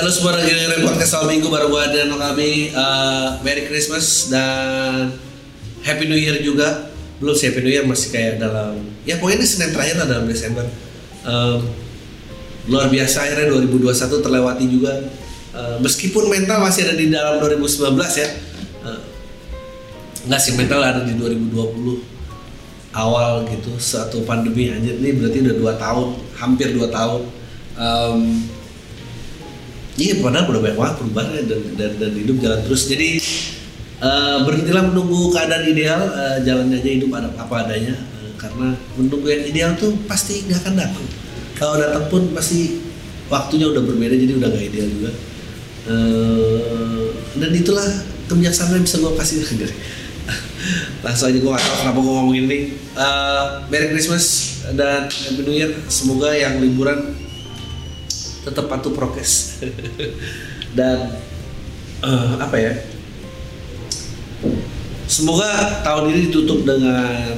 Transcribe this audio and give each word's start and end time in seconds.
Halo 0.00 0.08
semua 0.16 0.32
lagi 0.32 0.48
dengerin 0.56 0.80
podcast 0.88 1.12
Al 1.12 1.28
Minggu 1.28 1.52
baru 1.52 1.68
gue 1.68 1.84
dan 1.92 2.08
kami. 2.08 2.72
Uh, 2.72 3.36
Merry 3.44 3.68
Christmas 3.68 4.32
dan 4.32 5.12
Happy 5.84 6.08
New 6.08 6.16
Year 6.16 6.40
juga. 6.40 6.88
Belum 7.20 7.36
sih 7.36 7.52
Happy 7.52 7.60
New 7.60 7.68
Year 7.68 7.84
masih 7.84 8.08
kayak 8.08 8.40
dalam 8.40 8.80
ya 9.04 9.20
pokoknya 9.20 9.44
ini 9.44 9.48
Senin 9.52 9.76
terakhir 9.76 10.00
lah 10.00 10.08
dalam 10.08 10.24
Desember. 10.24 10.64
Um, 11.20 11.68
luar 12.72 12.88
biasa 12.88 13.28
akhirnya 13.28 13.52
2021 13.52 14.24
terlewati 14.24 14.64
juga. 14.72 15.04
Uh, 15.52 15.76
meskipun 15.84 16.32
mental 16.32 16.64
masih 16.64 16.88
ada 16.88 16.96
di 16.96 17.12
dalam 17.12 17.36
2019 17.36 17.92
ya 18.24 18.28
uh, 18.88 20.38
sih 20.40 20.56
mental 20.56 20.80
ada 20.80 21.04
di 21.04 21.12
2020 21.12 22.96
awal 22.96 23.44
gitu 23.52 23.76
satu 23.76 24.24
pandemi 24.24 24.72
aja 24.72 24.96
ini 24.96 25.12
berarti 25.12 25.44
udah 25.44 25.56
dua 25.60 25.72
tahun 25.76 26.16
hampir 26.40 26.72
dua 26.72 26.88
tahun. 26.88 27.20
Um, 27.76 28.48
Iya, 30.00 30.24
padahal 30.24 30.48
udah 30.48 30.62
banyak 30.64 30.78
banget 30.80 30.94
perubahannya 30.96 31.42
dan, 31.44 31.60
dan, 31.76 31.90
dan 32.00 32.12
hidup 32.16 32.36
jalan 32.40 32.60
terus. 32.64 32.82
Jadi 32.88 33.20
uh, 34.00 34.48
berhentilah 34.48 34.84
menunggu 34.88 35.28
keadaan 35.28 35.64
ideal, 35.68 36.00
uh, 36.08 36.40
jalan 36.40 36.72
aja 36.72 36.88
hidup 36.88 37.10
ada 37.12 37.28
apa 37.36 37.54
adanya. 37.68 37.92
Uh, 38.16 38.32
karena 38.40 38.72
menunggu 38.96 39.28
yang 39.28 39.44
ideal 39.44 39.70
tuh 39.76 39.92
pasti 40.08 40.48
nggak 40.48 40.64
akan 40.64 40.74
datang. 40.80 41.06
Kalau 41.60 41.76
datang 41.76 42.08
pun 42.08 42.32
pasti 42.32 42.80
waktunya 43.28 43.68
udah 43.68 43.82
berbeda, 43.84 44.16
jadi 44.16 44.32
udah 44.40 44.48
nggak 44.48 44.64
ideal 44.72 44.88
juga. 44.88 45.10
Uh, 45.84 47.12
dan 47.36 47.50
itulah 47.52 47.84
kebijaksanaan 48.32 48.80
yang 48.80 48.84
bisa 48.88 48.96
gue 49.04 49.12
kasih. 49.20 49.38
Langsung 51.04 51.32
aja 51.32 51.38
gue 51.40 51.50
gak 51.50 51.60
tau 51.60 51.76
kenapa 51.84 51.98
gue 52.00 52.14
ngomong 52.16 52.36
ini. 52.36 52.58
Uh, 52.96 53.68
Merry 53.68 53.92
Christmas 53.92 54.24
dan 54.76 55.12
Happy 55.12 55.44
New 55.44 55.56
Year. 55.56 55.72
Semoga 55.92 56.32
yang 56.32 56.60
liburan 56.60 57.16
tetap 58.44 58.66
patuh 58.68 58.92
prokes. 58.92 59.60
Dan 60.76 61.12
uh, 62.04 62.34
apa 62.40 62.56
ya? 62.56 62.72
Semoga 65.10 65.82
tahun 65.82 66.14
ini 66.14 66.30
ditutup 66.30 66.62
dengan 66.62 67.34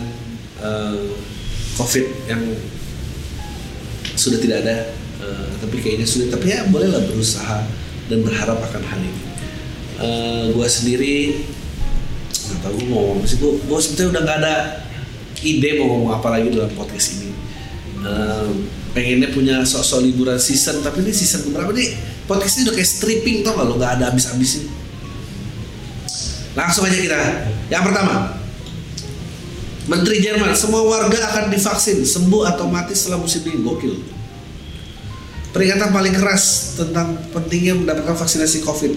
uh, 0.61 1.09
covid 1.81 2.05
yang 2.29 2.43
sudah 4.13 4.37
tidak 4.37 4.61
ada 4.61 4.93
uh, 5.25 5.49
tapi 5.57 5.81
kayaknya 5.81 6.05
sudah 6.05 6.29
tapi 6.29 6.53
ya 6.53 6.69
bolehlah 6.69 7.01
berusaha 7.09 7.65
dan 8.13 8.21
berharap 8.21 8.61
akan 8.61 8.83
hal 8.85 9.01
ini. 9.01 9.23
Uh, 9.97 10.45
gue 10.53 10.69
sendiri 10.69 11.17
nggak 12.29 12.59
tahu 12.61 12.73
gue 12.77 12.87
mau 12.93 13.01
ngomong 13.09 13.25
sih. 13.25 13.41
Gue 13.41 13.57
gue 13.57 13.79
sebetulnya 13.81 14.21
udah 14.21 14.23
nggak 14.29 14.39
ada 14.45 14.57
ide 15.43 15.81
mau 15.81 15.87
ngomong 15.97 16.13
apa 16.13 16.29
lagi 16.39 16.53
dalam 16.53 16.71
podcast 16.77 17.19
ini 17.19 17.33
pengennya 18.93 19.33
punya 19.33 19.65
sosok 19.65 20.05
liburan 20.05 20.37
season 20.37 20.85
tapi 20.85 21.05
ini 21.05 21.13
season 21.13 21.53
berapa 21.53 21.73
nih? 21.73 21.97
Podcast 22.29 22.61
ini 22.61 22.71
udah 22.71 22.75
kayak 22.77 22.89
stripping 22.89 23.37
tau 23.43 23.57
gak 23.59 23.67
lo? 23.67 23.75
Nggak 23.77 23.93
ada 23.99 24.05
habis-habisnya 24.13 24.83
langsung 26.53 26.85
aja 26.85 26.97
kita. 26.97 27.21
Yang 27.73 27.83
pertama 27.89 28.15
Menteri 29.89 30.23
Jerman 30.23 30.55
semua 30.55 30.87
warga 30.87 31.19
akan 31.33 31.51
divaksin 31.51 32.07
sembuh 32.07 32.55
atau 32.55 32.71
mati 32.71 32.95
setelah 32.95 33.19
musim 33.19 33.43
dingin. 33.43 33.67
Gokil. 33.67 33.95
Peringatan 35.53 35.93
paling 35.93 36.15
keras 36.17 36.77
tentang 36.81 37.19
pentingnya 37.35 37.77
mendapatkan 37.77 38.17
vaksinasi 38.17 38.65
COVID. 38.65 38.93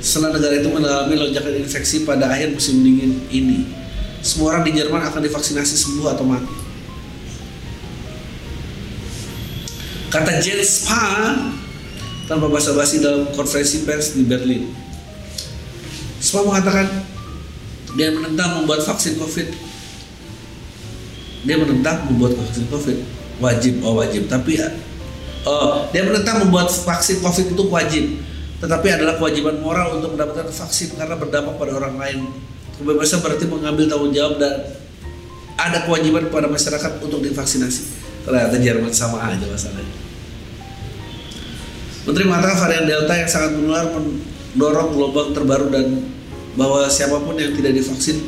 Setelah 0.00 0.32
negara 0.32 0.56
itu 0.56 0.70
mengalami 0.72 1.12
lonjakan 1.12 1.60
infeksi 1.60 2.08
pada 2.08 2.32
akhir 2.32 2.56
musim 2.56 2.80
dingin 2.80 3.20
ini. 3.28 3.68
Semua 4.24 4.56
orang 4.56 4.64
di 4.64 4.80
Jerman 4.80 5.02
akan 5.12 5.20
divaksinasi 5.20 5.76
sembuh 5.76 6.08
atau 6.08 6.24
mati 6.24 6.59
Kata 10.10 10.42
Jens 10.42 10.82
Spahn 10.82 11.54
tanpa 12.26 12.50
basa-basi 12.50 12.98
dalam 12.98 13.30
konferensi 13.30 13.86
pers 13.86 14.18
di 14.18 14.26
Berlin. 14.26 14.66
Spahn 16.18 16.50
mengatakan 16.50 16.90
dia 17.94 18.10
menentang 18.10 18.58
membuat 18.58 18.82
vaksin 18.82 19.22
COVID. 19.22 19.48
Dia 21.46 21.56
menentang 21.62 22.10
membuat 22.10 22.34
vaksin 22.42 22.66
COVID 22.74 22.98
wajib, 23.38 23.86
oh 23.86 24.02
wajib. 24.02 24.26
Tapi 24.26 24.58
ya, 24.58 24.68
oh 25.46 25.86
dia 25.94 26.02
menentang 26.02 26.42
membuat 26.42 26.74
vaksin 26.74 27.22
COVID 27.22 27.54
itu 27.54 27.64
wajib, 27.70 28.04
tetapi 28.58 28.86
adalah 28.90 29.14
kewajiban 29.14 29.62
moral 29.62 29.94
untuk 29.94 30.18
mendapatkan 30.18 30.50
vaksin 30.50 30.98
karena 30.98 31.14
berdampak 31.14 31.54
pada 31.54 31.72
orang 31.78 31.94
lain. 31.96 32.18
Kebebasan 32.82 33.22
berarti 33.22 33.46
mengambil 33.46 33.86
tanggung 33.86 34.10
jawab 34.10 34.42
dan 34.42 34.74
ada 35.54 35.86
kewajiban 35.86 36.26
kepada 36.26 36.50
masyarakat 36.50 36.98
untuk 36.98 37.22
divaksinasi. 37.22 37.82
Ternyata 38.24 38.56
Jerman 38.60 38.92
sama 38.92 39.22
aja 39.22 39.44
masalahnya. 39.48 39.99
Menteri 42.10 42.26
mengatakan 42.26 42.58
varian 42.58 42.90
Delta 42.90 43.14
yang 43.14 43.30
sangat 43.30 43.54
menular 43.54 43.86
mendorong 43.94 44.98
gelombang 44.98 45.30
terbaru 45.30 45.70
dan 45.70 46.10
bahwa 46.58 46.82
siapa 46.90 47.22
pun 47.22 47.38
yang 47.38 47.54
tidak 47.54 47.78
divaksin 47.78 48.26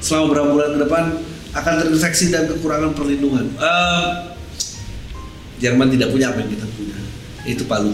selama 0.00 0.32
beberapa 0.32 0.48
bulan 0.56 0.68
ke 0.72 0.78
depan 0.88 1.04
akan 1.52 1.72
terinfeksi 1.76 2.32
dan 2.32 2.48
kekurangan 2.48 2.96
perlindungan. 2.96 3.52
Uh, 3.60 4.32
Jerman 5.60 5.92
tidak 5.92 6.08
punya 6.08 6.32
apa 6.32 6.40
yang 6.40 6.56
kita 6.56 6.66
punya, 6.72 6.96
itu 7.44 7.68
Palu. 7.68 7.92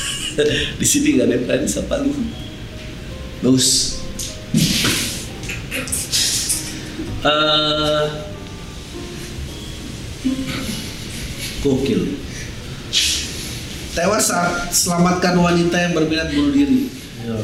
Di 0.80 0.86
sini 0.88 1.20
nggak 1.20 1.28
ada 1.28 1.36
yang 1.60 1.64
bisa 1.68 1.84
Palu. 1.84 2.16
Bagus. 3.44 4.00
Uh, 7.20 8.26
tewas 13.96 14.28
saat 14.28 14.68
selamatkan 14.76 15.32
wanita 15.40 15.72
yang 15.72 15.96
berminat 15.96 16.28
bunuh 16.28 16.52
diri. 16.52 16.92
Ya. 17.24 17.40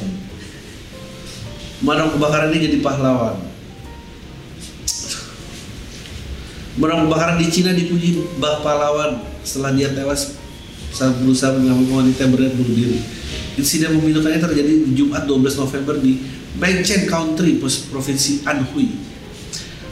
Madam 1.80 2.12
kebakaran 2.12 2.52
ini 2.52 2.68
jadi 2.68 2.78
pahlawan. 2.84 3.40
Madam 6.76 7.08
kebakaran 7.08 7.41
di 7.41 7.48
Cina 7.48 7.72
dipuji 7.72 8.20
bak 8.36 8.60
pahlawan 8.60 9.24
setelah 9.41 9.72
dia 9.72 9.96
tewas 9.96 10.36
saat 10.92 11.16
berusaha 11.24 11.56
menyelamatkan 11.56 11.96
wanita 12.04 12.20
yang 12.20 12.32
berminat 12.36 12.54
bunuh 12.60 12.76
diri. 12.76 12.98
Insiden 13.56 13.96
memilukannya 13.96 14.41
terjadi 14.44 14.72
di 14.84 14.92
Jumat 14.92 15.24
12 15.24 15.56
November 15.56 15.96
di 16.04 16.20
Bangchen 16.60 17.08
Country, 17.08 17.56
provinsi 17.88 18.44
Anhui. 18.44 18.92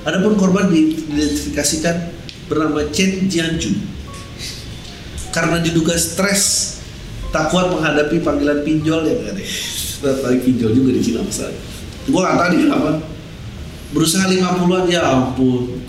Adapun 0.05 0.37
korban 0.37 0.69
diidentifikasikan 0.69 2.13
bernama 2.49 2.85
Chen 2.93 3.29
Jianju 3.29 4.00
karena 5.31 5.63
diduga 5.63 5.95
stres 5.95 6.77
tak 7.31 7.51
kuat 7.55 7.71
menghadapi 7.71 8.23
panggilan 8.23 8.67
pinjol 8.67 9.07
ya 9.07 9.15
kan 9.31 9.37
lagi 10.01 10.41
pinjol 10.43 10.71
juga 10.75 10.91
di 10.97 11.01
Cina 11.03 11.23
besar 11.23 11.55
gue 12.11 12.21
gak 12.21 12.37
tahu 12.37 12.49
di 12.57 12.67
apa 12.67 12.91
berusaha 13.91 14.31
50-an 14.31 14.87
ya 14.87 15.03
ampun. 15.03 15.83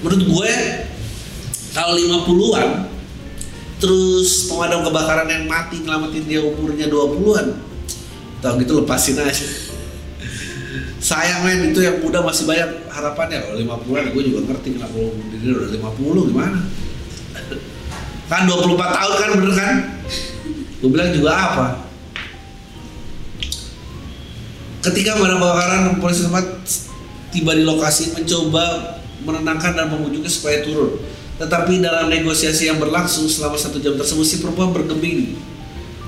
Menurut 0.00 0.22
gue 0.24 0.52
kalau 1.72 1.96
50-an 1.96 2.88
terus 3.80 4.48
pemadam 4.48 4.80
kebakaran 4.86 5.28
yang 5.28 5.44
mati 5.44 5.84
ngelamatin 5.84 6.24
dia 6.24 6.40
umurnya 6.40 6.88
20-an 6.88 7.46
tau 8.40 8.56
gitu 8.60 8.80
lepasin 8.80 9.20
aja. 9.20 9.48
Sayang 11.04 11.44
men 11.44 11.68
itu 11.68 11.84
yang 11.84 12.00
muda 12.00 12.24
masih 12.24 12.48
banyak 12.48 12.88
harapannya. 12.88 13.44
Kalau 13.44 13.56
50-an 13.60 14.04
gue 14.12 14.22
juga 14.24 14.40
ngerti 14.48 14.68
kenapa 14.80 14.96
ini 14.96 15.52
udah 15.52 15.68
50 15.68 16.30
gimana 16.32 16.58
kan 18.34 18.50
24 18.50 18.98
tahun 18.98 19.14
kan 19.14 19.30
bener 19.38 19.54
kan? 19.54 19.74
Gue 20.82 20.90
bilang 20.90 21.10
juga 21.14 21.30
apa? 21.32 21.66
Ketika 24.84 25.16
pada 25.16 25.38
kebakaran 25.40 25.96
polisi 26.02 26.26
tempat 26.28 26.44
tiba 27.32 27.56
di 27.56 27.64
lokasi 27.64 28.12
mencoba 28.12 28.94
menenangkan 29.24 29.72
dan 29.72 29.86
memujuknya 29.88 30.28
supaya 30.28 30.60
turun. 30.60 31.00
Tetapi 31.34 31.82
dalam 31.82 32.12
negosiasi 32.12 32.70
yang 32.70 32.78
berlangsung 32.78 33.26
selama 33.26 33.58
satu 33.58 33.80
jam 33.80 33.96
tersebut 33.96 34.22
si 34.22 34.36
perempuan 34.38 34.70
bergeming 34.70 35.34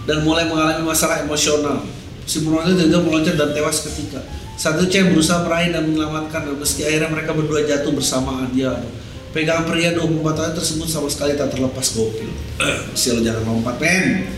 dan 0.06 0.22
mulai 0.22 0.46
mengalami 0.46 0.86
masalah 0.86 1.24
emosional. 1.24 1.82
Si 2.28 2.44
perempuan 2.44 2.68
itu 2.68 2.86
juga 2.86 3.00
meloncat 3.02 3.34
dan 3.34 3.50
tewas 3.56 3.82
ketika. 3.86 4.22
Satu 4.54 4.86
cewek 4.86 5.16
berusaha 5.16 5.42
meraih 5.42 5.74
dan 5.74 5.88
menyelamatkan 5.88 6.46
dan 6.46 6.54
meski 6.56 6.86
akhirnya 6.86 7.10
mereka 7.10 7.34
berdua 7.34 7.64
jatuh 7.66 7.92
bersamaan 7.92 8.48
dia 8.54 8.72
pegang 9.36 9.68
pria 9.68 9.92
24 9.92 10.24
tahun 10.32 10.52
tersebut 10.56 10.88
sama 10.88 11.12
sekali 11.12 11.36
tak 11.36 11.52
terlepas 11.52 11.92
gokil. 11.92 12.32
Sil 12.96 13.20
jangan 13.20 13.44
lompat 13.44 13.76
men. 13.76 14.32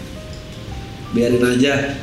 Biarin 1.14 1.46
aja. 1.46 1.94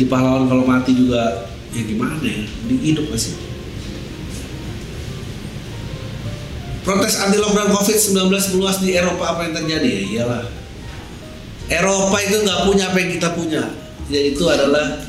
Di 0.00 0.08
pahlawan 0.08 0.48
kalau 0.48 0.64
mati 0.64 0.96
juga 0.96 1.52
ya 1.76 1.82
gimana 1.84 2.16
ya? 2.24 2.48
Di 2.48 2.74
hidup 2.80 3.12
masih. 3.12 3.36
Protes 6.88 7.20
anti 7.20 7.36
lockdown 7.36 7.68
COVID-19 7.68 8.56
meluas 8.56 8.80
di 8.80 8.96
Eropa 8.96 9.36
apa 9.36 9.44
yang 9.44 9.54
terjadi? 9.60 9.88
Ya 9.88 10.00
iyalah. 10.08 10.44
Eropa 11.68 12.16
itu 12.24 12.44
nggak 12.44 12.60
punya 12.64 12.84
apa 12.92 12.96
yang 13.00 13.10
kita 13.16 13.28
punya, 13.32 13.62
yaitu 14.12 14.44
adalah 14.48 15.00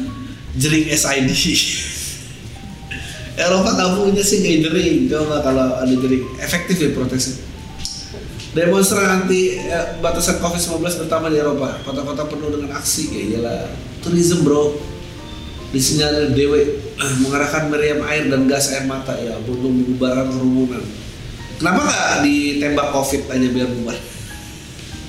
jering 0.55 0.87
SID. 0.91 1.31
Eropa 3.35 3.75
nggak 3.75 3.89
punya 3.99 4.23
sih 4.23 4.39
kayak 4.39 4.59
jering, 4.69 5.11
coba 5.11 5.43
kalau 5.43 5.75
ada 5.75 5.91
jering 5.91 6.23
efektif 6.39 6.79
ya 6.79 6.89
protesnya. 6.95 7.43
Demonstran 8.55 9.27
anti 9.27 9.59
eh, 9.59 9.99
batasan 9.99 10.39
COVID-19 10.39 10.79
pertama 11.05 11.27
di 11.27 11.43
Eropa, 11.43 11.75
kota-kota 11.83 12.31
penuh 12.31 12.47
dengan 12.55 12.79
aksi, 12.79 13.11
ya 13.11 13.21
iyalah. 13.35 13.67
Tourism 13.99 14.47
bro, 14.47 14.79
disinyalir 15.75 16.31
dewe 16.31 16.79
mengarahkan 16.95 17.67
meriam 17.67 17.99
air 18.07 18.31
dan 18.31 18.47
gas 18.47 18.71
air 18.71 18.87
mata 18.87 19.11
ya 19.19 19.35
untuk 19.43 19.67
membubarkan 19.67 20.31
kerumunan 20.31 20.83
Kenapa 21.55 21.87
nggak 21.87 22.07
ditembak 22.27 22.87
COVID 22.91 23.21
aja 23.31 23.47
biar 23.47 23.69
bubar? 23.71 23.97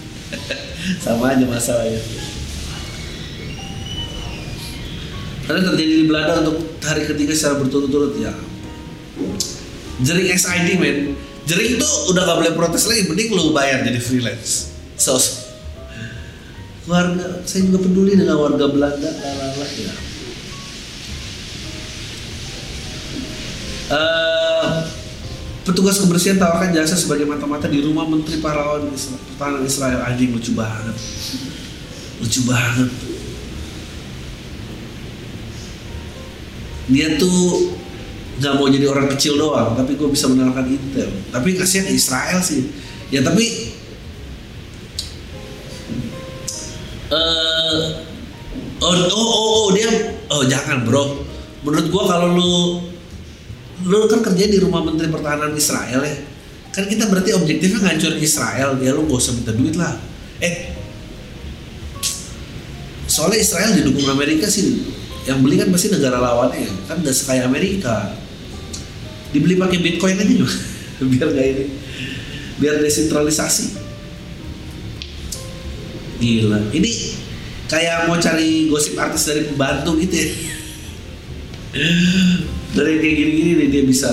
Sama 1.03 1.35
aja 1.35 1.43
masalahnya. 1.43 1.99
Karena 5.47 5.61
terjadi 5.63 5.95
di 6.03 6.05
Belanda 6.11 6.43
untuk 6.43 6.75
hari 6.83 7.07
ketiga 7.07 7.33
secara 7.33 7.63
berturut-turut 7.63 8.19
ya. 8.19 8.35
Jering 10.03 10.29
SID 10.35 10.69
men, 10.77 11.15
jering 11.47 11.79
itu 11.79 11.89
udah 12.11 12.23
gak 12.27 12.39
boleh 12.43 12.53
protes 12.59 12.85
lagi, 12.91 13.07
mending 13.07 13.33
lu 13.33 13.55
bayar 13.55 13.87
jadi 13.87 14.03
freelance. 14.03 14.75
So, 14.99 15.17
warga, 16.91 17.47
saya 17.47 17.63
juga 17.71 17.87
peduli 17.87 18.19
dengan 18.19 18.43
warga 18.43 18.67
Belanda, 18.69 19.09
lalala 19.09 19.67
ya. 19.71 19.95
Uh, 23.87 24.83
Petugas 25.67 25.99
kebersihan 25.99 26.39
tawarkan 26.39 26.71
jasa 26.71 26.95
sebagai 26.95 27.27
mata-mata 27.27 27.67
di 27.67 27.83
rumah 27.83 28.07
Menteri 28.07 28.39
Pahlawan 28.39 28.87
Pertahanan 29.35 29.67
Israel. 29.67 29.99
Anjing 30.07 30.31
lucu 30.31 30.55
banget. 30.55 30.95
Lucu 32.23 32.47
banget. 32.47 33.16
Dia 36.87 37.19
tuh 37.19 37.75
nggak 38.37 38.53
mau 38.61 38.69
jadi 38.69 38.87
orang 38.87 39.09
kecil 39.17 39.41
doang, 39.41 39.75
tapi 39.75 39.97
gue 39.97 40.09
bisa 40.13 40.29
menerangkan 40.29 40.69
intel. 40.69 41.11
Tapi 41.33 41.57
kasihan 41.57 41.89
Israel 41.91 42.39
sih. 42.45 42.69
Ya 43.11 43.23
tapi 43.23 43.75
uh, 47.11 47.85
oh, 48.83 48.95
oh, 48.95 49.27
oh, 49.27 49.49
oh 49.67 49.69
dia 49.75 49.91
oh 50.31 50.43
jangan 50.47 50.87
bro. 50.87 51.27
Menurut 51.67 51.87
gue 51.91 52.03
kalau 52.07 52.29
lu 52.35 52.55
lu 53.87 54.09
kan 54.09 54.25
kerja 54.25 54.45
di 54.49 54.59
rumah 54.59 54.81
menteri 54.81 55.13
pertahanan 55.13 55.53
Israel 55.53 56.01
ya 56.01 56.17
kan 56.73 56.85
kita 56.89 57.09
berarti 57.09 57.33
objektifnya 57.33 57.89
ngancur 57.89 58.17
Israel 58.21 58.77
ya 58.81 58.91
lu 58.93 59.05
gak 59.09 59.21
usah 59.21 59.33
minta 59.37 59.53
duit 59.53 59.77
lah 59.77 59.97
eh 60.41 60.77
soalnya 63.07 63.41
Israel 63.41 63.77
didukung 63.77 64.09
Amerika 64.11 64.49
sih 64.49 64.85
yang 65.27 65.43
beli 65.43 65.59
kan 65.59 65.69
pasti 65.75 65.91
negara 65.91 66.23
lawannya. 66.23 66.63
Ya 66.63 66.73
kan 66.87 67.03
gak 67.03 67.17
sekaya 67.17 67.51
Amerika. 67.51 68.15
Dibeli 69.35 69.59
pakai 69.59 69.83
Bitcoin 69.83 70.17
aja 70.17 70.33
juga 70.33 70.57
biar 71.13 71.29
gak 71.35 71.47
ini 71.47 71.65
biar 72.57 72.81
desentralisasi. 72.81 73.85
Gila. 76.23 76.73
Ini 76.73 76.91
kayak 77.69 78.09
mau 78.09 78.17
cari 78.17 78.71
gosip 78.73 78.97
artis 78.97 79.29
dari 79.29 79.45
pembantu 79.51 79.99
gitu 80.01 80.15
ya. 80.17 80.29
Dari 82.77 83.01
kayak 83.01 83.17
gini-gini 83.21 83.53
nih 83.57 83.69
dia 83.69 83.83
bisa. 83.85 84.11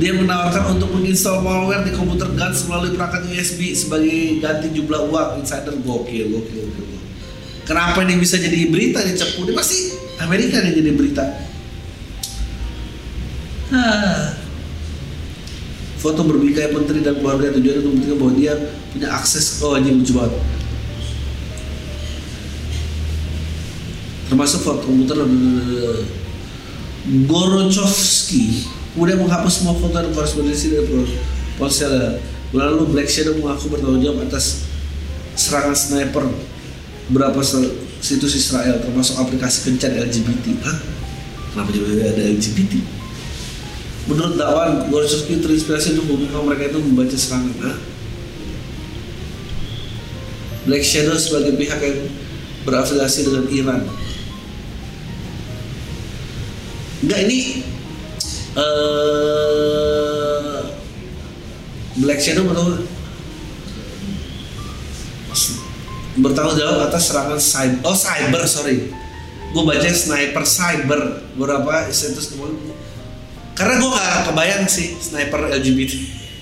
Dia 0.00 0.16
menawarkan 0.16 0.76
untuk 0.76 0.92
menginstal 0.96 1.40
malware 1.44 1.84
di 1.84 1.92
komputer 1.92 2.28
Guns 2.32 2.64
melalui 2.68 2.96
perangkat 2.96 3.28
USB 3.28 3.72
sebagai 3.76 4.40
ganti 4.40 4.72
jumlah 4.72 5.08
uang. 5.12 5.44
Insider 5.44 5.76
gokil 5.80 6.28
gokil 6.28 6.64
gokil 6.72 6.97
kenapa 7.68 8.00
ini 8.08 8.16
bisa 8.16 8.40
jadi 8.40 8.72
berita 8.72 9.04
nih 9.04 9.14
cepu 9.14 9.44
ini 9.44 9.52
pasti 9.52 9.92
Amerika 10.18 10.64
nih 10.64 10.72
jadi 10.72 10.90
berita. 10.96 11.24
Ah. 13.68 14.32
foto 16.00 16.24
berbikai 16.24 16.72
menteri 16.72 17.04
dan 17.04 17.20
keluarga 17.20 17.52
tujuannya 17.52 17.84
untuk 17.84 17.92
membuktikan 17.92 18.16
bahwa 18.16 18.32
dia 18.38 18.54
punya 18.96 19.08
akses 19.12 19.60
oh 19.60 19.76
anjing 19.76 20.00
lucu 20.00 20.14
termasuk 24.32 24.62
foto 24.64 24.88
komputer 24.88 25.20
Gorochovsky 27.28 28.68
kemudian 28.92 29.20
menghapus 29.20 29.62
semua 29.62 29.76
foto 29.76 29.94
dan 29.94 30.12
korespondensi 30.12 30.74
dari 30.74 30.84
ponsel. 31.56 32.20
Lalu 32.52 32.96
Black 32.96 33.08
Shadow 33.12 33.36
mengaku 33.36 33.68
bertanggung 33.68 34.00
jawab 34.00 34.24
atas 34.24 34.64
serangan 35.36 35.76
sniper 35.76 36.24
berapa 37.08 37.40
situs 38.00 38.36
Israel 38.36 38.80
termasuk 38.84 39.20
aplikasi 39.20 39.68
kencan 39.68 39.96
LGBT. 39.96 40.46
Hah? 40.64 40.78
Kenapa 41.52 41.70
juga 41.72 42.04
ada 42.04 42.22
LGBT? 42.22 42.74
Menurut 44.08 44.40
dakwan, 44.40 44.88
Gorochovsky 44.88 45.40
terinspirasi 45.40 45.96
untuk 45.96 46.16
membuka 46.16 46.40
mereka 46.44 46.72
itu 46.72 46.78
membaca 46.80 47.16
serangan. 47.16 47.56
Hah? 47.64 47.76
Black 50.68 50.84
Shadow 50.84 51.16
sebagai 51.16 51.56
pihak 51.56 51.80
yang 51.80 52.12
berafiliasi 52.68 53.24
dengan 53.24 53.48
Iran 53.48 53.82
Enggak 56.98 57.30
ini 57.30 57.62
uh, 58.58 60.66
Black 62.02 62.18
Shadow 62.18 62.42
bertanggung 62.44 62.84
bertanggung 66.20 66.56
jawab 66.58 66.90
atas 66.90 67.10
serangan 67.10 67.40
cyber. 67.40 67.82
Oh 67.86 67.96
cyber 67.96 68.42
sorry. 68.44 68.90
Gue 69.48 69.62
baca 69.64 69.88
sniper 69.88 70.44
cyber 70.44 71.00
berapa 71.38 71.88
situs 71.88 72.36
kemarin 72.36 72.76
karena 73.58 73.74
gue 73.82 73.90
gak 73.90 74.30
kebayang 74.30 74.64
sih 74.70 74.94
sniper 75.02 75.50
LGBT 75.50 75.92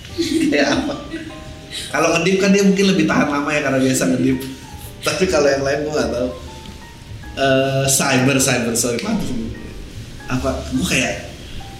kayak 0.52 0.68
apa? 0.68 0.94
Kalau 1.88 2.08
ngedip 2.18 2.36
kan 2.44 2.52
dia 2.52 2.60
mungkin 2.60 2.92
lebih 2.92 3.08
tahan 3.08 3.28
lama 3.30 3.48
ya 3.52 3.60
karena 3.64 3.78
biasa 3.80 4.02
ngedip. 4.12 4.38
Tapi 5.06 5.24
kalau 5.30 5.48
yang 5.48 5.64
lain 5.64 5.78
gue 5.86 5.94
gak 5.96 6.10
tahu. 6.12 6.28
Uh, 7.36 7.84
cyber 7.88 8.36
cyber 8.36 8.74
sorry. 8.76 9.00
Mantap 9.00 9.32
apa? 10.26 10.50
Gue 10.74 10.86
kayak 10.90 11.30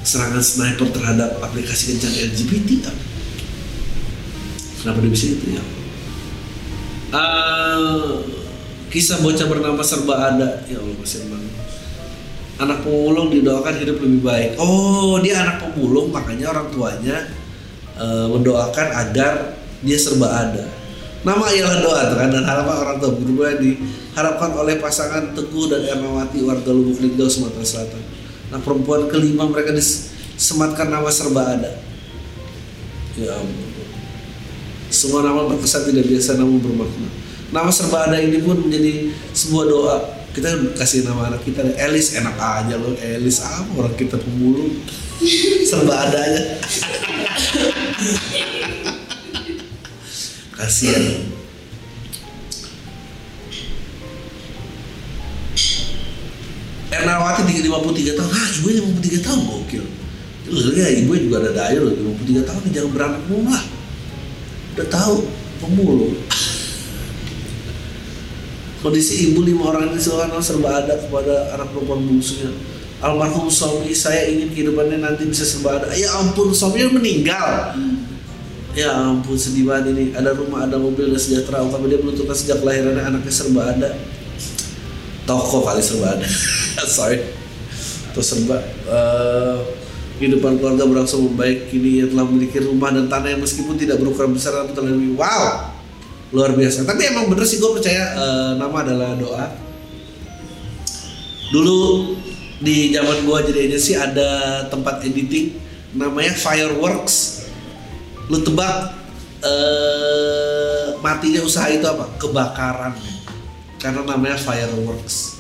serangan 0.07 0.41
sniper 0.41 0.89
terhadap 0.95 1.43
aplikasi 1.43 1.99
kencan 1.99 2.15
LGBT 2.15 2.87
apa? 2.87 3.03
kenapa 4.87 5.03
dia 5.03 5.11
bisa 5.11 5.27
itu 5.35 5.47
ya 5.59 5.63
uh, 7.13 8.23
kisah 8.91 9.21
bocah 9.21 9.47
bernama 9.47 9.83
serba 9.83 10.33
ada. 10.33 10.63
Ya 10.67 10.81
Allah 10.81 10.97
masih 10.97 11.27
emang 11.27 11.45
anak 12.57 12.81
pemulung 12.83 13.29
didoakan 13.29 13.75
hidup 13.77 14.01
lebih 14.01 14.21
baik. 14.25 14.51
Oh 14.57 15.21
dia 15.21 15.45
anak 15.45 15.61
pemulung 15.61 16.09
makanya 16.09 16.57
orang 16.57 16.69
tuanya 16.73 17.17
uh, 18.01 18.27
mendoakan 18.33 18.89
agar 19.07 19.59
dia 19.85 19.99
serba 20.01 20.33
ada. 20.33 20.65
Nama 21.27 21.43
ialah 21.43 21.77
doa 21.83 22.03
kan 22.15 22.29
dan 22.31 22.47
harapan 22.47 22.77
orang 22.87 22.97
tua. 23.03 23.11
Begitu 23.19 23.35
diharapkan 23.59 24.55
oleh 24.55 24.79
pasangan 24.79 25.35
Teguh 25.35 25.67
dan 25.67 25.83
Ernawati 25.83 26.39
warga 26.47 26.71
Lubuk 26.71 27.03
Linggau 27.03 27.27
Sumatera 27.27 27.67
Selatan. 27.67 28.03
Nah 28.55 28.63
perempuan 28.63 29.11
kelima 29.11 29.43
mereka 29.51 29.75
disematkan 29.75 30.87
nama 30.87 31.11
serba 31.11 31.59
ada. 31.59 31.83
Ya 33.19 33.35
ampun. 33.35 33.66
Semua 34.91 35.23
nama 35.27 35.51
berkesan 35.51 35.91
tidak 35.91 36.07
biasa 36.07 36.39
namun 36.39 36.63
bermakna. 36.63 37.11
Nama 37.51 37.71
serba 37.71 38.11
ada 38.11 38.19
ini 38.19 38.43
pun 38.43 38.59
menjadi 38.59 39.11
sebuah 39.35 39.65
doa. 39.71 39.97
Kita 40.35 40.51
kasih 40.77 41.09
nama 41.09 41.33
anak 41.33 41.49
kita 41.49 41.65
Elis 41.81 42.13
enak 42.13 42.37
aja 42.37 42.77
loh 42.77 42.93
Elis 43.01 43.41
apa 43.41 43.73
orang 43.73 43.97
kita 43.97 44.21
pemulung 44.21 44.85
serba 45.71 45.95
ada 45.97 46.19
aja. 46.21 46.43
Kasihan. 50.57 51.05
Ernawati 56.87 57.43
53 57.45 58.17
tahun, 58.17 58.31
ah 58.33 58.49
ibu 58.57 58.69
53 59.05 59.21
tahun 59.21 59.41
gokil. 59.45 59.85
Terus 60.49 60.65
ya 60.79 60.89
ibu 60.97 61.13
juga 61.13 61.45
ada 61.45 61.51
daya 61.53 61.85
loh 61.85 61.93
53 61.93 62.49
tahun 62.49 62.63
jangan 62.73 62.91
beranak 62.95 63.23
mulu 63.29 63.53
lah. 63.53 63.76
Udah 64.77 64.89
tahu 64.93 65.25
pemulung. 65.57 66.13
Kondisi 68.85 69.33
ibu 69.33 69.41
lima 69.41 69.73
orang 69.73 69.89
ini 69.89 69.97
seorang 69.97 70.37
serba 70.45 70.85
ada 70.85 71.01
kepada 71.01 71.57
anak 71.57 71.73
perempuan 71.73 72.05
bungsunya. 72.05 72.53
Almarhum 73.01 73.49
suami 73.49 73.97
saya 73.97 74.29
ingin 74.29 74.53
kehidupannya 74.53 75.01
nanti 75.01 75.25
bisa 75.25 75.49
serba 75.49 75.81
ada. 75.81 75.97
Ya 75.97 76.13
ampun, 76.21 76.53
suaminya 76.53 76.93
meninggal. 77.01 77.73
Ya 78.77 78.93
ampun 78.93 79.41
sedih 79.41 79.65
banget 79.65 79.97
ini. 79.97 80.13
Ada 80.13 80.37
rumah, 80.37 80.69
ada 80.69 80.77
mobil, 80.77 81.09
dan 81.09 81.21
sejahtera. 81.21 81.65
Tapi 81.65 81.89
dia 81.89 82.01
menuntutkan 82.01 82.37
sejak 82.37 82.61
kelahirannya 82.61 83.01
anaknya 83.01 83.33
serba 83.33 83.73
ada. 83.73 83.97
Toko 85.25 85.65
kali 85.65 85.81
serba 85.81 86.21
ada. 86.21 86.29
Sorry. 87.01 87.25
Terus 88.13 88.27
serba. 88.29 88.61
Uh, 88.85 89.86
kehidupan 90.17 90.59
keluarga 90.61 90.85
berangsur 90.89 91.21
membaik. 91.23 91.71
Kini 91.71 92.03
ia 92.03 92.07
telah 92.09 92.25
memiliki 92.29 92.59
rumah 92.63 92.93
dan 92.93 93.07
tanah 93.07 93.37
yang 93.37 93.43
meskipun 93.43 93.77
tidak 93.77 94.01
berukuran 94.01 94.33
besar 94.37 94.57
tapi 94.65 94.73
telah 94.73 94.91
lebih 94.93 95.17
wow 95.17 95.73
luar 96.35 96.53
biasa. 96.53 96.85
Tapi 96.85 97.03
emang 97.09 97.31
bener 97.31 97.47
sih 97.47 97.63
gue 97.63 97.71
percaya 97.71 98.17
uh, 98.17 98.53
nama 98.59 98.77
adalah 98.83 99.15
doa. 99.15 99.47
Dulu 101.55 101.79
di 102.61 102.91
zaman 102.97 103.23
gue 103.23 103.39
jadi 103.53 103.61
agensi 103.71 103.93
ada 103.95 104.65
tempat 104.73 105.05
editing 105.05 105.61
namanya 105.97 106.33
Fireworks 106.33 107.47
lu 108.27 108.43
tebak 108.43 108.91
uh, 109.47 110.87
matinya 110.99 111.41
usaha 111.47 111.71
itu 111.71 111.87
apa 111.87 112.11
kebakaran 112.19 112.95
karena 113.79 114.03
namanya 114.03 114.35
fireworks 114.35 115.39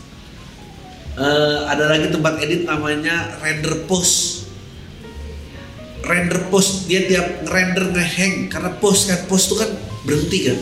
uh, 1.18 1.66
ada 1.66 1.90
lagi 1.90 2.14
tempat 2.14 2.38
edit 2.47 2.62
namanya 2.68 3.35
render 3.42 3.87
post 3.90 4.36
render 6.06 6.40
post 6.48 6.86
dia 6.86 7.04
tiap 7.10 7.44
render 7.50 7.90
ngeheng 7.90 8.46
karena 8.46 8.70
post 8.78 9.10
kan 9.10 9.20
post 9.26 9.50
itu 9.50 9.54
kan 9.58 9.70
berhenti 10.06 10.38
kan. 10.46 10.58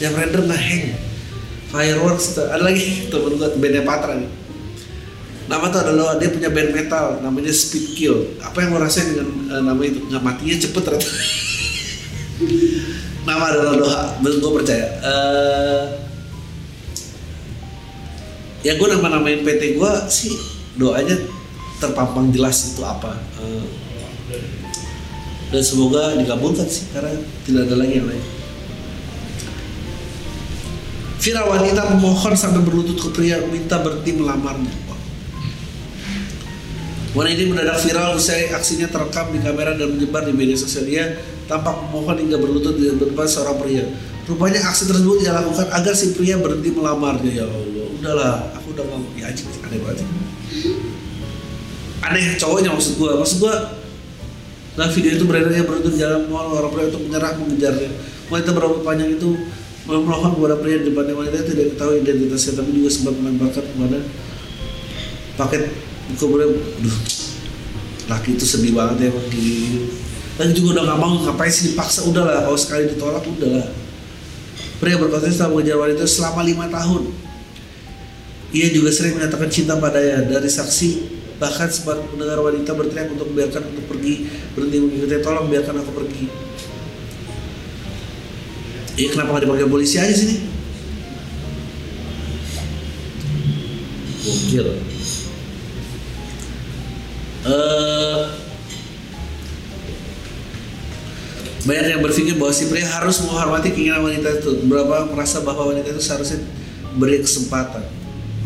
Tiap 0.00 0.12
render 0.16 0.42
ngeheng. 0.48 0.96
Fireworks 1.68 2.32
itu 2.32 2.42
ada 2.48 2.64
lagi 2.64 2.84
temen 3.12 3.36
gue 3.36 3.48
bandnya 3.60 3.84
Patra 3.84 4.16
nih. 4.16 4.30
Nama 5.48 5.64
tuh 5.72 5.80
adalah 5.80 6.20
dia 6.20 6.28
punya 6.28 6.52
band 6.52 6.76
metal 6.76 7.24
namanya 7.24 7.52
Speed 7.52 7.96
Kill. 7.96 8.36
Apa 8.44 8.64
yang 8.64 8.76
lo 8.76 8.84
rasain 8.84 9.16
dengan 9.16 9.28
uh, 9.48 9.62
nama 9.64 9.80
itu? 9.80 10.04
Nggak 10.04 10.20
matinya 10.20 10.56
cepet 10.60 10.82
ternyata. 10.84 11.08
Nama 13.28 13.44
adalah 13.52 13.74
doa 13.76 14.00
gue 14.24 14.52
percaya. 14.60 14.88
Uh, 15.04 15.84
ya 18.64 18.72
gue 18.76 18.88
nama 18.88 19.20
namain 19.20 19.44
PT 19.44 19.76
gue 19.76 19.92
sih 20.08 20.32
doanya 20.80 21.16
terpampang 21.76 22.32
jelas 22.32 22.72
itu 22.72 22.80
apa. 22.84 23.16
Uh, 23.36 23.87
dan 25.48 25.62
semoga 25.64 26.16
dikabulkan 26.16 26.68
sih 26.68 26.88
karena 26.92 27.16
tidak 27.48 27.68
ada 27.68 27.74
lagi 27.80 27.94
yang 28.00 28.08
lain 28.08 28.24
viral 31.18 31.46
wanita 31.50 31.82
memohon 31.96 32.34
sampai 32.36 32.62
berlutut 32.62 32.96
ke 33.00 33.08
pria 33.16 33.40
minta 33.48 33.80
berhenti 33.80 34.12
melamarnya 34.14 34.88
Wanita 37.16 37.40
ini 37.40 37.50
mendadak 37.50 37.80
viral 37.82 38.20
usai 38.20 38.52
aksinya 38.52 38.86
terekam 38.86 39.32
di 39.32 39.40
kamera 39.40 39.72
dan 39.72 39.96
menyebar 39.96 40.28
di 40.28 40.36
media 40.36 40.54
sosial 40.54 40.84
dia 40.84 41.16
tampak 41.48 41.88
memohon 41.88 42.20
hingga 42.20 42.36
berlutut 42.36 42.76
di 42.76 42.84
depan 42.94 43.24
seorang 43.24 43.56
pria. 43.56 43.84
Rupanya 44.28 44.60
aksi 44.60 44.86
tersebut 44.86 45.24
ia 45.24 45.32
lakukan 45.32 45.72
agar 45.72 45.96
si 45.96 46.12
pria 46.12 46.36
berhenti 46.36 46.68
melamarnya 46.68 47.32
ya 47.32 47.48
Allah. 47.48 47.86
Udahlah, 47.96 48.34
aku 48.60 48.76
udah 48.76 48.84
mau 48.86 49.00
ya 49.16 49.32
anjing 49.32 49.48
aneh 49.48 49.80
banget. 49.80 50.04
Aneh 52.04 52.36
cowoknya 52.36 52.76
maksud 52.76 53.00
gua. 53.00 53.16
Maksud 53.18 53.40
gua 53.40 53.56
Nah 54.78 54.86
video 54.94 55.18
itu 55.18 55.26
beredar 55.26 55.50
dia 55.50 55.66
berlutut 55.66 55.90
di 55.90 55.98
jalan 55.98 56.30
mall 56.30 56.54
orang 56.54 56.70
pria 56.70 56.86
untuk 56.86 57.02
menyerah 57.10 57.34
mengejarnya. 57.34 57.90
Wanita 58.30 58.50
berambut 58.54 58.80
panjang 58.86 59.10
itu 59.18 59.34
memohon 59.90 60.38
kepada 60.38 60.56
pria 60.62 60.76
di 60.78 60.94
depannya. 60.94 61.14
Wanita 61.18 61.42
tidak 61.42 61.74
ketahui 61.74 62.06
identitasnya 62.06 62.62
tapi 62.62 62.70
juga 62.78 62.88
sempat 62.94 63.14
melemparkan 63.18 63.64
kepada 63.66 63.98
paket 65.34 65.62
kemudian 66.18 66.50
duh 66.82 66.98
laki 68.08 68.40
itu 68.40 68.46
sedih 68.48 68.72
banget 68.72 69.06
ya 69.06 69.10
di 69.28 69.46
dan 70.38 70.54
juga 70.54 70.78
udah 70.78 70.94
gak 70.94 71.00
mau 71.02 71.12
ngapain 71.26 71.50
sih 71.50 71.74
dipaksa? 71.74 72.06
Udah 72.06 72.22
lah 72.22 72.46
kalau 72.46 72.54
sekali 72.54 72.86
ditolak 72.94 73.26
udah 73.26 73.50
lah. 73.58 73.66
Pria 74.78 74.94
berkonten 74.94 75.34
setelah 75.34 75.58
mengejar 75.58 75.76
wanita 75.82 76.06
selama 76.06 76.46
lima 76.46 76.70
tahun. 76.70 77.10
Ia 78.54 78.70
juga 78.70 78.94
sering 78.94 79.18
menyatakan 79.18 79.50
cinta 79.50 79.74
padanya. 79.82 80.22
Dari 80.30 80.46
saksi 80.46 81.17
bahkan 81.38 81.70
sempat 81.70 82.02
mendengar 82.12 82.42
wanita 82.42 82.74
berteriak 82.74 83.14
untuk 83.14 83.30
biarkan 83.30 83.62
untuk 83.70 83.86
pergi. 83.86 84.26
Berhenti 84.52 84.76
mengikuti 84.82 85.16
tolong 85.22 85.46
biarkan 85.46 85.74
aku 85.80 85.92
pergi. 85.94 86.24
Iya 88.98 89.08
kenapa 89.14 89.38
gak 89.38 89.42
dipanggil 89.46 89.70
polisi 89.70 89.96
aja 90.02 90.10
sini? 90.10 90.42
Gokil. 94.26 94.66
Uh, 97.46 98.34
banyak 101.62 101.86
yang 101.94 102.02
berpikir 102.02 102.34
bahwa 102.34 102.50
si 102.50 102.66
pria 102.66 102.90
harus 102.90 103.22
menghormati 103.22 103.70
keinginan 103.70 104.02
wanita 104.02 104.42
itu. 104.42 104.66
Beberapa 104.66 105.06
merasa 105.14 105.46
bahwa 105.46 105.70
wanita 105.70 105.94
itu 105.94 106.02
seharusnya 106.02 106.42
beri 106.98 107.22
kesempatan? 107.22 107.86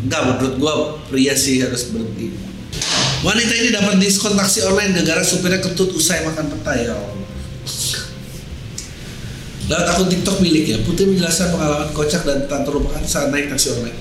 Enggak 0.05 0.21
menurut 0.29 0.55
gua 0.61 0.73
pria 1.09 1.33
sih 1.33 1.65
harus 1.65 1.89
berhenti 1.89 2.52
wanita 3.23 3.53
ini 3.55 3.69
dapat 3.71 3.97
diskon 4.03 4.35
taksi 4.35 4.67
online 4.67 4.91
gara-gara 4.99 5.23
supirnya 5.23 5.63
ketut 5.63 5.95
usai 5.95 6.27
makan 6.27 6.51
petai 6.51 6.91
ya 6.91 6.93
Allah 6.93 7.23
Lewat 9.63 9.95
akun 9.95 10.11
TikTok 10.11 10.43
miliknya, 10.43 10.83
Putri 10.83 11.07
menjelaskan 11.07 11.55
pengalaman 11.55 11.89
kocak 11.95 12.27
dan 12.27 12.51
tak 12.51 12.67
terlupakan 12.67 12.99
saat 13.07 13.31
naik 13.31 13.47
taksi 13.47 13.79
online. 13.79 13.95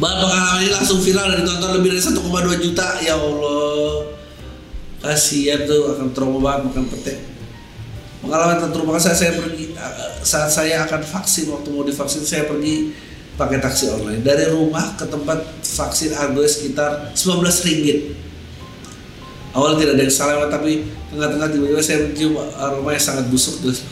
Bahkan 0.00 0.18
pengalaman 0.24 0.60
ini 0.64 0.72
langsung 0.72 0.98
viral 1.04 1.36
dan 1.36 1.44
ditonton 1.44 1.70
lebih 1.76 1.92
dari 1.92 2.00
1,2 2.00 2.64
juta. 2.64 2.88
Ya 3.04 3.14
Allah, 3.20 4.08
kasihan 5.04 5.68
tuh 5.68 5.94
akan 5.94 6.16
trauma 6.16 6.40
banget 6.40 6.72
makan 6.72 6.84
petai. 6.88 7.16
Pengalaman 8.24 8.72
terlupakan 8.72 9.02
saat 9.02 9.18
saya 9.20 9.32
pergi 9.36 9.76
saat 10.24 10.48
saya 10.48 10.88
akan 10.88 11.02
vaksin 11.04 11.52
waktu 11.52 11.68
mau 11.68 11.84
divaksin 11.84 12.24
saya 12.24 12.48
pergi 12.48 12.94
pakai 13.42 13.58
taksi 13.58 13.90
online. 13.90 14.22
Dari 14.22 14.46
rumah 14.54 14.94
ke 14.94 15.04
tempat 15.10 15.42
vaksin 15.62 16.14
harganya 16.14 16.46
sekitar 16.46 16.90
19 17.18 17.42
ringgit. 17.66 17.98
Awal 19.52 19.76
tidak 19.76 20.00
ada 20.00 20.02
yang 20.08 20.14
salah 20.14 20.48
tapi 20.48 20.86
tengah-tengah 21.12 21.48
tiba-tiba 21.52 21.82
saya 21.84 22.08
mencium 22.08 22.40
aroma 22.56 22.96
yang 22.96 23.04
sangat 23.04 23.28
busuk 23.28 23.60
terus 23.60 23.84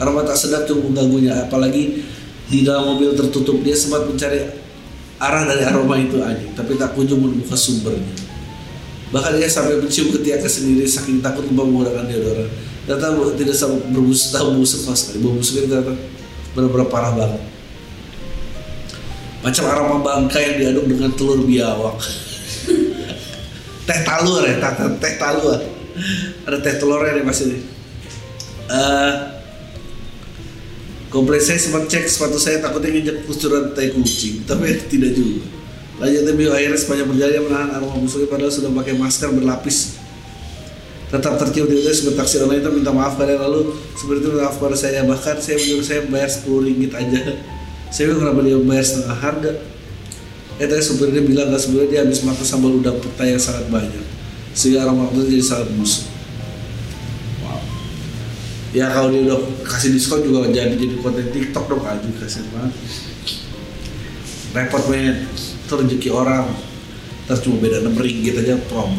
aroma 0.00 0.24
tak 0.24 0.38
sedap 0.38 0.64
cukup 0.64 0.94
mengganggunya. 0.94 1.44
Apalagi 1.44 2.00
di 2.48 2.64
dalam 2.64 2.96
mobil 2.96 3.12
tertutup 3.12 3.60
dia 3.60 3.76
sempat 3.76 4.08
mencari 4.08 4.40
arah 5.20 5.42
dari 5.44 5.62
aroma 5.68 5.94
itu 6.00 6.18
aja 6.18 6.46
tapi 6.56 6.80
tak 6.80 6.96
kunjung 6.96 7.20
menemukan 7.20 7.58
sumbernya. 7.58 8.14
Bahkan 9.12 9.36
dia 9.36 9.50
sampai 9.50 9.76
mencium 9.76 10.08
ketiaknya 10.16 10.48
sendiri 10.48 10.88
saking 10.88 11.20
takut 11.20 11.44
lupa 11.44 11.68
menggunakan 11.68 12.08
deodoran 12.08 12.48
ternyata 12.82 13.14
tidak 13.38 13.54
sama 13.54 13.78
berbusuk 13.94 14.34
tahu 14.34 14.58
busuk 14.58 14.80
sama 14.82 14.96
sekali. 14.96 15.22
Bau 15.22 15.38
ternyata 15.38 15.92
benar-benar 16.56 16.88
parah 16.88 17.12
banget 17.12 17.42
macam 19.42 19.64
aroma 19.68 19.96
bangkai 20.00 20.42
yang 20.42 20.56
diaduk 20.58 20.86
dengan 20.86 21.10
telur 21.18 21.42
biawak 21.42 21.98
teh 23.82 24.00
talur 24.06 24.42
ya 24.46 24.56
teh, 24.62 24.88
teh 25.02 25.14
talur 25.18 25.58
ada 26.46 26.58
teh 26.62 26.74
telurnya 26.78 27.18
nih 27.18 27.24
masih 27.26 27.58
uh, 28.70 29.32
Kompleks 31.12 31.44
saya 31.44 31.60
sempat 31.60 31.92
cek 31.92 32.08
sepatu 32.08 32.40
saya 32.40 32.64
takutnya 32.64 32.88
nginjak 32.88 33.28
kucuran 33.28 33.76
tai 33.76 33.92
kucing, 33.92 34.48
tapi 34.48 34.80
tidak 34.88 35.12
juga. 35.12 35.44
Lanjutnya 36.00 36.32
bio 36.32 36.56
akhirnya 36.56 36.80
sepanjang 36.80 37.04
perjalanan 37.04 37.42
menahan 37.52 37.70
aroma 37.76 38.00
busuknya 38.00 38.32
padahal 38.32 38.48
sudah 38.48 38.72
pakai 38.72 38.96
masker 38.96 39.28
berlapis. 39.36 40.00
Tetap 41.12 41.36
tercium 41.36 41.68
tiba-tiba 41.68 41.92
sebuah 41.92 42.16
taksi 42.16 42.34
online 42.40 42.64
itu 42.64 42.70
minta 42.72 42.96
maaf 42.96 43.20
kalian 43.20 43.44
lalu 43.44 43.76
seperti 43.92 44.24
itu 44.24 44.28
maaf 44.40 44.56
pada 44.56 44.72
saya 44.72 45.04
bahkan 45.04 45.36
saya 45.36 45.60
menyuruh 45.60 45.84
saya 45.84 46.00
bayar 46.08 46.30
10 46.32 46.48
ringgit 46.64 46.92
aja. 46.96 47.20
Saya 47.92 48.08
bilang 48.08 48.24
kenapa 48.24 48.40
dia 48.40 48.56
bayar 48.56 48.84
setengah 48.88 49.18
harga. 49.20 49.52
Eh 50.56 50.64
tadi 50.64 50.80
supirnya 50.80 51.20
bilang 51.20 51.52
gak 51.52 51.60
sebenarnya 51.60 51.88
dia 51.92 52.00
habis 52.08 52.24
makan 52.24 52.46
sambal 52.48 52.72
udang 52.72 52.96
petai 52.96 53.36
yang 53.36 53.42
sangat 53.42 53.68
banyak. 53.68 54.04
Sehingga 54.56 54.88
aroma 54.88 55.12
itu 55.12 55.28
jadi 55.28 55.44
sangat 55.44 55.68
busuk. 55.76 56.08
Ya 58.72 58.88
kalau 58.88 59.12
dia 59.12 59.28
udah 59.28 59.36
kasih 59.68 59.92
diskon 59.92 60.24
juga 60.24 60.48
jadi 60.48 60.72
jadi 60.72 60.96
konten 61.04 61.28
TikTok 61.28 61.68
dong 61.68 61.84
aja 61.84 62.08
kasih 62.16 62.48
banget. 62.56 62.72
Repot 64.56 64.84
men. 64.88 65.28
Itu 65.68 65.72
rezeki 65.76 66.08
orang. 66.08 66.48
Terus 67.28 67.40
cuma 67.44 67.60
beda 67.60 67.84
enam 67.84 67.94
ringgit 68.00 68.34
aja 68.34 68.58
problem 68.66 68.98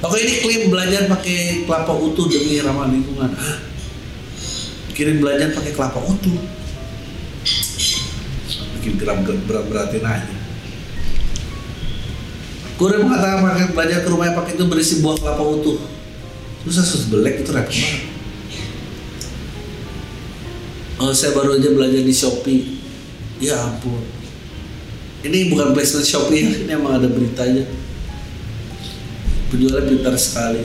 Oke 0.00 0.16
ini 0.16 0.40
klaim 0.40 0.72
belajar 0.72 1.06
pakai 1.12 1.68
kelapa 1.68 1.92
utuh 1.92 2.24
demi 2.24 2.56
ramah 2.64 2.88
lingkungan. 2.88 3.28
Ah, 3.36 3.69
kirim 5.00 5.16
belajar 5.24 5.48
pakai 5.56 5.72
kelapa 5.72 5.96
utuh. 6.04 6.36
Bikin 8.76 9.00
gram 9.00 9.24
berat 9.24 9.64
beratin 9.64 10.04
aja. 10.04 10.36
Kurir 12.76 13.00
mengatakan 13.00 13.40
pakai 13.48 13.72
belajar 13.72 13.98
ke 14.04 14.08
rumahnya 14.12 14.36
pakai 14.36 14.60
itu 14.60 14.64
berisi 14.68 15.00
buah 15.00 15.16
kelapa 15.16 15.40
utuh. 15.40 15.80
Susah 16.68 16.84
sus 16.84 17.08
belek 17.08 17.40
itu 17.40 17.48
repot 17.48 17.72
banget 17.72 18.12
oh 21.00 21.16
saya 21.16 21.32
baru 21.32 21.56
aja 21.56 21.72
belajar 21.72 22.04
di 22.04 22.12
Shopee. 22.12 22.76
Ya 23.40 23.56
ampun. 23.56 24.04
Ini 25.24 25.48
bukan 25.48 25.72
placement 25.72 26.04
Shopee 26.04 26.44
ini 26.44 26.68
emang 26.68 27.00
ada 27.00 27.08
beritanya 27.08 27.64
penjualnya 29.48 29.88
pintar 29.88 30.12
sekali. 30.20 30.60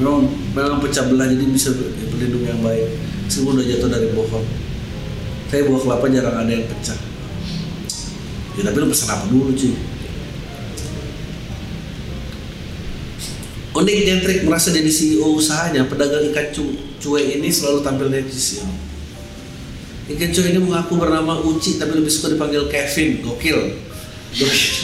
Memang 0.00 0.32
memang 0.56 0.80
pecah 0.80 1.04
belah 1.12 1.28
jadi 1.28 1.44
bisa 1.44 1.76
berlindung 2.08 2.48
yang 2.48 2.64
baik 2.64 3.09
semua 3.30 3.54
udah 3.54 3.62
jatuh 3.64 3.88
dari 3.88 4.10
pohon. 4.10 4.42
Saya 5.50 5.66
buah 5.70 5.80
kelapa 5.82 6.06
jarang 6.10 6.36
ada 6.42 6.50
yang 6.50 6.66
pecah. 6.66 6.98
Ya 8.58 8.62
tapi 8.66 8.76
lu 8.82 8.90
pesan 8.90 9.08
apa 9.14 9.24
dulu 9.30 9.54
cuy? 9.54 9.74
Unik 13.70 13.98
nyentrik 14.02 14.38
merasa 14.42 14.74
jadi 14.74 14.90
CEO 14.90 15.30
usahanya. 15.38 15.86
Pedagang 15.86 16.26
ikan 16.34 16.50
cu 16.50 16.74
cuek 17.00 17.38
ini 17.38 17.48
selalu 17.48 17.80
tampil 17.86 18.10
netis 18.10 18.60
ya 18.60 18.66
ikan 20.10 20.30
cuek 20.34 20.50
ini 20.50 20.58
mengaku 20.58 20.98
bernama 20.98 21.38
Uci 21.38 21.78
tapi 21.78 21.94
lebih 21.94 22.10
suka 22.10 22.34
dipanggil 22.34 22.66
Kevin. 22.66 23.22
Gokil. 23.22 23.78
Gokil 24.34 24.74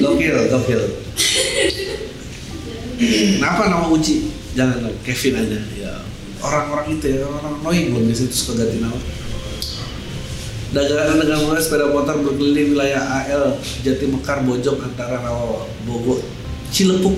gokil 0.00 0.36
gokil. 0.48 0.82
Kenapa 3.36 3.68
nama 3.68 3.86
Uci? 3.92 4.32
Jangan 4.56 4.88
Kevin 5.04 5.34
aja. 5.36 5.60
Ya 5.76 5.92
orang-orang 6.42 6.86
itu 6.98 7.06
ya 7.18 7.26
orang 7.26 7.58
annoying 7.58 7.94
loh 7.94 8.02
biasanya 8.06 8.28
itu 8.30 8.36
suka 8.36 8.52
ganti 8.62 8.78
nama. 8.78 9.00
Dagangan-dagangan 10.68 11.44
mulai 11.48 11.62
sepeda 11.64 11.86
motor 11.88 12.20
berkeliling 12.20 12.76
wilayah 12.76 13.00
AL 13.00 13.56
Jati 13.80 14.04
Mekar 14.04 14.44
Bojong 14.44 14.78
antara 14.84 15.16
Rawa 15.24 15.64
Bogor 15.88 16.20
Cilepuk. 16.68 17.16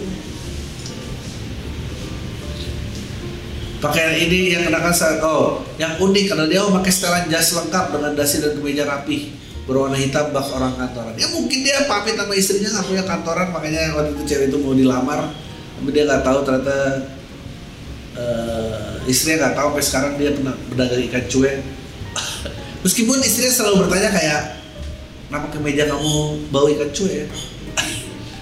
Pakaian 3.81 4.13
ini 4.13 4.55
yang 4.55 4.69
kenakan 4.69 4.93
saat 4.93 5.25
oh 5.25 5.65
yang 5.81 5.97
unik 5.97 6.25
karena 6.31 6.47
dia 6.47 6.61
pakai 6.69 6.93
setelan 6.93 7.27
jas 7.33 7.57
lengkap 7.57 7.97
dengan 7.97 8.13
dasi 8.13 8.45
dan 8.45 8.53
kemeja 8.55 8.85
rapi 8.85 9.33
berwarna 9.65 9.97
hitam 9.97 10.31
bak 10.31 10.47
orang 10.53 10.77
kantoran. 10.77 11.17
Ya 11.17 11.27
mungkin 11.33 11.59
dia 11.65 11.89
pamit 11.89 12.15
sama 12.15 12.37
istrinya 12.37 12.71
nggak 12.77 12.87
punya 12.87 13.05
kantoran 13.09 13.49
makanya 13.51 13.97
waktu 13.97 14.15
itu 14.15 14.23
cewek 14.31 14.47
itu 14.53 14.57
mau 14.61 14.77
dilamar 14.77 15.33
tapi 15.81 15.91
dia 15.97 16.05
nggak 16.05 16.23
tahu 16.23 16.39
ternyata 16.45 16.77
uh, 18.17 18.97
istrinya 19.07 19.47
nggak 19.47 19.55
tahu 19.59 19.69
sampai 19.71 19.85
sekarang 19.85 20.13
dia 20.19 20.31
pernah 20.35 20.55
berdagang 20.73 21.03
ikan 21.11 21.25
cuek. 21.29 21.57
Meskipun 22.85 23.19
istrinya 23.21 23.53
selalu 23.53 23.77
bertanya 23.87 24.11
kayak 24.15 24.41
kenapa 25.29 25.47
kemeja 25.53 25.85
kamu 25.87 26.15
bau 26.51 26.67
ikan 26.67 26.91
cuek 26.91 27.29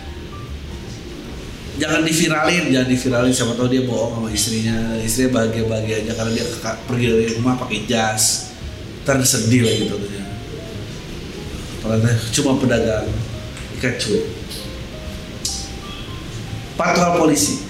jangan 1.83 2.01
diviralin 2.07 2.65
jangan 2.73 2.89
diviralin. 2.89 3.35
Siapa 3.35 3.53
tahu 3.59 3.69
dia 3.69 3.83
bohong 3.85 4.23
sama 4.23 4.29
istrinya. 4.33 4.97
Istrinya 5.03 5.31
bahagia 5.37 5.65
bahagia 5.69 5.97
aja 6.07 6.13
karena 6.17 6.33
dia 6.33 6.47
pergi 6.87 7.07
dari 7.13 7.27
rumah 7.37 7.61
pakai 7.61 7.85
jas. 7.85 8.49
Ntar 9.05 9.25
sedih 9.25 9.65
lagi 9.65 9.89
gitu 9.89 9.97
ternyata 9.97 10.37
cuma 12.37 12.61
pedagang 12.61 13.09
ikan 13.81 13.95
cuek. 13.97 14.25
Patwal 16.77 17.19
polisi 17.19 17.68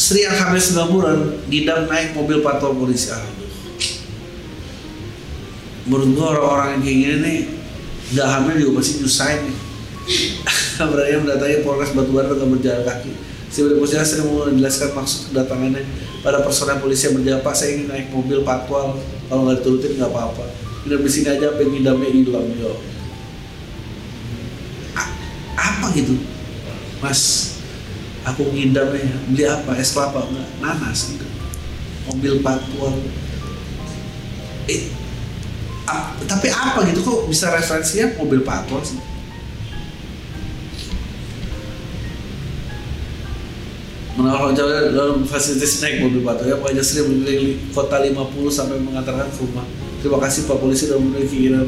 Sri 0.00 0.24
yang 0.24 0.32
hamil 0.32 0.56
9 0.56 0.88
bulan 0.96 1.18
ngidam 1.52 1.84
naik 1.84 2.16
mobil 2.16 2.40
patwal 2.40 2.72
polisi. 2.72 3.12
Aduh 3.12 3.40
menurut 5.90 6.10
gua 6.14 6.26
orang-orang 6.38 6.68
yang 6.78 6.82
kayak 6.86 6.98
gini 7.02 7.16
nih 7.18 7.38
nggak 8.14 8.26
hamil 8.30 8.54
juga 8.62 8.70
pasti 8.78 8.92
nyusahin 9.02 9.40
nih. 9.50 9.58
Berani 10.90 11.16
mendatangi 11.22 11.56
Polres 11.60 11.92
Batubara 11.92 12.32
dengan 12.32 12.56
berjalan 12.56 12.82
kaki. 12.86 13.12
Si 13.50 13.58
polisi 13.66 13.98
sering 13.98 14.30
menjelaskan 14.30 14.90
maksud 14.94 15.20
kedatangannya. 15.34 15.82
Pada 16.22 16.46
personel 16.46 16.78
polisi 16.78 17.10
yang 17.10 17.18
berjaga 17.18 17.42
Pak 17.42 17.54
saya 17.58 17.70
ingin 17.74 17.86
naik 17.90 18.06
mobil 18.14 18.46
patwal 18.46 18.96
kalau 19.26 19.42
nggak 19.44 19.60
diturutin 19.60 19.98
nggak 19.98 20.10
apa-apa. 20.14 20.46
Tidak 20.86 21.00
di 21.02 21.10
sini 21.10 21.28
aja 21.28 21.58
pengen 21.58 21.70
ngidamnya 21.76 22.08
hilang 22.14 22.46
yo. 22.56 22.72
Apa 25.58 25.86
gitu? 25.92 26.14
Mas 27.02 27.49
aku 28.24 28.42
ngidamnya 28.52 29.16
beli 29.32 29.44
apa? 29.48 29.76
Es 29.76 29.96
kelapa? 29.96 30.24
Enggak 30.28 30.48
nanas 30.60 31.08
gitu. 31.08 31.26
Mobil 32.10 32.42
patwal 32.44 32.94
eh, 34.68 34.90
ap, 35.88 36.18
tapi 36.28 36.48
apa 36.52 36.84
gitu? 36.90 37.00
Kok 37.00 37.20
bisa 37.30 37.52
referensinya 37.54 38.16
mobil 38.20 38.44
patwal 38.44 38.82
sih? 38.84 39.00
Menawar 44.20 44.52
jauh 44.52 44.68
dalam 44.68 45.24
fasilitas 45.24 45.80
naik 45.80 46.04
mobil 46.04 46.20
batu 46.20 46.44
ya 46.44 46.58
Pak 46.60 46.76
Jasri 46.76 47.08
memilih 47.08 47.56
kota 47.72 48.04
50 48.04 48.20
sampai 48.52 48.76
mengantarkan 48.76 49.32
ke 49.32 49.38
rumah 49.40 49.64
terima 50.04 50.18
kasih 50.20 50.44
Pak 50.44 50.60
Polisi 50.60 50.92
sudah 50.92 51.00
memiliki 51.00 51.48
keinginan 51.48 51.64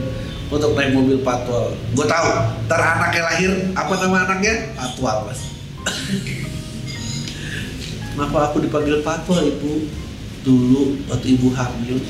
untuk 0.52 0.76
naik 0.76 0.92
mobil 0.92 1.24
patwal 1.24 1.72
gue 1.72 2.04
tahu 2.04 2.28
ntar 2.68 2.80
anaknya 2.82 3.22
lahir 3.24 3.50
apa 3.72 3.92
nama 4.04 4.16
anaknya? 4.28 4.74
Patwal 4.76 5.32
mas 5.32 5.40
kenapa 8.12 8.52
aku 8.52 8.60
dipanggil 8.62 9.00
patwal 9.00 9.40
ibu? 9.40 9.88
Dulu 10.42 11.06
waktu 11.06 11.38
ibu 11.38 11.54
hamil 11.54 12.02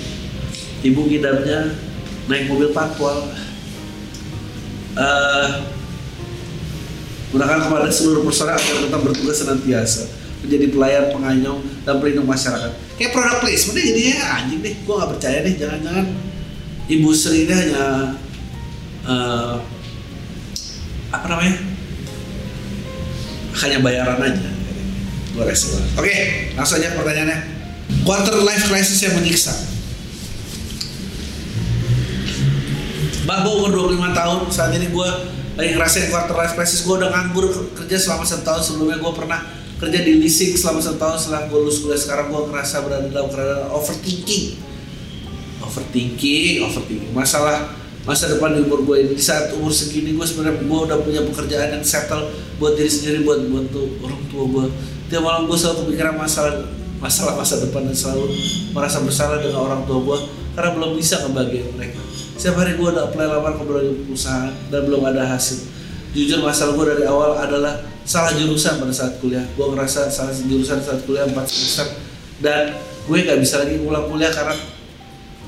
ibu 0.82 1.00
ngidamnya 1.06 1.78
naik 2.26 2.50
mobil 2.50 2.74
patwal 2.74 3.28
uh, 4.98 5.50
gunakan 7.30 7.58
kepada 7.64 7.88
seluruh 7.88 8.26
personel 8.26 8.58
agar 8.58 8.76
tetap 8.82 9.00
bertugas 9.00 9.36
senantiasa. 9.40 10.04
Menjadi 10.42 10.74
pelayan 10.74 11.14
penganyong 11.14 11.62
dan 11.86 12.02
pelindung 12.02 12.26
masyarakat. 12.26 12.74
Kayak 12.98 13.14
produk 13.14 13.38
placement 13.38 13.78
deh 13.78 13.84
jadinya. 13.94 14.18
Anjing 14.42 14.58
deh 14.58 14.74
gue 14.74 14.94
gak 14.98 15.10
percaya 15.14 15.38
deh 15.46 15.54
jangan-jangan. 15.54 16.06
Ibu 16.90 17.08
Sri 17.14 17.46
ini 17.46 17.54
hanya 17.54 18.18
uh, 19.06 19.54
apa 21.14 21.26
namanya? 21.30 21.56
Hanya 23.62 23.78
bayaran 23.86 24.18
aja 24.18 24.61
gue 25.32 25.42
rasa 25.48 25.80
oke 25.96 26.14
langsung 26.56 26.76
aja 26.80 26.92
pertanyaannya. 26.96 27.38
Quarter 28.02 28.36
life 28.44 28.68
crisis 28.72 28.98
yang 29.04 29.14
menyiksa. 29.16 29.52
Bang, 33.22 33.46
gue 33.46 33.54
umur 33.54 33.70
25 33.94 34.18
tahun, 34.18 34.38
saat 34.50 34.74
ini 34.74 34.90
gue 34.90 35.08
lagi 35.54 35.70
ngerasain 35.78 36.10
quarter 36.10 36.34
life 36.34 36.58
crisis, 36.58 36.82
gue 36.82 36.94
udah 36.98 37.12
nganggur 37.12 37.46
kerja 37.78 37.96
selama 38.00 38.26
satu 38.26 38.42
tahun 38.42 38.62
sebelumnya 38.64 38.98
gue 38.98 39.12
pernah 39.14 39.40
kerja 39.78 39.98
di 40.02 40.18
leasing 40.18 40.58
selama 40.58 40.82
satu 40.82 40.98
tahun 40.98 41.16
setelah 41.18 41.42
gue 41.46 41.58
lulus 41.58 41.82
kuliah 41.82 42.00
sekarang 42.00 42.34
gue 42.34 42.40
ngerasa 42.50 42.82
berada 42.82 43.06
dalam 43.10 43.28
keadaan 43.30 43.70
overthinking. 43.70 44.58
Overthinking 45.62 46.66
overthinking. 46.66 47.12
Masalah 47.14 47.81
masa 48.02 48.34
depan 48.34 48.58
di 48.58 48.66
umur 48.66 48.82
gue 48.82 48.96
ini 49.06 49.12
di 49.14 49.22
saat 49.22 49.54
umur 49.54 49.70
segini 49.70 50.18
gue 50.18 50.26
sebenarnya 50.26 50.58
gue 50.66 50.78
udah 50.90 50.98
punya 51.06 51.22
pekerjaan 51.22 51.78
yang 51.78 51.84
settle 51.86 52.34
buat 52.58 52.74
diri 52.74 52.90
sendiri 52.90 53.22
buat 53.22 53.46
bantu 53.46 53.94
orang 54.02 54.22
tua 54.26 54.44
gue 54.50 54.64
tiap 55.06 55.22
malam 55.22 55.46
gue 55.46 55.54
selalu 55.54 55.86
kepikiran 55.86 56.18
masalah 56.18 56.66
masalah 57.02 57.34
masa 57.38 57.58
depan 57.62 57.86
dan 57.86 57.94
selalu 57.98 58.30
merasa 58.70 59.02
bersalah 59.02 59.38
dengan 59.42 59.66
orang 59.66 59.82
tua 59.86 59.98
gue 60.02 60.18
karena 60.54 60.70
belum 60.76 60.90
bisa 60.94 61.18
ngebagian 61.26 61.74
mereka. 61.74 61.98
Setiap 62.38 62.62
hari 62.62 62.78
gue 62.78 62.86
udah 62.86 63.10
apply 63.10 63.26
lamar 63.26 63.58
ke 63.58 63.62
berbagai 63.66 64.06
perusahaan 64.06 64.52
dan 64.70 64.80
belum 64.86 65.02
ada 65.08 65.26
hasil. 65.26 65.66
Jujur 66.12 66.44
masalah 66.44 66.76
gue 66.76 66.86
dari 66.94 67.04
awal 67.08 67.40
adalah 67.40 67.80
salah 68.04 68.30
jurusan 68.36 68.78
pada 68.78 68.92
saat 68.92 69.18
kuliah. 69.18 69.42
Gue 69.56 69.66
ngerasa 69.72 70.12
salah 70.12 70.30
jurusan 70.30 70.78
saat 70.78 71.02
kuliah 71.08 71.24
4 71.26 71.34
semester 71.48 71.86
dan 72.38 72.76
gue 73.08 73.16
gak 73.26 73.40
bisa 73.42 73.66
lagi 73.66 73.80
ulang 73.82 74.06
kuliah 74.06 74.30
karena 74.30 74.54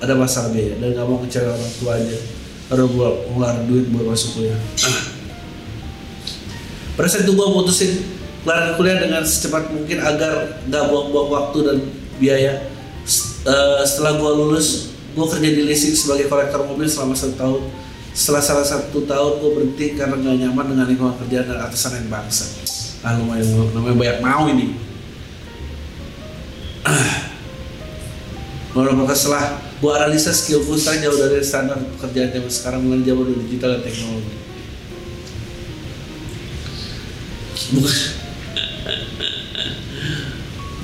ada 0.02 0.14
masalah 0.18 0.50
biaya 0.50 0.74
dan 0.82 0.90
gak 0.96 1.06
mau 1.06 1.22
kecewa 1.22 1.54
orang 1.54 1.72
tua 1.78 1.92
aja 2.00 2.18
karena 2.68 2.84
gue 2.88 3.08
ngeluarin 3.32 3.64
duit 3.68 3.84
buat 3.92 4.06
masuk 4.08 4.40
kuliah. 4.40 4.60
Pada 6.94 7.08
saat 7.10 7.26
itu 7.26 7.34
gue 7.34 7.46
mutusin 7.50 7.92
kelar 8.44 8.76
kuliah 8.78 9.00
dengan 9.00 9.22
secepat 9.24 9.72
mungkin 9.72 9.98
agar 10.00 10.62
gak 10.68 10.84
buang-buang 10.88 11.28
waktu 11.32 11.58
dan 11.66 11.78
biaya. 12.16 12.52
Uh, 13.44 13.84
setelah 13.84 14.16
gue 14.16 14.30
lulus 14.40 14.96
gue 15.12 15.26
kerja 15.28 15.50
di 15.52 15.62
leasing 15.68 15.92
sebagai 15.92 16.32
kolektor 16.32 16.64
mobil 16.64 16.88
selama 16.88 17.12
satu 17.12 17.34
tahun. 17.36 17.62
Setelah 18.14 18.42
salah 18.46 18.64
satu 18.64 19.04
tahun 19.04 19.42
gue 19.42 19.50
berhenti 19.58 19.86
karena 19.98 20.16
gak 20.16 20.36
nyaman 20.48 20.66
dengan 20.72 20.86
lingkungan 20.88 21.14
kerjaan 21.20 21.50
dan 21.50 21.58
atasan 21.66 22.00
yang 22.00 22.08
bangsa. 22.08 22.46
Ah 23.04 23.20
lumayan 23.20 23.44
namanya 23.76 23.96
banyak 24.00 24.18
mau 24.24 24.48
ini. 24.48 24.66
Beberapa 28.74 29.12
setelah 29.12 29.60
gue 29.84 29.92
analisa 29.92 30.32
skillku 30.32 30.80
sekarang 30.80 31.04
jauh 31.04 31.18
dari 31.20 31.44
standar 31.44 31.76
pekerjaan 32.00 32.32
zaman 32.32 32.48
sekarang 32.48 32.80
dengan 32.88 33.00
zaman 33.04 33.36
digital 33.44 33.76
dan 33.76 33.82
teknologi. 33.84 34.34
Bukan. 37.76 37.96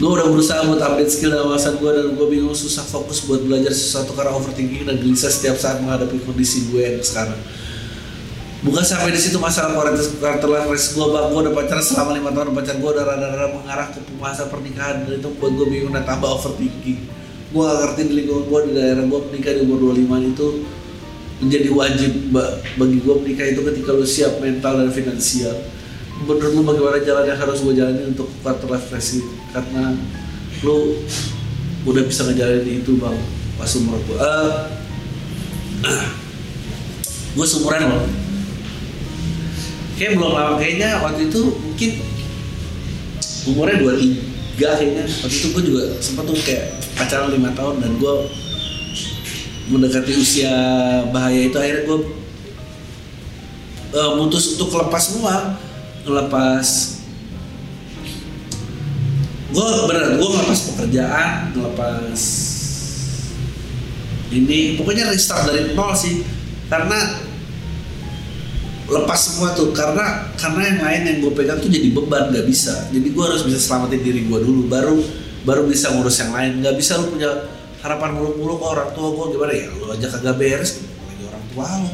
Gue 0.00 0.10
udah 0.16 0.26
berusaha 0.32 0.64
buat 0.64 0.80
update 0.80 1.12
skill 1.12 1.32
dan 1.32 1.48
wawasan 1.48 1.80
gue 1.80 1.90
dan 1.92 2.12
gue 2.12 2.26
bingung 2.28 2.56
susah 2.56 2.84
fokus 2.84 3.24
buat 3.24 3.40
belajar 3.44 3.72
sesuatu 3.72 4.12
karena 4.12 4.36
overthinking 4.36 4.84
dan 4.84 4.96
gelisah 5.00 5.32
setiap 5.32 5.56
saat 5.56 5.80
menghadapi 5.80 6.20
kondisi 6.24 6.68
gue 6.68 6.80
yang 6.80 7.04
sekarang. 7.04 7.36
Bukan 8.60 8.84
sampai 8.84 9.16
di 9.16 9.20
situ 9.20 9.40
masalah 9.40 9.72
karakter 10.20 10.48
life 10.48 10.68
gue 10.68 11.06
bang. 11.08 11.26
Gue 11.32 11.40
udah 11.48 11.54
pacaran 11.56 11.84
selama 11.84 12.16
lima 12.16 12.32
tahun 12.36 12.52
pacar 12.52 12.76
gue 12.76 12.90
udah 12.92 13.04
rada-rada 13.08 13.48
mengarah 13.56 13.88
ke 13.92 14.00
masa 14.20 14.48
pernikahan. 14.48 15.08
Dan 15.08 15.24
itu 15.24 15.28
buat 15.40 15.52
gue 15.56 15.66
bingung 15.68 15.96
dan 15.96 16.04
tambah 16.04 16.28
overthinking 16.28 17.19
gue 17.50 17.62
gak 17.62 17.78
ngerti 17.82 18.00
di 18.06 18.14
lingkungan 18.22 18.44
gue 18.46 18.60
di 18.70 18.72
daerah 18.78 19.04
gue 19.06 19.20
menikah 19.30 19.52
di 19.58 19.60
umur 19.66 19.78
25 19.90 20.30
itu 20.30 20.46
menjadi 21.40 21.68
wajib 21.72 22.12
ba- 22.30 22.56
bagi 22.78 22.98
gue 23.02 23.14
menikah 23.26 23.46
itu 23.48 23.60
ketika 23.66 23.90
lu 23.96 24.06
siap 24.06 24.38
mental 24.38 24.78
dan 24.78 24.90
finansial. 24.92 25.56
Menurut 26.20 26.52
lu 26.52 26.62
bagaimana 26.62 27.00
jalan 27.00 27.24
yang 27.26 27.38
harus 27.40 27.64
gue 27.64 27.74
jalani 27.74 28.12
untuk 28.12 28.28
quarter 28.44 28.68
life 28.68 28.86
karena 29.50 29.96
lu 30.60 31.00
udah 31.88 32.02
bisa 32.04 32.28
ngejalanin 32.28 32.84
itu 32.84 33.00
bang 33.00 33.16
pas 33.56 33.72
umur 33.76 33.96
gue 34.04 34.18
uh, 34.20 34.68
gue 37.32 37.46
seumuran 37.48 37.88
loh 37.88 38.04
kayak 39.96 40.16
belum 40.16 40.32
lama 40.32 40.60
kayaknya 40.60 41.00
waktu 41.00 41.32
itu 41.32 41.40
mungkin 41.56 41.90
umurnya 43.48 43.76
23 44.60 44.76
kayaknya 44.76 45.04
waktu 45.08 45.36
itu 45.40 45.48
gue 45.56 45.62
juga 45.72 45.82
sempat 46.04 46.24
tuh 46.28 46.36
kayak 46.36 46.76
pacaran 46.92 47.32
lima 47.32 47.50
tahun 47.56 47.80
dan 47.80 47.96
gue 47.96 48.14
mendekati 49.72 50.12
usia 50.20 50.52
bahaya 51.08 51.48
itu 51.48 51.56
akhirnya 51.56 51.88
gue 51.88 51.98
uh, 53.96 54.12
mutus 54.20 54.60
untuk 54.60 54.76
lepas 54.76 55.00
semua. 55.00 55.56
Ngelepas 56.04 56.66
gue 59.50 59.66
bener 59.88 60.20
gue 60.20 60.28
ngelepas 60.28 60.60
pekerjaan 60.70 61.50
ngelepas 61.50 62.20
ini 64.30 64.78
pokoknya 64.78 65.08
restart 65.08 65.48
dari 65.48 65.72
nol 65.72 65.96
sih. 65.96 66.20
Karena 66.68 67.29
lepas 68.90 69.18
semua 69.22 69.54
tuh 69.54 69.70
karena 69.70 70.34
karena 70.34 70.62
yang 70.66 70.80
lain 70.82 71.02
yang 71.06 71.16
gue 71.22 71.32
pegang 71.32 71.58
tuh 71.62 71.70
jadi 71.70 71.94
beban 71.94 72.34
nggak 72.34 72.46
bisa. 72.50 72.90
Jadi 72.90 73.08
gue 73.14 73.24
harus 73.24 73.46
bisa 73.46 73.58
selamatin 73.62 74.02
diri 74.02 74.26
gue 74.26 74.38
dulu 74.42 74.66
baru 74.66 74.98
baru 75.46 75.70
bisa 75.70 75.94
ngurus 75.94 76.18
yang 76.18 76.34
lain. 76.34 76.58
Nggak 76.58 76.74
bisa 76.74 76.98
lu 76.98 77.14
punya 77.14 77.30
harapan 77.80 78.18
muluk-muluk 78.18 78.58
oh, 78.60 78.74
orang 78.74 78.90
tua 78.92 79.08
gue 79.14 79.26
gimana 79.38 79.52
ya? 79.54 79.66
Lu 79.72 79.86
aja 79.88 80.06
kagak 80.10 80.36
beres 80.36 80.82
lagi 80.82 81.22
orang 81.24 81.44
tua 81.54 81.66
lo 81.70 81.90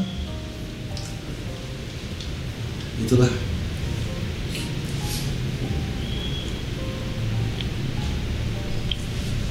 itulah. 2.96 3.32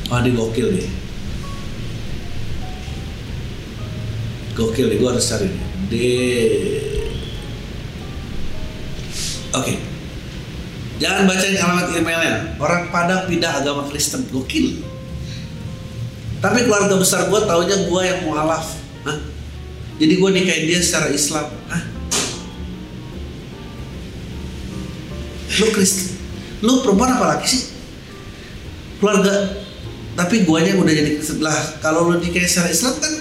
Wah 0.09 0.21
dia 0.21 0.33
gokil 0.37 0.69
nih. 0.69 0.87
Gokil 4.55 4.87
nih, 4.87 4.97
gue 5.01 5.09
harus 5.09 5.25
cari 5.27 5.51
nih 5.51 5.65
Oke. 9.55 9.79
Jangan 10.99 11.27
bacain 11.27 11.59
alamat 11.59 11.91
emailnya. 11.91 12.55
Orang 12.59 12.91
Padang 12.91 13.27
pindah 13.27 13.63
agama 13.63 13.87
Kristen. 13.87 14.27
Gokil. 14.31 14.83
Tapi 16.39 16.59
keluarga 16.67 16.95
besar 16.99 17.27
gue 17.31 17.39
taunya 17.43 17.77
gue 17.87 18.01
yang 18.03 18.19
mualaf. 18.27 18.79
Hah? 19.07 19.17
Jadi 19.99 20.13
gue 20.19 20.29
nikahin 20.29 20.65
dia 20.67 20.79
secara 20.79 21.11
Islam. 21.11 21.47
Hah? 21.71 21.83
Lu 25.55 25.71
Kristen 25.71 26.15
Lu 26.63 26.83
perempuan 26.83 27.15
apa 27.15 27.35
laki 27.35 27.47
sih? 27.47 27.63
Keluarga. 28.99 29.63
Tapi 30.15 30.47
guanya 30.47 30.79
udah 30.79 30.93
jadi 30.95 31.19
sebelah 31.19 31.83
kalau 31.83 32.07
lu 32.07 32.23
nikahin 32.23 32.47
secara 32.47 32.71
Islam 32.71 32.95
kan 33.03 33.13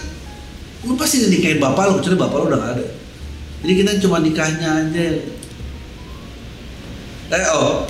lu 0.87 0.95
pasti 0.95 1.27
nikahin 1.27 1.59
bapak 1.59 1.91
lu. 1.91 1.99
Kecuali 1.99 2.19
bapak 2.19 2.37
lu 2.39 2.47
udah 2.55 2.59
gak 2.63 2.73
ada. 2.79 2.87
Jadi 3.65 3.73
kita 3.83 3.91
cuma 4.05 4.21
nikahnya 4.21 4.69
aja 4.85 5.05
eh 7.33 7.47
oh 7.57 7.89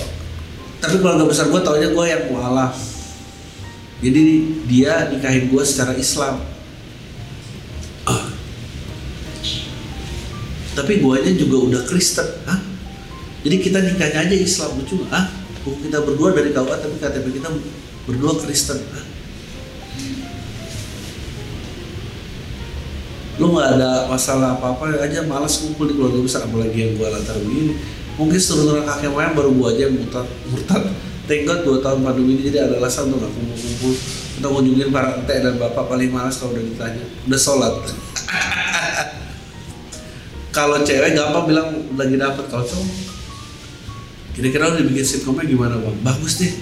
tapi 0.79 1.01
keluarga 1.01 1.25
besar 1.25 1.49
gue 1.49 1.61
taunya 1.65 1.89
gue 1.91 2.05
yang 2.05 2.23
mualaf 2.29 2.77
jadi 3.99 4.21
dia 4.69 4.93
nikahin 5.09 5.49
gue 5.49 5.63
secara 5.65 5.97
Islam 5.97 6.39
Ah. 8.05 8.29
tapi 10.77 11.01
guanya 11.01 11.33
juga 11.33 11.57
udah 11.57 11.81
Kristen 11.89 12.29
Hah? 12.45 12.61
jadi 13.41 13.55
kita 13.57 13.81
nikahnya 13.81 14.29
aja 14.29 14.35
Islam 14.37 14.77
lucu 14.77 15.01
ah 15.09 15.25
kita 15.65 16.05
berdua 16.05 16.37
dari 16.37 16.53
KUA 16.53 16.75
tapi 16.77 16.95
KTP 17.01 17.41
kita 17.41 17.49
berdua 18.05 18.37
Kristen 18.37 18.77
Hah? 18.93 19.05
lu 23.35 23.51
nggak 23.51 23.67
ada 23.75 24.07
masalah 24.07 24.55
apa-apa 24.55 24.95
aja 25.01 25.25
malas 25.27 25.59
ngumpul 25.59 25.91
di 25.91 25.97
keluarga 25.97 26.23
besar 26.23 26.47
apalagi 26.47 26.77
yang 26.77 26.91
gua 26.95 27.11
latar 27.11 27.35
begini 27.41 27.75
mungkin 28.15 28.39
seluruh 28.39 28.83
kakek 28.83 29.11
moyang 29.11 29.35
baru 29.35 29.51
gua 29.55 29.71
aja 29.75 29.87
yang 29.87 29.95
murtad 29.99 30.27
murtad. 30.51 30.83
Thank 31.25 31.49
God 31.49 31.65
tahun 31.81 32.05
pandemi 32.05 32.37
ini 32.37 32.53
jadi 32.53 32.69
ada 32.69 32.77
alasan 32.77 33.09
untuk 33.09 33.25
nggak 33.25 33.33
kumpul-kumpul. 33.33 33.93
Untuk 34.37 34.49
ngunjungin 34.51 34.89
para 34.93 35.17
ente 35.17 35.35
dan 35.41 35.57
bapak 35.57 35.89
paling 35.89 36.13
malas 36.13 36.37
kalau 36.37 36.53
udah 36.53 36.61
ditanya. 36.61 37.01
Udah 37.25 37.39
sholat. 37.41 37.73
Kalau 40.55 40.79
cewek 40.87 41.19
gampang 41.19 41.51
bilang 41.51 41.67
lagi 41.99 42.15
dapet 42.15 42.47
kalau 42.47 42.63
cowok. 42.63 42.87
Kira-kira 44.39 44.71
udah 44.71 44.87
bikin 44.87 45.03
sitkomnya 45.03 45.43
gimana 45.43 45.75
bang? 45.83 45.99
Bagus 45.99 46.39
deh. 46.39 46.53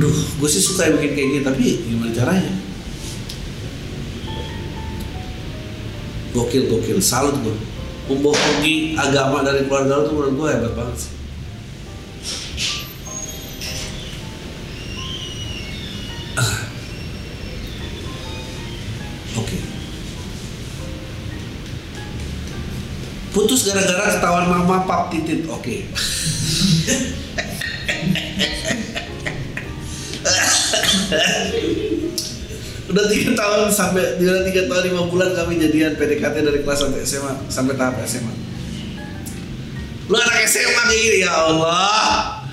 Duh, 0.00 0.08
gue 0.10 0.48
sih 0.48 0.64
suka 0.64 0.88
yang 0.88 0.96
bikin 0.96 1.12
kayak 1.12 1.28
gini, 1.28 1.40
tapi 1.44 1.64
gimana 1.84 2.16
caranya? 2.16 2.52
Gokil, 6.32 6.64
gokil, 6.72 6.98
salut 7.04 7.36
gue. 7.44 7.56
Membohongi 8.04 9.00
agama 9.00 9.40
dari 9.40 9.64
keluarga 9.64 9.96
lo 9.96 10.04
tuh 10.04 10.12
menurut 10.12 10.34
gue 10.36 10.48
hebat 10.52 10.72
banget 10.76 10.96
sih. 11.00 11.12
Ah. 16.36 16.68
Oke. 19.40 19.56
Putus 23.32 23.64
gara-gara 23.64 24.20
ketahuan 24.20 24.52
mama 24.52 24.84
pap 24.84 25.08
titit. 25.08 25.48
Oke. 25.48 25.84
udah 32.94 33.10
tiga 33.10 33.34
tahun 33.34 33.74
sampai 33.74 34.22
udah 34.22 34.46
tiga 34.46 34.70
tahun 34.70 34.94
lima 34.94 35.02
bulan 35.10 35.34
kami 35.34 35.58
jadian 35.58 35.98
PDKT 35.98 36.46
dari 36.46 36.62
kelas 36.62 36.86
1 36.86 36.94
SMA 37.02 37.32
sampai 37.50 37.74
tahap 37.74 37.98
SMA 38.06 38.44
lu 40.04 40.14
anak 40.14 40.44
SMA 40.44 40.82
kayak 40.84 41.00
gini 41.00 41.18
ya 41.24 41.32
Allah. 41.32 42.44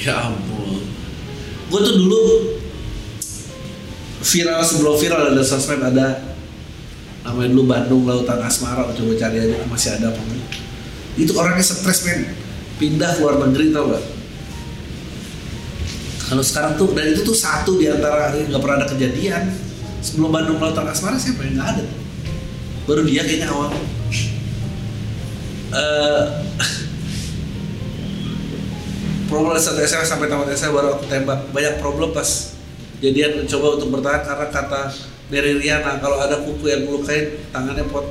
Ya 0.00 0.14
ampun. 0.32 0.80
Gue 1.66 1.80
tuh 1.82 1.94
dulu 1.98 2.20
viral 4.22 4.60
sebelum 4.64 4.96
viral 4.96 5.34
ada 5.34 5.42
sosmed 5.44 5.82
ada 5.82 6.34
namanya 7.26 7.48
dulu 7.52 7.64
Bandung 7.66 8.02
Lautan 8.06 8.38
Asmara 8.38 8.86
coba 8.94 9.12
cari 9.18 9.38
aja 9.38 9.58
masih 9.66 9.98
ada 9.98 10.14
apa 10.14 10.22
itu 11.18 11.30
orangnya 11.34 11.62
stres 11.62 12.06
men. 12.06 12.32
Pindah 12.76 13.18
luar 13.18 13.40
negeri 13.40 13.72
tau 13.72 13.88
gak 13.88 14.15
kalau 16.26 16.42
sekarang 16.42 16.74
tuh 16.74 16.90
dan 16.90 17.14
itu 17.14 17.22
tuh 17.22 17.38
satu 17.38 17.78
di 17.78 17.86
antara 17.86 18.34
nggak 18.34 18.58
pernah 18.58 18.82
ada 18.82 18.88
kejadian. 18.90 19.46
Sebelum 20.02 20.30
Bandung 20.30 20.58
Lautan 20.58 20.86
Asmara 20.86 21.18
siapa 21.18 21.46
yang 21.46 21.58
nggak 21.58 21.68
ada? 21.78 21.84
Baru 22.86 23.02
dia 23.06 23.22
kayaknya 23.22 23.50
awal. 23.50 23.70
Eh, 25.66 26.24
problem 29.30 29.54
dari 29.54 29.62
satu 29.62 29.82
SMA 29.82 30.06
sampai 30.06 30.26
tamat 30.26 30.50
SMA 30.58 30.74
baru 30.74 30.98
aku 30.98 31.06
tembak. 31.06 31.46
Banyak 31.54 31.78
problem 31.78 32.10
pas 32.10 32.58
jadian 32.98 33.42
mencoba 33.42 33.66
untuk 33.78 33.88
bertahan 33.94 34.22
karena 34.26 34.46
kata 34.50 34.82
Mary 35.30 35.58
Riana 35.62 35.98
kalau 36.02 36.22
ada 36.22 36.42
kuku 36.42 36.70
yang 36.70 36.86
melukain 36.86 37.38
tangannya 37.50 37.86
pot 37.90 38.06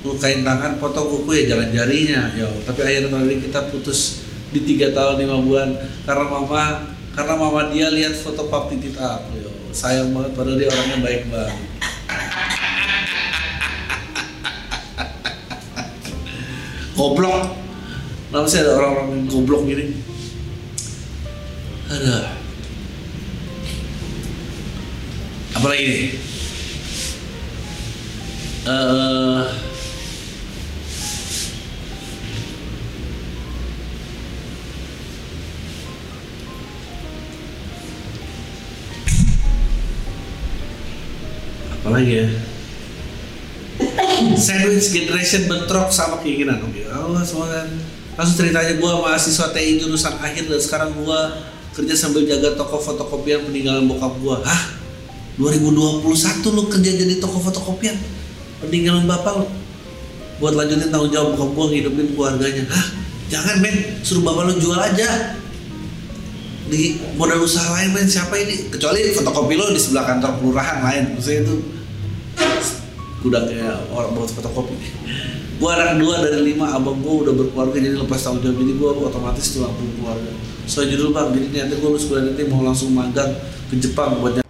lukain 0.00 0.40
tangan 0.40 0.80
potong 0.80 1.04
kuku 1.04 1.44
ya 1.44 1.56
jalan 1.56 1.68
jarinya 1.68 2.32
ya. 2.32 2.48
Tapi 2.64 2.80
akhirnya 2.80 3.36
kita 3.44 3.68
putus 3.68 4.24
di 4.52 4.64
tiga 4.64 4.92
tahun 4.96 5.20
lima 5.20 5.36
bulan. 5.44 5.68
Karena 6.04 6.24
mama 6.28 6.96
karena 7.14 7.34
mama 7.34 7.70
dia 7.74 7.90
lihat 7.90 8.14
foto 8.18 8.46
pap 8.46 8.70
titit 8.70 8.94
aku 8.94 9.42
yo. 9.42 9.50
Sayang 9.70 10.10
banget 10.14 10.34
padahal 10.34 10.58
dia 10.58 10.68
orangnya 10.70 10.98
baik 11.02 11.22
banget. 11.30 11.54
Goblok. 16.98 17.56
Kenapa 18.30 18.46
sih 18.46 18.62
ada 18.62 18.78
orang-orang 18.78 19.26
goblok 19.26 19.66
gini? 19.66 19.90
Ada. 21.90 22.30
Apalagi 25.58 25.82
nih? 25.82 26.14
Eh, 28.70 29.29
apalagi 42.00 42.16
ya 42.16 42.28
sandwich 44.40 44.88
generation 44.92 45.44
bentrok 45.48 45.92
sama 45.92 46.20
keinginan 46.24 46.60
oke 46.64 46.80
Allah 46.88 47.24
semoga. 47.24 47.64
Langsung 48.20 48.36
ceritanya 48.36 48.76
gue 48.76 48.92
mahasiswa 49.00 49.48
TI 49.56 49.80
jurusan 49.80 50.20
akhir 50.20 50.44
dan 50.44 50.60
sekarang 50.60 50.92
gue 50.92 51.20
kerja 51.72 51.94
sambil 51.96 52.28
jaga 52.28 52.52
toko 52.52 52.76
fotokopian 52.76 53.48
peninggalan 53.48 53.88
bokap 53.88 54.12
gue 54.20 54.36
hah? 54.44 54.62
2021 55.40 56.04
lu 56.52 56.62
kerja 56.68 56.90
jadi 57.00 57.14
toko 57.16 57.40
fotokopian? 57.40 57.96
Peninggalan 58.60 59.08
bapak 59.08 59.40
lu? 59.40 59.46
Buat 60.36 60.52
lanjutin 60.52 60.92
tanggung 60.92 61.08
jawab 61.08 61.32
bokap 61.32 61.50
gue 61.56 61.66
ngidupin 61.80 62.06
keluarganya. 62.12 62.68
Hah? 62.68 62.86
Jangan 63.32 63.56
men. 63.64 64.04
Suruh 64.04 64.20
bapak 64.20 64.52
lu 64.52 64.54
jual 64.60 64.76
aja. 64.76 65.40
Di 66.68 67.00
modal 67.16 67.40
usaha 67.40 67.72
lain 67.72 67.96
men. 67.96 68.04
Siapa 68.04 68.36
ini? 68.36 68.68
Kecuali 68.68 69.16
fotokopi 69.16 69.56
lo 69.56 69.72
di 69.72 69.80
sebelah 69.80 70.04
kantor 70.04 70.44
kelurahan 70.44 70.84
lain. 70.84 71.16
Maksudnya 71.16 71.40
itu 71.48 71.79
gudangnya 73.20 73.76
orang 73.92 74.16
buat 74.16 74.30
fotokopi 74.32 74.76
gue 75.60 75.68
anak 75.68 76.00
dua 76.00 76.24
dari 76.24 76.56
lima 76.56 76.72
abang 76.72 77.04
gue 77.04 77.14
udah 77.28 77.34
berkeluarga 77.36 77.76
jadi 77.76 77.96
lepas 78.00 78.20
tanggung 78.20 78.40
jawab 78.40 78.56
jadi 78.64 78.72
gue 78.80 78.90
otomatis 78.96 79.46
tulang 79.52 79.72
punggung 79.76 79.96
keluarga 80.00 80.30
soal 80.64 80.86
judul 80.88 81.12
bang 81.12 81.28
jadi 81.36 81.46
nanti 81.68 81.74
gue 81.76 81.88
lulus 81.92 82.04
kuliah 82.08 82.24
nanti 82.32 82.42
mau 82.48 82.64
langsung 82.64 82.90
magang 82.96 83.32
ke 83.68 83.76
Jepang 83.76 84.18
buat 84.24 84.40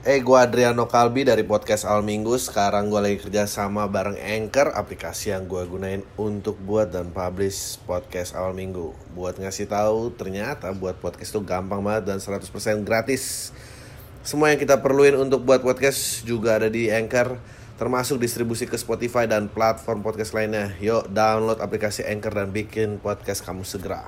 Eh, 0.00 0.24
gue 0.24 0.32
Adriano 0.32 0.88
Kalbi 0.88 1.28
dari 1.28 1.44
podcast 1.44 1.84
Al 1.84 2.00
Minggu. 2.00 2.32
Sekarang 2.40 2.88
gue 2.88 3.04
lagi 3.04 3.20
kerja 3.20 3.44
sama 3.44 3.84
bareng 3.84 4.16
Anchor, 4.16 4.72
aplikasi 4.72 5.28
yang 5.28 5.44
gue 5.44 5.60
gunain 5.68 6.00
untuk 6.16 6.56
buat 6.56 6.88
dan 6.88 7.12
publish 7.12 7.76
podcast 7.84 8.32
Al 8.32 8.56
Minggu. 8.56 8.96
Buat 9.12 9.36
ngasih 9.36 9.68
tahu, 9.68 10.08
ternyata 10.16 10.72
buat 10.72 10.96
podcast 10.96 11.36
itu 11.36 11.44
gampang 11.44 11.84
banget 11.84 12.08
dan 12.08 12.18
100% 12.18 12.48
gratis. 12.80 13.52
Semua 14.24 14.48
yang 14.48 14.56
kita 14.56 14.80
perluin 14.80 15.20
untuk 15.20 15.44
buat 15.44 15.60
podcast 15.60 16.24
juga 16.24 16.56
ada 16.56 16.72
di 16.72 16.88
Anchor, 16.88 17.36
termasuk 17.80 18.20
distribusi 18.20 18.68
ke 18.68 18.76
Spotify 18.76 19.24
dan 19.24 19.48
platform 19.48 20.04
podcast 20.04 20.36
lainnya. 20.36 20.76
Yuk, 20.84 21.08
download 21.08 21.64
aplikasi 21.64 22.04
Anchor 22.04 22.28
dan 22.28 22.52
bikin 22.52 23.00
podcast 23.00 23.40
kamu 23.40 23.64
segera. 23.64 24.04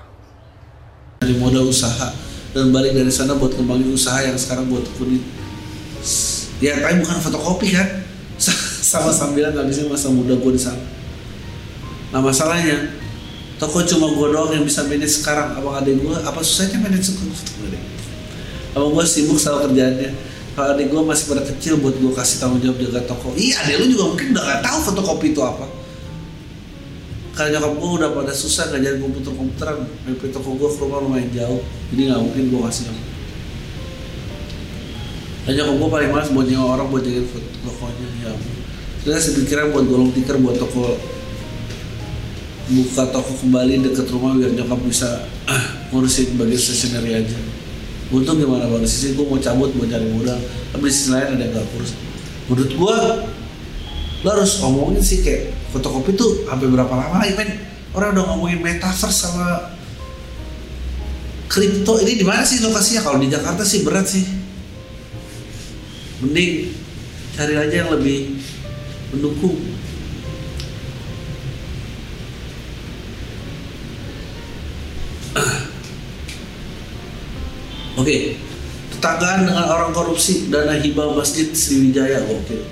dari 1.24 1.40
modal 1.40 1.64
usaha. 1.64 2.12
Dan 2.52 2.68
balik 2.68 2.92
dari 2.92 3.08
sana 3.08 3.32
buat 3.32 3.56
kembangin 3.56 3.96
usaha 3.96 4.20
yang 4.20 4.37
sekarang 4.37 4.68
buat 4.68 4.85
kulit 5.00 5.24
ya 6.62 6.78
tapi 6.78 7.02
bukan 7.02 7.18
fotokopi 7.18 7.74
kan? 7.74 7.88
Sama 8.92 9.08
sambilan 9.08 9.54
ngabisin 9.56 9.88
masa 9.88 10.11
muda 10.12 10.37
gue 10.37 10.52
di 10.52 10.61
sana. 10.61 10.82
Nah 12.12 12.20
masalahnya 12.20 12.92
toko 13.56 13.80
cuma 13.87 14.12
gue 14.12 14.26
doang 14.35 14.52
yang 14.52 14.66
bisa 14.66 14.85
manage 14.85 15.22
sekarang. 15.22 15.56
Abang 15.56 15.80
adik 15.80 15.96
gue 16.02 16.12
apa 16.12 16.38
susahnya 16.44 16.82
manage 16.82 17.14
gue 17.16 17.30
abang 18.72 18.92
gue 18.96 19.04
sibuk 19.04 19.37
sama 19.37 19.68
kerjaannya 19.68 20.32
kalau 20.53 20.77
adik 20.77 20.93
gue 20.93 21.03
masih 21.03 21.25
pada 21.33 21.43
kecil 21.49 21.81
buat 21.81 21.97
gue 21.97 22.12
kasih 22.12 22.37
tanggung 22.41 22.61
jawab 22.61 22.77
jaga 22.81 23.01
toko. 23.09 23.33
Iya 23.33 23.57
adik 23.65 23.77
lu 23.81 23.85
juga 23.97 24.05
mungkin 24.12 24.27
udah 24.37 24.45
gak 24.45 24.61
tahu 24.65 24.79
fotokopi 24.93 25.27
itu 25.33 25.41
apa. 25.41 25.67
Karena 27.33 27.57
nyokap 27.57 27.73
gue 27.81 27.91
udah 27.97 28.09
pada 28.12 28.33
susah 28.37 28.69
ngajarin 28.73 29.01
komputer-komputeran. 29.01 29.79
MP 30.09 30.23
toko 30.29 30.53
gue 30.57 30.69
ke 30.69 30.79
rumah 30.85 31.01
lumayan 31.01 31.33
jauh. 31.33 31.65
Jadi 31.93 32.01
nggak 32.12 32.21
mungkin 32.21 32.45
gue 32.53 32.61
kasih 32.69 32.85
nama 32.93 33.03
dan 35.43 35.59
nyokap 35.59 35.75
gue 35.75 35.88
paling 35.91 36.11
males 36.15 36.31
buat 36.31 36.47
nyewa 36.47 36.67
orang 36.79 36.87
buat 36.87 37.03
jagain 37.03 37.27
tokonya 37.67 38.09
ya 38.23 38.33
terus 39.03 39.27
sepikiran 39.27 39.75
buat 39.75 39.87
golong 39.91 40.15
tikar 40.15 40.38
buat 40.38 40.55
toko 40.55 40.95
buka 42.71 43.05
toko 43.11 43.33
kembali 43.43 43.83
deket 43.91 44.07
rumah 44.15 44.38
biar 44.38 44.55
nyokap 44.55 44.79
bisa 44.87 45.27
ah, 45.51 45.91
ngurusin 45.91 46.38
bagian 46.38 46.62
stationery 46.62 47.27
aja 47.27 47.38
untung 48.12 48.37
gimana 48.37 48.68
bang? 48.68 48.85
Sisi 48.85 49.16
gue 49.16 49.25
mau 49.25 49.40
cabut 49.40 49.72
buat 49.72 49.88
cari 49.88 50.07
modal. 50.12 50.38
Tapi 50.70 50.85
di 50.85 50.92
sisi 50.92 51.09
lain 51.11 51.35
ada 51.35 51.42
yang 51.42 51.57
gak 51.57 51.66
kurus. 51.72 51.96
Menurut 52.46 52.72
gue 52.77 52.96
lo 54.22 54.29
harus 54.29 54.53
ngomongin 54.62 55.03
sih 55.03 55.25
kayak 55.25 55.51
fotokopi 55.75 56.14
tuh 56.14 56.46
sampai 56.46 56.68
berapa 56.68 56.92
lama 56.92 57.25
lagi 57.25 57.35
men? 57.35 57.51
Orang 57.96 58.16
udah 58.16 58.25
ngomongin 58.33 58.61
metaverse 58.61 59.18
sama 59.29 59.77
kripto. 61.48 62.01
Ini 62.05 62.12
di 62.20 62.25
mana 62.25 62.44
sih 62.44 62.61
lokasinya? 62.61 63.05
Kalau 63.05 63.18
di 63.18 63.29
Jakarta 63.33 63.64
sih 63.64 63.85
berat 63.85 64.07
sih. 64.09 64.25
Mending 66.22 66.70
cari 67.35 67.55
aja 67.57 67.75
yang 67.83 67.90
lebih 67.90 68.38
mendukung 69.12 69.57
Oke, 77.92 78.40
tetanggaan 78.96 79.44
dengan 79.44 79.68
orang 79.68 79.92
korupsi 79.92 80.48
dana 80.48 80.81
hibah 80.81 81.12
masjid 81.12 81.52
Sriwijaya. 81.52 82.24
Oke. 82.24 82.64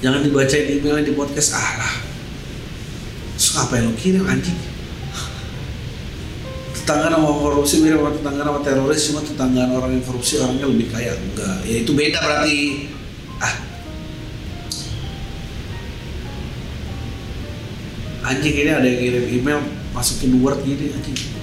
Jangan 0.00 0.22
dibacain 0.22 0.78
emailnya 0.78 1.10
di 1.10 1.14
podcast. 1.18 1.58
Ah 1.58 1.72
lah. 1.82 1.94
Terus 3.34 3.50
ngapain 3.58 3.82
lo 3.84 3.92
kirim 3.98 4.22
anjing? 4.22 4.54
Tetangga 6.78 7.10
sama 7.10 7.28
korupsi 7.36 7.82
mirip 7.82 7.98
sama 7.98 8.10
tetangga 8.14 8.42
sama 8.46 8.60
teroris 8.62 9.02
cuma 9.10 9.20
tetangga 9.20 9.62
orang 9.74 9.98
yang 9.98 10.04
korupsi 10.06 10.38
orangnya 10.38 10.70
lebih 10.70 10.88
kaya. 10.94 11.12
Enggak. 11.18 11.58
Ya 11.66 11.76
itu 11.82 11.92
beda 11.92 12.18
berarti. 12.22 12.58
Ah. 13.42 13.54
Anjing 18.30 18.54
ini 18.54 18.70
ada 18.70 18.86
yang 18.86 19.00
kirim 19.02 19.24
email 19.42 19.60
masukin 19.90 20.38
word 20.38 20.62
gini 20.62 20.94
anjing 20.94 21.39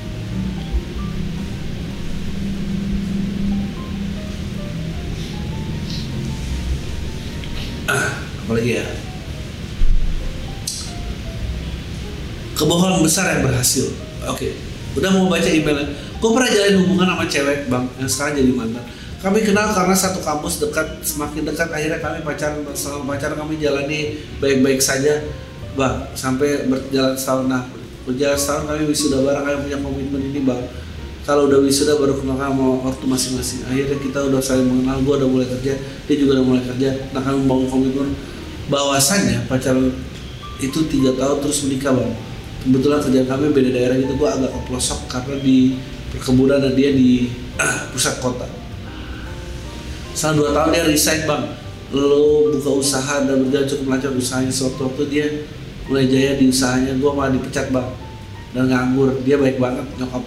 apalagi 8.58 8.82
ya 8.82 8.86
kebohongan 12.58 13.06
besar 13.06 13.38
yang 13.38 13.46
berhasil. 13.46 13.93
Oke. 14.26 14.58
Udah 14.98 15.13
mau 15.13 15.30
baca 15.30 15.46
emailnya. 15.46 15.93
Gue 16.17 16.30
pernah 16.34 16.50
jalin 16.50 16.82
hubungan 16.82 17.13
sama 17.13 17.26
cewek 17.30 17.70
bang 17.70 17.86
yang 18.02 18.10
sekarang 18.10 18.34
jadi 18.41 18.52
mantan. 18.58 18.82
Kami 19.22 19.46
kenal 19.46 19.70
karena 19.78 19.93
satu 19.93 20.26
kampus 20.26 20.58
dekat 20.65 21.06
semakin 21.06 21.46
dekat 21.46 21.70
akhirnya 21.70 22.02
kami 22.02 22.26
pacaran 22.26 22.65
selama 22.74 23.13
pacaran 23.13 23.38
kami 23.38 23.62
jalani 23.62 24.17
baik-baik 24.41 24.82
saja. 24.82 25.22
Bang 25.78 26.10
sampai 26.17 26.65
berjalan 26.65 27.13
setahun. 27.13 27.46
Nah 27.46 27.62
berjalan 28.10 28.34
setahun 28.41 28.65
kami 28.74 28.89
wisuda 28.89 29.22
bareng 29.22 29.46
kami 29.46 29.58
punya 29.70 29.78
komitmen 29.78 30.22
ini 30.34 30.41
bang. 30.41 30.65
Kalau 31.30 31.46
udah 31.46 31.62
wisuda 31.62 32.02
baru 32.02 32.17
kenal 32.17 32.41
sama 32.41 32.89
waktu 32.89 33.06
masing-masing. 33.06 33.70
Akhirnya 33.70 34.02
kita 34.02 34.34
udah 34.34 34.41
saling 34.41 34.65
mengenal 34.65 34.98
gue 35.06 35.13
udah 35.13 35.30
mulai 35.30 35.46
kerja 35.46 35.78
dia 35.78 36.15
juga 36.17 36.41
udah 36.41 36.46
mulai 36.50 36.63
kerja. 36.65 36.89
Nah 37.13 37.22
kami 37.22 37.46
membangun 37.46 37.70
komitmen 37.70 38.10
bahwasannya 38.68 39.48
pacaran 39.48 39.92
itu 40.60 40.80
tiga 40.90 41.16
tahun 41.16 41.38
terus 41.44 41.68
menikah 41.68 41.96
bang. 41.96 42.12
Kebetulan 42.68 43.00
kerjaan 43.00 43.28
kami 43.30 43.46
beda 43.54 43.70
daerah 43.72 43.96
gitu 43.96 44.14
gue 44.18 44.30
agak 44.30 44.52
ke 44.52 44.60
pelosok 44.68 45.00
karena 45.08 45.36
di 45.40 45.78
perkebunan 46.12 46.60
dan 46.60 46.74
dia 46.76 46.90
di 46.92 47.32
ah, 47.62 47.88
pusat 47.94 48.20
kota. 48.20 48.48
Selama 50.18 50.36
dua 50.42 50.50
tahun 50.52 50.70
dia 50.74 50.84
resign 50.90 51.22
bang. 51.30 51.44
Lo 51.96 52.52
buka 52.52 52.72
usaha 52.84 53.24
dan 53.24 53.48
berjalan 53.48 53.68
cukup 53.70 53.86
lancar 53.96 54.12
usahanya. 54.12 54.52
Suatu 54.52 54.92
waktu 54.92 55.04
dia 55.08 55.26
mulai 55.88 56.12
jaya 56.12 56.36
di 56.36 56.52
usahanya 56.52 57.00
gue 57.00 57.12
malah 57.14 57.32
dipecat 57.32 57.72
bang. 57.72 57.88
Dan 58.52 58.68
nganggur. 58.68 59.24
Dia 59.24 59.40
baik 59.40 59.62
banget 59.62 59.88
nyokap 59.96 60.24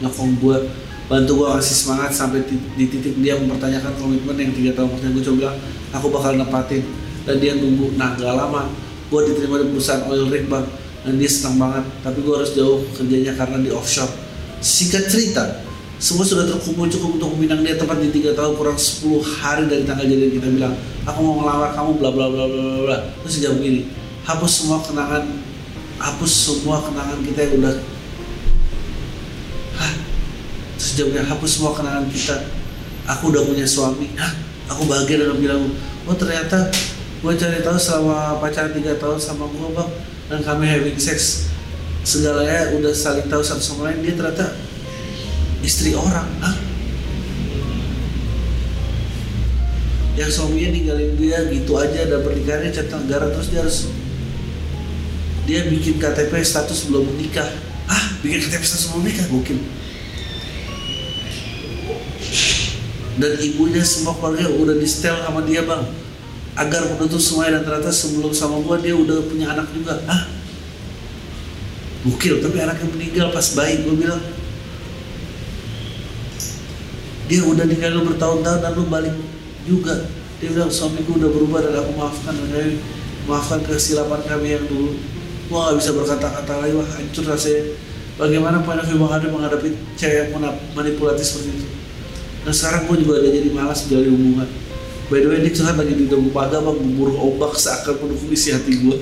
nyokong 0.00 0.32
gue 0.40 0.56
bantu 1.04 1.44
gue 1.44 1.48
kasih 1.60 1.76
semangat 1.84 2.10
sampai 2.16 2.40
di, 2.48 2.88
titik 2.88 3.20
dia 3.20 3.36
mempertanyakan 3.36 3.92
komitmen 4.00 4.40
yang 4.40 4.52
tiga 4.56 4.72
tahun 4.72 4.88
pertama 4.88 5.12
gue 5.20 5.24
coba 5.28 5.48
aku 5.92 6.06
bakal 6.08 6.32
nepatin 6.40 6.82
dan 7.24 7.40
dia 7.40 7.56
nunggu 7.56 7.96
nah 7.96 8.12
gak 8.16 8.36
lama 8.36 8.68
gue 9.08 9.20
diterima 9.30 9.60
di 9.60 9.66
perusahaan 9.72 10.04
oil 10.08 10.28
rig 10.32 10.48
bang. 10.48 10.66
Dan 11.04 11.20
dia 11.20 11.28
senang 11.28 11.60
banget 11.60 11.84
tapi 12.00 12.24
gue 12.24 12.32
harus 12.32 12.56
jauh 12.56 12.80
kerjanya 12.96 13.36
karena 13.36 13.60
di 13.60 13.68
offshore. 13.68 14.08
Singkat 14.64 15.04
cerita 15.12 15.44
semua 16.00 16.24
sudah 16.24 16.48
terkumpul 16.48 16.88
cukup 16.88 17.20
untuk 17.20 17.28
meminang 17.36 17.60
dia 17.60 17.76
tempat 17.76 18.00
di 18.00 18.10
tiga 18.10 18.32
tahun 18.32 18.56
kurang 18.56 18.74
10 18.74 19.20
hari 19.20 19.68
dari 19.68 19.84
tanggal 19.84 20.04
jadian 20.08 20.32
kita 20.32 20.48
bilang 20.50 20.74
aku 21.06 21.18
mau 21.22 21.44
ngelamar 21.44 21.70
kamu 21.76 21.90
bla 22.00 22.10
bla 22.10 22.26
bla 22.32 22.44
bla 22.48 22.62
bla 22.64 22.80
bla. 22.88 22.98
Terus 23.24 23.36
jawab 23.44 23.60
gini 23.60 23.84
hapus 24.24 24.52
semua 24.64 24.80
kenangan 24.80 25.24
hapus 26.00 26.32
semua 26.32 26.76
kenangan 26.80 27.18
kita 27.20 27.38
yang 27.44 27.54
udah 27.60 27.74
Hah? 29.76 29.92
terus 30.80 31.24
hapus 31.28 31.50
semua 31.60 31.72
kenangan 31.76 32.04
kita. 32.08 32.36
Aku 33.04 33.28
udah 33.28 33.44
punya 33.44 33.68
suami. 33.68 34.08
Hah? 34.16 34.44
aku 34.68 34.88
bahagia 34.88 35.20
dengan 35.20 35.38
bilang 35.40 35.62
oh 36.08 36.16
ternyata 36.16 36.72
gue 37.24 37.40
cari 37.40 37.64
tahu 37.64 37.80
selama 37.80 38.36
pacaran 38.36 38.76
tiga 38.76 39.00
tahun 39.00 39.16
sama 39.16 39.48
gue 39.48 39.68
bang. 39.72 39.90
Dan 40.28 40.40
kami 40.44 40.68
having 40.68 41.00
sex. 41.00 41.48
Segalanya 42.04 42.76
udah 42.76 42.92
saling 42.92 43.24
tahu 43.32 43.40
satu 43.40 43.64
sama 43.64 43.88
lain. 43.88 44.04
Dia 44.04 44.12
ternyata 44.12 44.52
istri 45.64 45.96
orang 45.96 46.28
Hah? 46.44 46.56
yang 50.14 50.30
suaminya 50.30 50.68
ninggalin 50.76 51.16
dia 51.16 51.48
gitu 51.48 51.80
aja. 51.80 52.04
Dan 52.04 52.20
pernikahannya 52.20 52.70
cat 52.76 52.92
negara. 52.92 53.32
Terus 53.32 53.48
dia 53.48 53.60
harus 53.64 53.78
dia 55.48 55.64
bikin 55.64 55.96
KTP 55.96 56.44
status 56.44 56.92
belum 56.92 57.08
menikah. 57.08 57.48
Ah 57.88 58.04
bikin 58.20 58.44
KTP 58.44 58.62
status 58.68 58.92
belum 58.92 59.00
menikah? 59.00 59.26
Mungkin. 59.32 59.58
Dan 63.16 63.32
ibunya 63.40 63.80
semua 63.80 64.12
keluarga 64.20 64.52
udah 64.52 64.76
di 64.76 64.84
setel 64.84 65.24
sama 65.24 65.40
dia 65.48 65.64
bang 65.64 66.03
agar 66.54 66.86
menutup 66.86 67.18
semuanya 67.18 67.60
dan 67.60 67.62
ternyata 67.66 67.90
sebelum 67.90 68.30
sama 68.30 68.62
gua 68.62 68.78
dia 68.78 68.94
udah 68.94 69.26
punya 69.26 69.50
anak 69.50 69.70
juga 69.74 69.98
ah 70.06 70.34
Bukil, 72.04 72.44
tapi 72.44 72.60
anaknya 72.60 72.86
meninggal 72.92 73.32
pas 73.32 73.56
bayi. 73.56 73.80
Gue 73.80 73.96
bilang, 73.96 74.20
dia 77.32 77.40
udah 77.40 77.64
lu 77.64 78.00
bertahun-tahun 78.12 78.60
dan 78.60 78.72
lu 78.76 78.84
balik 78.92 79.16
juga. 79.64 80.04
Dia 80.36 80.52
bilang 80.52 80.68
suamiku 80.68 81.16
udah 81.16 81.32
berubah 81.32 81.64
dan 81.64 81.80
aku 81.80 81.96
maafkan 81.96 82.36
dan 82.36 82.76
maafkan 83.24 83.64
kesilapan 83.64 84.20
kami 84.28 84.52
yang 84.52 84.68
dulu. 84.68 85.00
Gue 85.48 85.56
gak 85.56 85.76
bisa 85.80 85.90
berkata-kata 85.96 86.52
lagi, 86.60 86.76
wah 86.76 86.88
hancur 86.92 87.24
rasanya. 87.24 87.72
Bagaimana 88.20 88.60
Pak 88.60 88.84
Nafi 88.84 88.94
Bang 89.00 89.12
Ade 89.16 89.26
menghadapi 89.32 89.68
cewek 89.96 90.28
yang 90.28 90.52
manipulatif 90.76 91.24
seperti 91.24 91.56
itu. 91.56 91.66
Dan 92.44 92.52
sekarang 92.52 92.84
gue 92.84 92.96
juga 93.00 93.24
udah 93.24 93.32
jadi 93.32 93.48
malas 93.48 93.88
menjalin 93.88 94.12
hubungan. 94.12 94.48
By 95.14 95.22
the 95.22 95.30
way, 95.30 95.46
dia 95.46 95.54
curhat 95.54 95.78
lagi 95.78 95.94
di 95.94 96.10
dalam 96.10 96.26
bang, 96.34 96.74
gemuruh 96.74 97.14
ombak 97.22 97.54
seakan 97.54 98.02
mendukung 98.02 98.34
isi 98.34 98.50
hati 98.50 98.82
gue. 98.82 98.98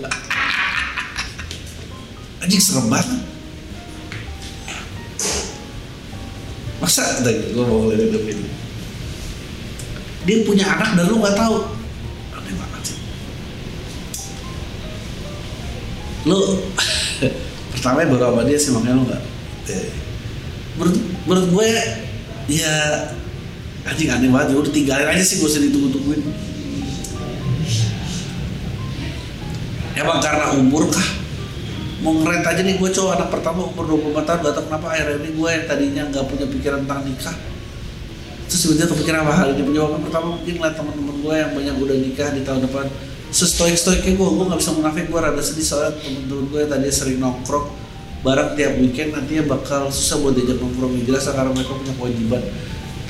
Anjing 2.44 2.61
serem 2.61 2.92
banget. 2.92 3.25
Masa 6.85 7.25
tadi 7.25 7.57
gue 7.57 7.64
mau 7.64 7.88
ngeliat 7.88 8.12
ini. 8.29 8.44
Dia 10.29 10.44
punya 10.44 10.68
anak 10.68 11.01
dan 11.01 11.09
lu 11.09 11.16
nggak 11.16 11.33
tahu. 11.33 11.57
Aneh 12.37 12.55
banget 12.61 12.83
sih. 12.92 12.98
Lu 16.29 16.61
pertama 17.72 18.05
baru 18.05 18.37
sama 18.37 18.44
dia 18.44 18.61
sih 18.61 18.68
makanya 18.77 19.01
lu 19.01 19.05
nggak. 19.09 19.22
Eh. 19.72 19.88
Menurut, 20.77 20.96
menurut 21.25 21.46
gue 21.57 21.68
ya 22.53 22.77
anjing 23.83 24.11
aneh 24.11 24.31
banget 24.31 24.55
ya 24.55 24.57
udah 24.62 24.73
tinggalin 24.73 25.09
aja 25.11 25.25
sih 25.27 25.42
gak 25.42 25.51
usah 25.51 25.62
ditunggu-tungguin. 25.66 26.23
Emang 29.99 30.18
karena 30.23 30.47
umur 30.57 30.88
kah? 30.88 31.09
Mau 32.03 32.18
ngerent 32.18 32.42
aja 32.42 32.61
nih 32.66 32.83
gue 32.83 32.90
cowok 32.90 33.12
anak 33.14 33.29
pertama 33.31 33.62
umur 33.62 33.87
24 33.87 34.27
tahun 34.27 34.38
gak 34.42 34.55
tau 34.59 34.64
kenapa 34.66 34.87
akhirnya 34.90 35.16
ini 35.23 35.31
gue 35.38 35.49
yang 35.51 35.64
tadinya 35.66 36.03
gak 36.11 36.25
punya 36.31 36.47
pikiran 36.51 36.79
tentang 36.87 37.03
nikah. 37.07 37.37
Terus 38.51 38.61
tiba-tiba 38.68 38.87
kepikiran 38.95 39.18
apa? 39.23 39.33
Hal 39.38 39.49
ini 39.55 39.62
penjawaban 39.66 40.01
pertama 40.03 40.27
mungkin 40.38 40.55
lah 40.59 40.73
teman-teman 40.75 41.16
gue 41.23 41.35
yang 41.35 41.51
banyak 41.55 41.75
udah 41.79 41.97
nikah 41.99 42.29
di 42.35 42.42
tahun 42.42 42.61
depan. 42.66 42.87
Sestoik 43.33 43.77
stoiknya 43.79 44.12
gue 44.18 44.29
gue 44.31 44.45
gak 44.51 44.61
bisa 44.62 44.73
munafik 44.75 45.05
gue 45.11 45.21
rada 45.21 45.42
sedih 45.42 45.66
soalnya 45.66 45.92
temen-temen 45.99 46.47
gue 46.51 46.62
tadi 46.66 46.88
sering 46.90 47.18
nongkrong 47.18 47.66
bareng 48.23 48.55
tiap 48.55 48.79
weekend 48.79 49.11
nantinya 49.18 49.59
bakal 49.59 49.90
susah 49.90 50.23
buat 50.23 50.35
diajak 50.35 50.59
nongkrong. 50.59 51.03
Jelas 51.07 51.27
karena 51.27 51.51
mereka 51.51 51.75
punya 51.75 51.95
kewajiban 51.99 52.42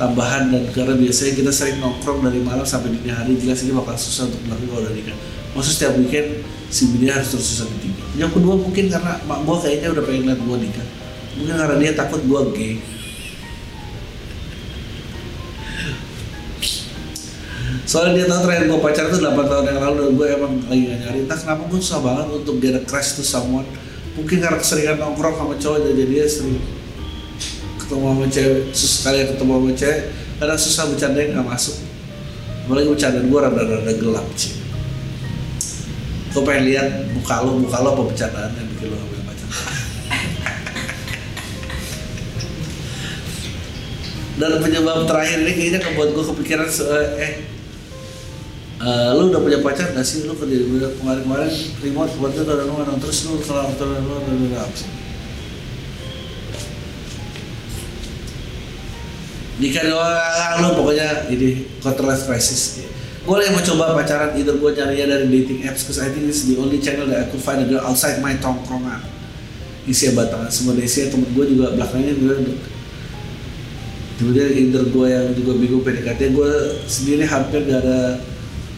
tambahan 0.01 0.49
dan 0.51 0.65
karena 0.73 0.97
biasanya 0.97 1.33
kita 1.37 1.51
sering 1.53 1.79
nongkrong 1.79 2.25
dari 2.25 2.41
malam 2.41 2.65
sampai 2.65 2.93
dini 2.93 3.13
hari 3.13 3.37
jelas 3.37 3.63
ini 3.65 3.77
bakal 3.77 3.95
susah 3.95 4.29
untuk 4.29 4.41
melakukan 4.49 4.69
kalau 4.73 4.83
udah 4.89 4.95
nikah 4.97 5.17
maksud 5.53 5.73
setiap 5.77 5.93
weekend 6.01 6.29
si 6.73 6.89
bini 6.97 7.13
harus 7.13 7.29
terus 7.29 7.45
susah 7.45 7.69
ketiga 7.79 8.03
yang 8.17 8.33
kedua 8.33 8.57
mungkin 8.57 8.93
karena 8.93 9.21
mak 9.25 9.45
gue 9.45 9.57
kayaknya 9.61 9.89
udah 9.93 10.05
pengen 10.05 10.23
lihat 10.29 10.41
gue 10.41 10.59
nikah. 10.69 10.87
Mungkin 11.33 11.55
karena 11.57 11.77
dia 11.81 11.93
takut 11.97 12.21
gue 12.21 12.41
gay 12.53 12.75
soalnya 17.83 18.25
dia 18.25 18.27
tahu 18.31 18.41
terakhir 18.47 18.65
gue 18.73 18.81
pacar 18.81 19.05
tuh 19.11 19.21
8 19.21 19.37
tahun 19.37 19.65
yang 19.69 19.81
lalu 19.85 19.97
dan 20.01 20.13
gue 20.17 20.27
emang 20.33 20.53
lagi 20.71 20.83
gak 20.89 20.99
nyari. 21.03 21.19
Entah 21.29 21.39
kenapa 21.41 21.63
gue 21.69 21.81
susah 21.83 22.01
banget 22.01 22.27
untuk 22.31 22.55
get 22.63 22.79
a 22.79 22.83
crush 22.89 23.21
to 23.21 23.25
someone. 23.27 23.69
Mungkin 24.17 24.39
karena 24.41 24.57
keseringan 24.61 24.97
nongkrong 24.97 25.37
sama 25.37 25.55
cowok 25.61 25.79
jadi 25.93 26.03
dia 26.09 26.25
sering 26.25 26.57
ketemu 27.83 28.05
sama 28.15 28.27
cewek 28.31 28.61
sekali 28.73 29.19
ketemu 29.27 29.53
sama 29.59 29.71
cewek 29.75 30.01
kadang 30.39 30.59
susah 30.59 30.85
bercanda 30.91 31.19
nggak 31.19 31.47
masuk 31.47 31.77
apalagi 32.67 32.89
bercanda 32.95 33.21
gue 33.27 33.39
rada-rada 33.43 33.93
gelap 33.99 34.27
sih 34.39 34.55
gue 36.33 36.43
pengen 36.47 36.65
lihat 36.71 36.89
muka 37.13 37.37
lo 37.43 37.59
muka 37.59 37.79
lo 37.83 37.89
apa 37.99 38.03
bercandaan 38.09 38.51
yang 38.55 38.69
bikin 38.73 38.87
lo 38.89 38.97
ambil 38.97 39.21
pacar 39.27 39.49
dan 44.41 44.53
penyebab 44.63 44.99
terakhir 45.05 45.39
ini 45.45 45.53
kayaknya 45.53 45.81
membuat 45.91 46.09
gue 46.15 46.25
kepikiran 46.31 46.69
eh 47.19 47.35
Uh, 48.83 49.15
lu 49.15 49.31
udah 49.31 49.39
punya 49.39 49.63
pacar 49.63 49.95
gak 49.95 50.03
sih 50.03 50.27
lu 50.27 50.35
kemarin-kemarin 50.35 51.47
remote 51.87 52.19
buat 52.19 52.35
itu 52.35 52.43
dan 52.43 52.99
terus 52.99 53.31
lu 53.31 53.39
kalau 53.47 53.71
lu 53.79 53.95
lu 53.95 54.51
lu 54.51 54.59
apa 54.59 54.75
sih 54.75 54.91
nikah 59.63 59.83
doang 59.87 60.59
lu 60.59 60.69
pokoknya 60.75 61.31
ini 61.31 61.79
quarter 61.79 62.03
life 62.03 62.27
crisis. 62.27 62.83
Gue 63.23 63.39
lagi 63.39 63.55
mau 63.55 63.63
coba 63.63 63.95
pacaran 63.95 64.35
either 64.35 64.59
gue 64.59 64.71
carinya 64.75 65.15
dari 65.15 65.31
dating 65.31 65.63
apps 65.71 65.87
because 65.87 66.03
I 66.03 66.11
think 66.11 66.27
this 66.27 66.43
is 66.43 66.51
the 66.51 66.59
only 66.59 66.83
channel 66.83 67.07
that 67.07 67.23
I 67.23 67.27
could 67.31 67.39
find 67.39 67.63
a 67.63 67.67
girl 67.71 67.87
outside 67.87 68.19
my 68.19 68.35
tongkrongan. 68.43 68.99
Isi 69.87 70.11
batangan 70.19 70.51
semua 70.51 70.75
isi 70.83 71.07
temen 71.07 71.31
gue 71.31 71.47
juga 71.55 71.71
belakangnya 71.79 72.19
gue 72.19 72.35
kemudian 74.19 74.51
either 74.55 74.87
gue 74.91 75.07
yang 75.07 75.27
juga 75.35 75.53
bingung 75.59 75.83
PDKT 75.83 76.35
gue 76.35 76.53
sendiri 76.87 77.27
hampir 77.27 77.67
gak 77.67 77.83
ada 77.83 78.23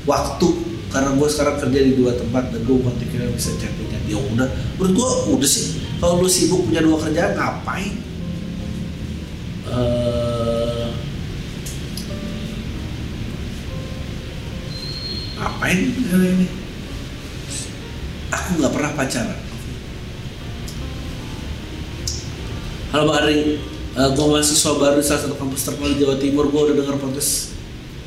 waktu 0.09 0.49
karena 0.88 1.11
gue 1.20 1.29
sekarang 1.29 1.57
kerja 1.61 1.81
di 1.85 1.92
dua 2.01 2.16
tempat 2.16 2.49
dan 2.49 2.61
gue 2.64 2.77
bukan 2.81 2.97
pikirnya 2.97 3.29
bisa 3.35 3.53
chattingan 3.61 4.01
ya 4.09 4.16
udah 4.16 4.49
menurut 4.81 4.92
gue 4.97 5.09
udah 5.37 5.49
sih. 5.49 5.81
Kalau 6.01 6.20
lu 6.20 6.29
sibuk 6.29 6.68
punya 6.68 6.81
dua 6.85 6.97
kerjaan 7.01 7.33
ngapain? 7.37 7.92
Uh, 9.64 10.24
ngapain 15.45 15.77
ini? 15.77 16.47
Aku 18.33 18.49
nggak 18.59 18.73
pernah 18.73 18.91
pacaran. 18.97 19.39
Halo 22.91 23.03
Mbak 23.11 23.19
Ari. 23.21 23.39
Uh, 23.95 24.11
gue 24.11 24.27
mahasiswa 24.27 24.73
baru 24.75 24.99
di 24.99 25.07
salah 25.07 25.23
satu 25.23 25.37
kampus 25.39 25.71
terkenal 25.71 25.95
di 25.95 26.03
Jawa 26.03 26.17
Timur. 26.19 26.51
Gue 26.51 26.73
udah 26.73 26.75
denger 26.81 26.97
podcast 26.99 27.55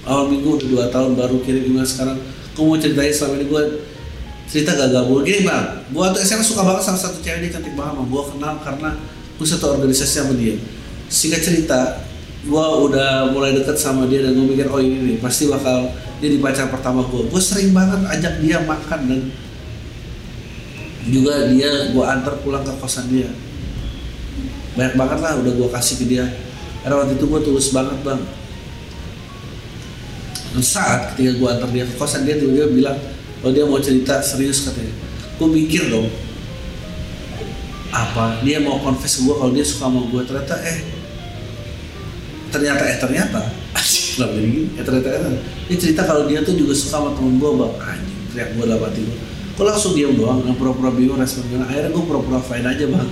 awal 0.03 0.27
minggu 0.27 0.59
udah 0.59 0.67
dua 0.67 0.85
tahun 0.91 1.15
baru 1.15 1.37
kirim 1.45 1.71
email 1.71 1.87
sekarang. 1.87 2.17
Gue 2.57 2.63
mau 2.65 2.75
ceritain 2.75 3.13
selama 3.13 3.39
ini 3.39 3.45
gue 3.47 3.63
cerita 4.49 4.75
gak 4.75 4.89
gabung. 4.91 5.23
Gini 5.23 5.47
bang. 5.47 5.65
Gue 5.93 6.05
tuh 6.11 6.19
SMA 6.25 6.43
suka 6.43 6.65
banget 6.65 6.83
sama 6.83 6.99
satu 6.99 7.21
cewek 7.21 7.47
dia 7.47 7.51
cantik 7.55 7.77
banget 7.77 8.03
gue 8.03 8.23
kenal 8.35 8.53
karena 8.65 8.89
gue 9.37 9.47
satu 9.47 9.65
organisasi 9.77 10.13
sama 10.25 10.33
dia. 10.35 10.59
Singkat 11.07 11.41
cerita 11.45 11.79
gue 12.47 12.65
udah 12.87 13.35
mulai 13.35 13.51
deket 13.51 13.75
sama 13.75 14.07
dia 14.07 14.23
dan 14.23 14.31
gue 14.31 14.45
mikir 14.47 14.71
oh 14.71 14.79
ini 14.79 15.03
nih 15.03 15.17
pasti 15.19 15.51
bakal 15.51 15.91
dia 16.23 16.29
di 16.31 16.39
pacar 16.39 16.71
pertama 16.71 17.03
gue 17.03 17.27
gue 17.27 17.41
sering 17.43 17.75
banget 17.75 18.07
ajak 18.07 18.39
dia 18.39 18.63
makan 18.63 18.99
dan 19.11 19.21
juga 21.07 21.51
dia 21.51 21.91
gue 21.91 22.05
antar 22.05 22.35
pulang 22.43 22.63
ke 22.67 22.73
kosan 22.83 23.07
dia. 23.07 23.31
Banyak 24.75 24.95
banget 24.99 25.19
lah 25.23 25.39
udah 25.39 25.53
gue 25.55 25.69
kasih 25.71 25.95
ke 26.03 26.05
dia. 26.05 26.25
Karena 26.83 26.99
waktu 27.03 27.15
itu 27.15 27.25
gue 27.25 27.41
tulus 27.47 27.71
banget 27.71 27.95
bang. 28.03 28.21
Dan 30.51 30.63
saat 30.63 31.15
ketika 31.15 31.31
gue 31.39 31.47
antar 31.47 31.69
dia 31.71 31.87
ke 31.87 31.95
kosan 31.95 32.27
dia 32.27 32.35
tiba-tiba 32.35 32.67
bilang 32.75 32.97
oh 33.43 33.51
dia 33.55 33.63
mau 33.63 33.79
cerita 33.79 34.19
serius 34.19 34.67
katanya. 34.67 34.91
Gue 35.39 35.47
mikir 35.47 35.87
dong 35.87 36.11
apa 37.87 38.43
dia 38.43 38.59
mau 38.59 38.83
confess 38.83 39.23
gue 39.23 39.31
kalau 39.31 39.51
dia 39.55 39.63
suka 39.63 39.87
sama 39.87 40.03
gue 40.11 40.21
ternyata 40.27 40.59
eh 40.59 40.96
ternyata 42.49 42.83
eh 42.87 42.97
ternyata. 42.99 43.41
Kenapa 44.17 44.31
jadi 44.33 44.47
gini? 44.49 44.67
Eh 44.75 44.83
ternyata 44.83 45.07
eh 45.13 45.37
dia 45.69 45.77
cerita 45.77 46.01
kalau 46.07 46.25
dia 46.25 46.41
tuh 46.41 46.55
juga 46.57 46.73
suka 46.73 46.99
sama 46.99 47.09
temen 47.13 47.37
gue 47.37 47.51
bang. 47.51 47.73
Anjing 47.81 48.19
teriak 48.33 48.49
gue 48.55 48.65
dalam 48.65 48.83
hati 48.83 49.01
gue 49.57 49.65
langsung 49.65 49.93
diam 49.97 50.13
doang? 50.13 50.45
Nggak 50.45 50.57
pura-pura 50.61 50.89
bingung 50.93 51.17
respon 51.17 51.49
gue 51.49 51.57
akhirnya 51.57 51.89
gue 51.89 52.03
pura-pura 52.05 52.39
fine 52.41 52.67
aja 52.67 52.85
bang. 52.85 53.09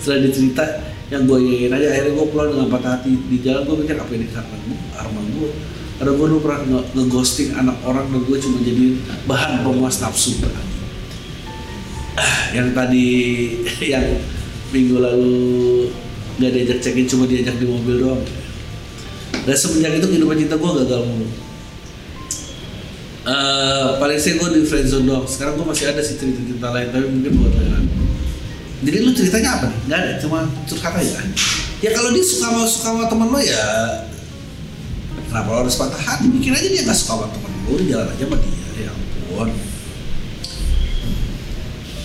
Setelah 0.00 0.18
dia 0.24 0.30
cerita 0.32 0.64
yang 1.12 1.22
gue 1.28 1.38
yakin 1.38 1.72
aja 1.76 1.86
akhirnya 1.92 2.12
gue 2.16 2.26
pulang 2.32 2.48
dengan 2.52 2.66
patah 2.72 2.90
hati. 2.96 3.12
Di 3.12 3.36
jalan 3.44 3.62
gue 3.68 3.76
mikir 3.84 3.96
apa 4.00 4.12
ini 4.16 4.26
karena 4.32 4.56
gue 4.56 4.76
arma 4.96 5.20
gue 5.20 5.50
karena 5.96 6.12
gue 6.12 6.26
dulu 6.28 6.40
pernah 6.44 6.60
nge-ghosting 6.92 7.56
anak 7.56 7.76
orang 7.88 8.04
dan 8.12 8.20
gue 8.20 8.36
cuma 8.36 8.58
jadi 8.60 8.86
bahan 9.24 9.64
pemuas 9.64 9.96
nafsu 10.04 10.36
yang 12.52 12.72
tadi 12.72 13.08
yang 13.92 14.04
minggu 14.72 14.96
lalu 15.00 15.36
nggak 16.36 16.52
diajak 16.52 16.78
cekin 16.84 17.06
cuma 17.08 17.24
diajak 17.24 17.56
di 17.56 17.66
mobil 17.68 17.96
doang 17.96 18.22
dan 19.46 19.54
semenjak 19.54 20.02
itu 20.02 20.06
kehidupan 20.10 20.36
cinta 20.42 20.58
gue 20.58 20.70
gagal 20.82 21.00
mulu. 21.06 21.26
Uh, 23.26 23.98
paling 23.98 24.18
sih 24.18 24.38
gue 24.38 24.48
di 24.54 24.62
friendzone 24.66 25.06
doang. 25.06 25.26
Sekarang 25.26 25.58
gue 25.58 25.66
masih 25.66 25.90
ada 25.90 26.02
sih 26.02 26.18
cerita 26.18 26.42
cerita 26.42 26.68
lain 26.74 26.88
tapi 26.90 27.06
mungkin 27.10 27.32
buat 27.38 27.54
lain 27.54 27.86
jadi 28.84 28.96
lu 29.00 29.10
ceritanya 29.16 29.56
apa 29.56 29.66
nih? 29.72 29.78
Nggak 29.88 29.98
ada 29.98 30.10
cuma 30.20 30.38
curhat 30.68 30.94
aja. 31.00 31.18
Ya 31.80 31.90
kalau 31.96 32.12
dia 32.12 32.24
suka 32.24 32.52
sama 32.52 32.60
suka 32.68 32.88
sama 32.92 33.04
temen 33.08 33.28
lo 33.32 33.40
ya 33.40 33.64
kenapa 35.32 35.48
lo 35.52 35.58
harus 35.64 35.76
patah 35.80 35.96
hati? 35.96 36.28
Bikin 36.28 36.52
aja 36.52 36.68
dia 36.68 36.82
nggak 36.84 36.98
suka 36.98 37.12
sama 37.16 37.26
temen 37.32 37.50
lo 37.66 37.80
jalan 37.80 38.06
aja 38.12 38.24
sama 38.28 38.36
dia 38.36 38.84
ya 38.84 38.90
ampun. 38.92 39.48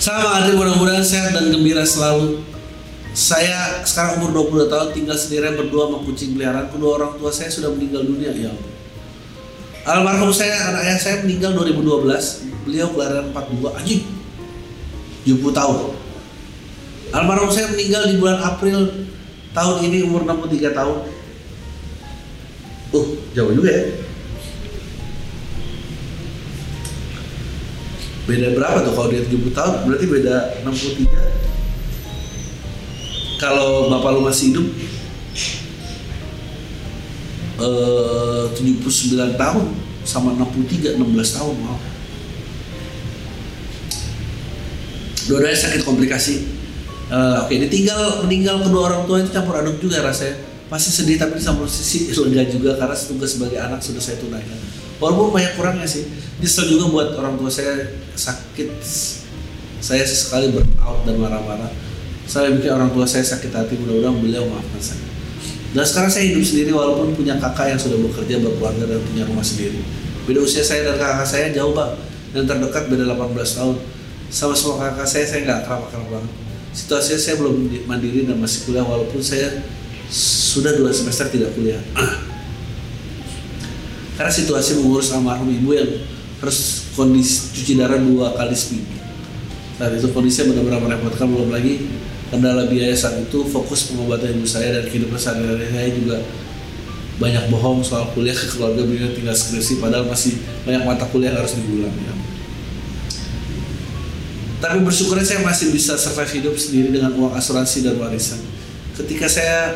Sama 0.01 0.29
Adri 0.41 0.57
mudah-mudahan 0.57 1.05
sehat 1.05 1.35
dan 1.35 1.53
gembira 1.53 1.83
selalu 1.83 2.41
saya 3.11 3.83
sekarang 3.83 4.23
umur 4.23 4.47
22 4.51 4.71
tahun 4.71 4.87
tinggal 4.95 5.17
sendirian 5.19 5.55
berdua 5.59 5.91
sama 5.91 5.99
kucing 6.07 6.31
peliharaan. 6.35 6.67
Kedua 6.71 6.91
orang 6.95 7.11
tua 7.19 7.31
saya 7.31 7.51
sudah 7.51 7.69
meninggal 7.75 8.07
dunia 8.07 8.31
ya 8.31 8.51
almarhum 9.85 10.29
saya 10.29 10.69
anak 10.69 10.85
ayah 10.85 10.99
saya 11.01 11.15
meninggal 11.25 11.57
2012 11.57 12.05
beliau 12.69 12.87
kelahiran 12.93 13.33
42 13.33 13.79
anjing 13.81 14.03
70 15.25 15.53
tahun. 15.53 15.77
Almarhum 17.11 17.51
saya 17.53 17.69
meninggal 17.73 18.09
di 18.09 18.15
bulan 18.17 18.39
April 18.41 19.05
tahun 19.53 19.77
ini 19.85 19.97
umur 20.05 20.25
63 20.25 20.73
tahun. 20.73 20.97
Uh 22.91 23.07
jauh 23.33 23.53
juga 23.53 23.69
ya. 23.69 23.83
Beda 28.29 28.47
berapa 28.53 28.77
tuh 28.85 28.93
kalau 28.95 29.09
dia 29.09 29.21
70 29.25 29.49
tahun? 29.51 29.73
Berarti 29.89 30.05
beda 30.07 30.35
63 30.61 31.50
kalau 33.41 33.89
bapak 33.89 34.13
lu 34.13 34.21
masih 34.21 34.53
hidup 34.53 34.67
eh 37.57 38.45
79 38.53 39.33
tahun 39.33 39.65
sama 40.05 40.37
63 40.37 41.01
16 41.01 41.37
tahun 41.37 41.55
wow. 41.57 41.79
dua-duanya 45.29 45.57
sakit 45.57 45.81
komplikasi. 45.85 46.35
Eh, 47.11 47.37
oke 47.43 47.53
ditinggal 47.53 48.25
meninggal 48.25 48.65
kedua 48.65 48.81
orang 48.91 49.03
tua 49.05 49.21
itu 49.21 49.29
campur 49.29 49.57
aduk 49.57 49.77
juga 49.81 50.01
rasanya. 50.01 50.41
Pasti 50.67 50.89
sedih 50.89 51.21
tapi 51.21 51.37
di 51.37 51.43
satu 51.43 51.69
sisi 51.69 52.09
lega 52.27 52.49
juga 52.49 52.77
karena 52.77 52.97
tugas 52.97 53.37
sebagai 53.37 53.61
anak 53.61 53.79
sudah 53.79 54.01
saya 54.01 54.17
tunaikan. 54.17 54.57
Walaupun 54.97 55.33
banyak 55.33 55.53
kurangnya 55.55 55.85
sih. 55.85 56.09
Nyesel 56.41 56.73
juga 56.73 56.89
buat 56.89 57.09
orang 57.21 57.37
tua 57.37 57.49
saya 57.53 57.93
sakit. 58.17 58.69
Saya 59.81 60.01
sesekali 60.05 60.49
burnout 60.53 61.05
dan 61.05 61.15
marah-marah 61.21 61.90
saya 62.31 62.55
bikin 62.55 62.71
orang 62.71 62.87
tua 62.95 63.03
saya 63.03 63.27
sakit 63.27 63.51
hati 63.51 63.75
mudah-mudahan 63.75 64.15
beliau 64.23 64.47
maafkan 64.47 64.79
saya. 64.79 65.03
Dan 65.75 65.83
sekarang 65.83 66.07
saya 66.07 66.31
hidup 66.31 66.43
sendiri 66.47 66.71
walaupun 66.71 67.11
punya 67.11 67.35
kakak 67.35 67.75
yang 67.75 67.79
sudah 67.79 67.99
bekerja 67.99 68.39
berkeluarga 68.39 68.87
dan 68.87 69.03
punya 69.03 69.27
rumah 69.27 69.43
sendiri. 69.43 69.83
Beda 70.23 70.39
usia 70.39 70.63
saya 70.63 70.87
dan 70.87 70.95
kakak 70.95 71.27
saya 71.27 71.51
jauh 71.51 71.75
bang. 71.75 71.91
Dan 72.31 72.47
terdekat 72.47 72.87
beda 72.87 73.11
18 73.11 73.35
tahun. 73.35 73.75
Sama 74.31 74.55
semua 74.55 74.79
kakak 74.79 75.03
saya 75.03 75.27
saya 75.27 75.43
nggak 75.43 75.67
akrab-akrab 75.67 76.07
banget. 76.07 76.31
Situasinya 76.71 77.19
saya 77.19 77.35
belum 77.35 77.55
mandiri 77.83 78.23
dan 78.23 78.39
masih 78.39 78.63
kuliah 78.63 78.87
walaupun 78.87 79.19
saya 79.19 79.67
sudah 80.11 80.71
dua 80.79 80.91
semester 80.95 81.27
tidak 81.27 81.51
kuliah. 81.51 81.83
Karena 84.15 84.31
situasi 84.31 84.79
mengurus 84.79 85.11
almarhum 85.11 85.51
ibu 85.51 85.75
yang 85.75 85.99
harus 86.39 86.87
kondisi 86.95 87.51
cuci 87.59 87.75
darah 87.75 87.99
dua 87.99 88.31
kali 88.39 88.55
seminggu 88.55 89.01
saat 89.81 89.97
itu 89.97 90.13
kondisinya 90.13 90.53
benar-benar 90.53 90.93
merepotkan 90.93 91.25
belum 91.25 91.49
lagi 91.49 91.89
kendala 92.31 92.71
biaya 92.71 92.95
saat 92.95 93.19
itu 93.19 93.43
fokus 93.43 93.91
pengobatan 93.91 94.39
ibu 94.39 94.47
saya 94.47 94.79
dan 94.79 94.87
kehidupan 94.87 95.19
sehari-hari 95.19 95.67
saya 95.67 95.91
juga 95.91 96.17
banyak 97.19 97.51
bohong 97.51 97.83
soal 97.83 98.07
kuliah 98.15 98.33
ke 98.33 98.47
keluarga 98.49 98.81
beliau 98.87 99.11
tinggal 99.11 99.35
skripsi 99.35 99.83
padahal 99.83 100.07
masih 100.07 100.39
banyak 100.63 100.87
mata 100.87 101.03
kuliah 101.11 101.35
yang 101.35 101.43
harus 101.43 101.59
diulang 101.59 101.91
ya. 101.91 102.15
Tapi 104.61 104.77
bersyukurnya 104.85 105.25
saya 105.27 105.41
masih 105.43 105.75
bisa 105.75 105.99
survive 105.99 106.31
hidup 106.41 106.55
sendiri 106.55 106.95
dengan 106.95 107.11
uang 107.17 107.35
asuransi 107.35 107.83
dan 107.83 107.99
warisan. 107.99 108.39
Ketika 108.95 109.27
saya 109.27 109.75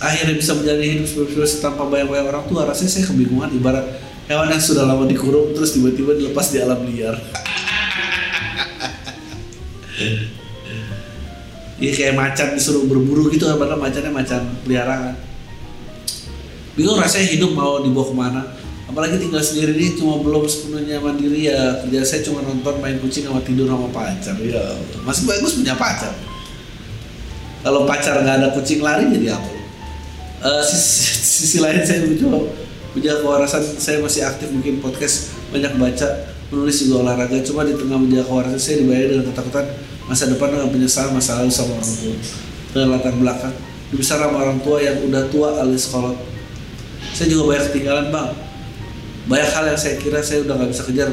akhirnya 0.00 0.34
bisa 0.34 0.54
menjalani 0.56 0.88
hidup 1.00 1.06
sebagai 1.06 1.46
tanpa 1.60 1.84
bayar-bayar 1.86 2.24
orang 2.32 2.48
tua 2.48 2.66
rasanya 2.66 2.90
saya 2.90 3.06
kebingungan 3.08 3.50
ibarat 3.52 3.84
hewan 4.26 4.48
yang 4.48 4.60
sudah 4.60 4.86
lama 4.88 5.04
dikurung 5.04 5.52
terus 5.52 5.72
tiba-tiba 5.76 6.14
dilepas 6.16 6.48
di 6.48 6.58
alam 6.60 6.80
liar 6.88 7.20
Iya 11.80 11.92
kayak 11.96 12.14
macan 12.14 12.48
disuruh 12.54 12.84
berburu 12.84 13.32
gitu 13.32 13.48
kan 13.48 13.56
padahal 13.56 13.80
macannya 13.80 14.12
macan 14.12 14.42
peliharaan 14.68 15.16
bingung 16.80 16.96
rasanya 16.96 17.28
hidup 17.36 17.52
mau 17.52 17.82
dibawa 17.82 18.06
ke 18.08 18.14
mana. 18.14 18.42
Apalagi 18.90 19.22
tinggal 19.22 19.38
sendiri 19.38 19.78
ini 19.78 19.94
cuma 19.94 20.18
belum 20.18 20.50
sepenuhnya 20.50 20.98
mandiri 20.98 21.46
ya 21.46 21.78
kerja 21.84 22.02
saya 22.02 22.20
cuma 22.26 22.42
nonton 22.42 22.74
main 22.82 22.98
kucing 22.98 23.22
sama 23.22 23.38
tidur 23.44 23.70
sama 23.70 23.86
pacar. 23.94 24.34
Ya 24.42 24.64
masih 25.06 25.30
bagus 25.30 25.54
punya 25.54 25.78
pacar. 25.78 26.10
Kalau 27.62 27.86
pacar 27.86 28.18
nggak 28.24 28.36
ada 28.42 28.48
kucing 28.50 28.82
lari 28.82 29.06
jadi 29.12 29.38
apa? 29.38 29.50
Uh, 30.40 30.62
sisi, 30.64 31.20
sisi 31.44 31.58
lain 31.62 31.84
saya 31.86 32.02
mencoba 32.02 32.50
punya 32.90 33.12
kewarasan 33.22 33.62
saya 33.78 34.02
masih 34.02 34.26
aktif 34.26 34.50
bikin 34.50 34.82
podcast 34.82 35.38
banyak 35.54 35.70
baca 35.78 36.08
menulis 36.50 36.82
juga 36.82 37.06
olahraga. 37.06 37.38
Cuma 37.46 37.62
di 37.62 37.78
tengah 37.78 37.94
menjaga 37.94 38.26
kewarasan 38.26 38.58
saya 38.58 38.82
dibayar 38.82 39.06
dengan 39.06 39.24
ketakutan 39.30 39.70
masa 40.10 40.26
depan 40.26 40.50
dengan 40.50 40.74
penyesalan 40.74 41.14
masa 41.14 41.38
lalu 41.38 41.54
sama 41.54 41.78
orang 41.78 41.94
tua. 41.94 42.16
Dengan 42.74 42.88
latar 42.98 43.14
belakang. 43.14 43.54
Dibesar 43.94 44.18
sama 44.18 44.42
orang 44.42 44.58
tua 44.58 44.82
yang 44.82 44.98
udah 45.06 45.30
tua 45.30 45.62
alias 45.62 45.90
kolot 45.90 46.18
saya 47.14 47.26
juga 47.26 47.52
banyak 47.54 47.64
ketinggalan 47.70 48.06
bang. 48.12 48.30
Banyak 49.30 49.50
hal 49.54 49.64
yang 49.72 49.78
saya 49.78 49.94
kira 49.96 50.20
saya 50.20 50.44
udah 50.44 50.54
nggak 50.58 50.70
bisa 50.72 50.82
kejar. 50.84 51.08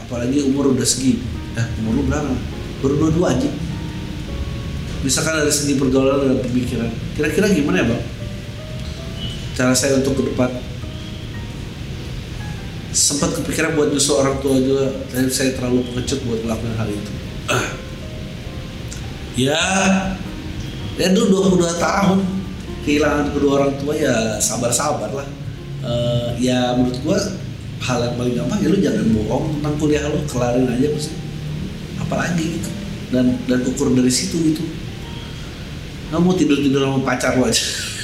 Apalagi 0.00 0.44
umur 0.48 0.72
udah 0.72 0.86
segi. 0.86 1.20
Eh 1.54 1.66
umur 1.84 2.00
lu 2.00 2.02
berapa? 2.08 2.32
Baru 2.80 2.94
dua 2.96 3.10
dua 3.12 3.28
aja 3.36 3.50
misalkan 4.98 5.38
dari 5.38 5.52
segi 5.54 5.78
pergaulan 5.78 6.26
dan 6.26 6.38
pemikiran. 6.42 6.90
Kira-kira 7.14 7.46
gimana 7.54 7.82
ya 7.82 7.86
bang? 7.94 8.02
Cara 9.54 9.72
saya 9.74 10.02
untuk 10.02 10.18
ke 10.18 10.22
depan. 10.34 10.50
Sempat 12.90 13.30
kepikiran 13.38 13.78
buat 13.78 13.94
nyusul 13.94 14.18
orang 14.18 14.42
tua 14.42 14.58
juga. 14.58 14.90
Tapi 15.10 15.30
saya 15.30 15.54
terlalu 15.54 15.86
pengecut 15.86 16.18
buat 16.26 16.40
melakukan 16.42 16.74
hal 16.78 16.88
itu 16.90 17.12
ya. 19.38 19.62
Ya 20.98 21.14
dulu 21.14 21.54
22 21.54 21.78
tahun 21.78 22.18
kehilangan 22.82 23.30
kedua 23.30 23.52
orang 23.62 23.72
tua 23.78 23.94
ya 23.94 24.42
sabar-sabar 24.42 25.14
lah. 25.14 25.28
Uh, 25.78 26.34
ya 26.42 26.74
menurut 26.74 26.98
gua 27.06 27.18
hal 27.78 28.02
yang 28.02 28.18
paling 28.18 28.34
gampang 28.34 28.58
ya 28.58 28.66
lu 28.66 28.82
jangan 28.82 29.06
bohong 29.14 29.44
tentang 29.54 29.74
kuliah 29.78 30.02
lu 30.10 30.18
kelarin 30.26 30.66
aja 30.66 30.90
mesti 30.90 31.14
apalagi 32.02 32.58
gitu. 32.58 32.70
Dan 33.14 33.38
dan 33.46 33.62
ukur 33.62 33.94
dari 33.94 34.10
situ 34.10 34.42
gitu. 34.42 34.66
Nggak 36.10 36.18
mau 36.18 36.34
tidur 36.34 36.58
tidur 36.58 36.82
sama 36.82 36.98
pacar 37.06 37.38
lu 37.38 37.46
aja. 37.46 37.62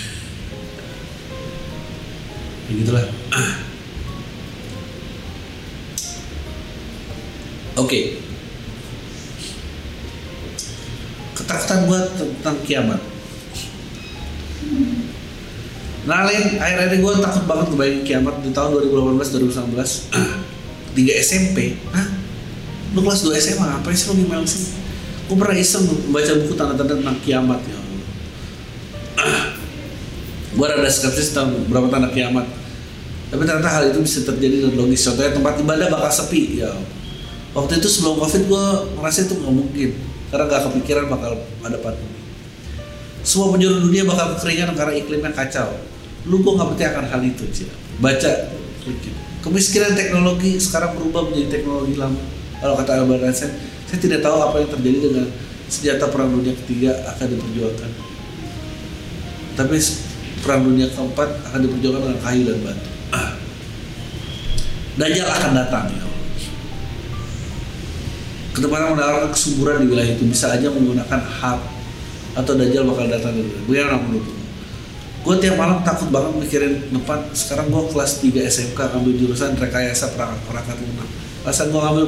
Ya 2.64 2.80
oke. 2.91 3.07
okay. 7.76 8.24
Ketakutan 11.55 11.80
gua 11.86 12.00
tentang 12.18 12.57
kiamat 12.66 13.00
Nah, 16.05 16.28
lain 16.28 16.61
akhir-akhir 16.61 17.00
gue 17.00 17.12
takut 17.24 17.44
banget 17.48 17.66
kebayang 17.72 18.05
kiamat 18.05 18.34
di 18.44 18.52
tahun 18.52 18.76
2018 18.76 19.40
2019 19.40 20.92
tiga 21.00 21.12
SMP. 21.16 21.80
Hah? 21.96 22.07
Lu 22.92 23.00
kelas 23.00 23.24
2 23.24 23.32
SMA 23.40 23.64
ngapain 23.64 23.96
sih 23.96 24.12
lu 24.12 24.20
gimana 24.20 24.44
sih? 24.44 24.76
Gue 25.24 25.36
pernah 25.40 25.57
iseng 25.57 25.88
baca 26.12 26.32
buku 26.44 26.52
tanda-tanda 26.52 27.00
tentang 27.00 27.18
kiamat 27.24 27.61
ya. 27.64 27.78
gue 30.55 30.66
ada 30.70 30.86
skeptis 30.86 31.32
tentang 31.32 31.57
berapa 31.72 31.88
tanda 31.88 32.12
kiamat. 32.12 32.46
Tapi 33.32 33.42
ternyata 33.48 33.72
hal 33.72 33.90
itu 33.90 34.05
bisa 34.05 34.28
terjadi 34.28 34.68
dan 34.68 34.76
logis. 34.76 35.09
Contohnya 35.09 35.32
tempat 35.32 35.57
ibadah 35.64 35.88
bakal 35.88 36.12
sepi 36.12 36.61
ya. 36.61 36.70
Waktu 37.57 37.80
itu 37.80 37.88
sebelum 37.88 38.20
covid 38.20 38.44
gue 38.44 38.64
ngerasa 39.00 39.24
itu 39.24 39.34
nggak 39.40 39.55
mungkin 39.57 39.90
karena 40.35 40.51
gak 40.51 40.66
kepikiran 40.66 41.07
bakal 41.07 41.39
ada 41.62 41.78
pandemi. 41.78 42.18
Semua 43.22 43.55
penjuru 43.55 43.87
dunia 43.87 44.03
bakal 44.03 44.35
kekeringan 44.35 44.74
karena 44.74 44.99
iklimnya 44.99 45.30
kacau. 45.30 45.78
Lu 46.26 46.43
gue 46.43 46.53
nggak 46.59 46.74
percaya 46.74 46.89
akan 46.99 47.07
hal 47.07 47.22
itu 47.22 47.47
sih 47.55 47.70
baca. 48.03 48.51
Kemiskinan 49.47 49.95
teknologi 49.95 50.59
sekarang 50.59 50.99
berubah 50.99 51.30
menjadi 51.30 51.62
teknologi 51.62 51.95
lama. 51.95 52.18
Kalau 52.59 52.74
kata 52.74 52.99
Albert 52.99 53.30
Einstein 53.30 53.55
saya 53.87 53.99
tidak 54.03 54.26
tahu 54.26 54.37
apa 54.43 54.57
yang 54.59 54.70
terjadi 54.74 54.99
dengan 55.07 55.26
senjata 55.70 56.05
perang 56.11 56.35
dunia 56.35 56.55
ketiga 56.66 56.91
akan 57.14 57.26
diperjuangkan. 57.30 57.91
Tapi 59.55 59.76
perang 60.43 60.61
dunia 60.66 60.91
keempat 60.91 61.28
akan 61.47 61.61
diperjuangkan 61.62 62.03
dengan 62.03 62.18
kayu 62.26 62.43
dan 62.43 62.59
batu. 62.59 62.91
Dajjal 64.99 65.28
akan 65.30 65.51
datang 65.55 65.87
ya 65.95 66.14
Ketepatan 68.55 68.94
menawarkan 68.94 69.30
kesuburan 69.34 69.82
di 69.82 69.86
wilayah 69.90 70.14
itu 70.14 70.30
bisa 70.30 70.55
aja 70.55 70.70
menggunakan 70.70 71.18
hak 71.18 71.61
atau 72.38 72.52
Dajjal 72.55 72.86
bakal 72.86 73.07
datang 73.11 73.34
bagaimana 73.66 73.98
menurut 73.98 74.26
gue 75.24 75.34
tiap 75.40 75.57
malam 75.57 75.80
takut 75.80 76.12
banget 76.12 76.36
mikirin 76.36 76.74
depan. 76.92 77.24
Sekarang 77.32 77.72
gue 77.72 77.82
kelas 77.90 78.20
3 78.20 78.44
SMK 78.44 78.78
ngambil 78.78 79.12
jurusan 79.16 79.57
rekayasa 79.57 80.12
perangkat 80.12 80.38
perangkat 80.46 80.76
lunak 80.84 81.09
alasan 81.44 81.72
gue 81.72 81.80
ngambil 81.80 82.07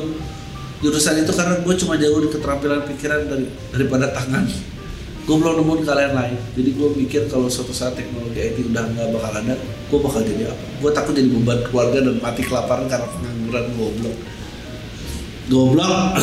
jurusan 0.85 1.15
itu 1.25 1.33
karena 1.33 1.55
gue 1.65 1.75
cuma 1.81 1.95
jauh 1.97 2.19
di 2.23 2.29
keterampilan 2.31 2.81
pikiran 2.95 3.21
dari 3.27 3.47
daripada 3.75 4.07
tangan. 4.13 4.45
Gue 5.27 5.37
belum 5.43 5.59
nemu 5.59 5.83
kalian 5.83 6.13
lain. 6.15 6.39
Jadi 6.55 6.71
gue 6.79 6.89
mikir 6.95 7.23
kalau 7.27 7.51
suatu 7.51 7.75
saat 7.75 7.99
teknologi 7.99 8.39
IT 8.39 8.71
udah 8.71 8.87
nggak 8.95 9.09
bakal 9.19 9.33
ada 9.35 9.55
gue 9.59 9.99
bakal 9.99 10.21
jadi 10.23 10.53
apa? 10.53 10.65
Gue 10.79 10.91
takut 10.95 11.13
jadi 11.17 11.27
beban 11.27 11.59
keluarga 11.67 11.99
dan 12.05 12.17
mati 12.23 12.47
kelaparan 12.47 12.87
karena 12.87 13.09
pengangguran 13.11 13.67
goblok 13.75 14.17
goblok. 15.51 16.19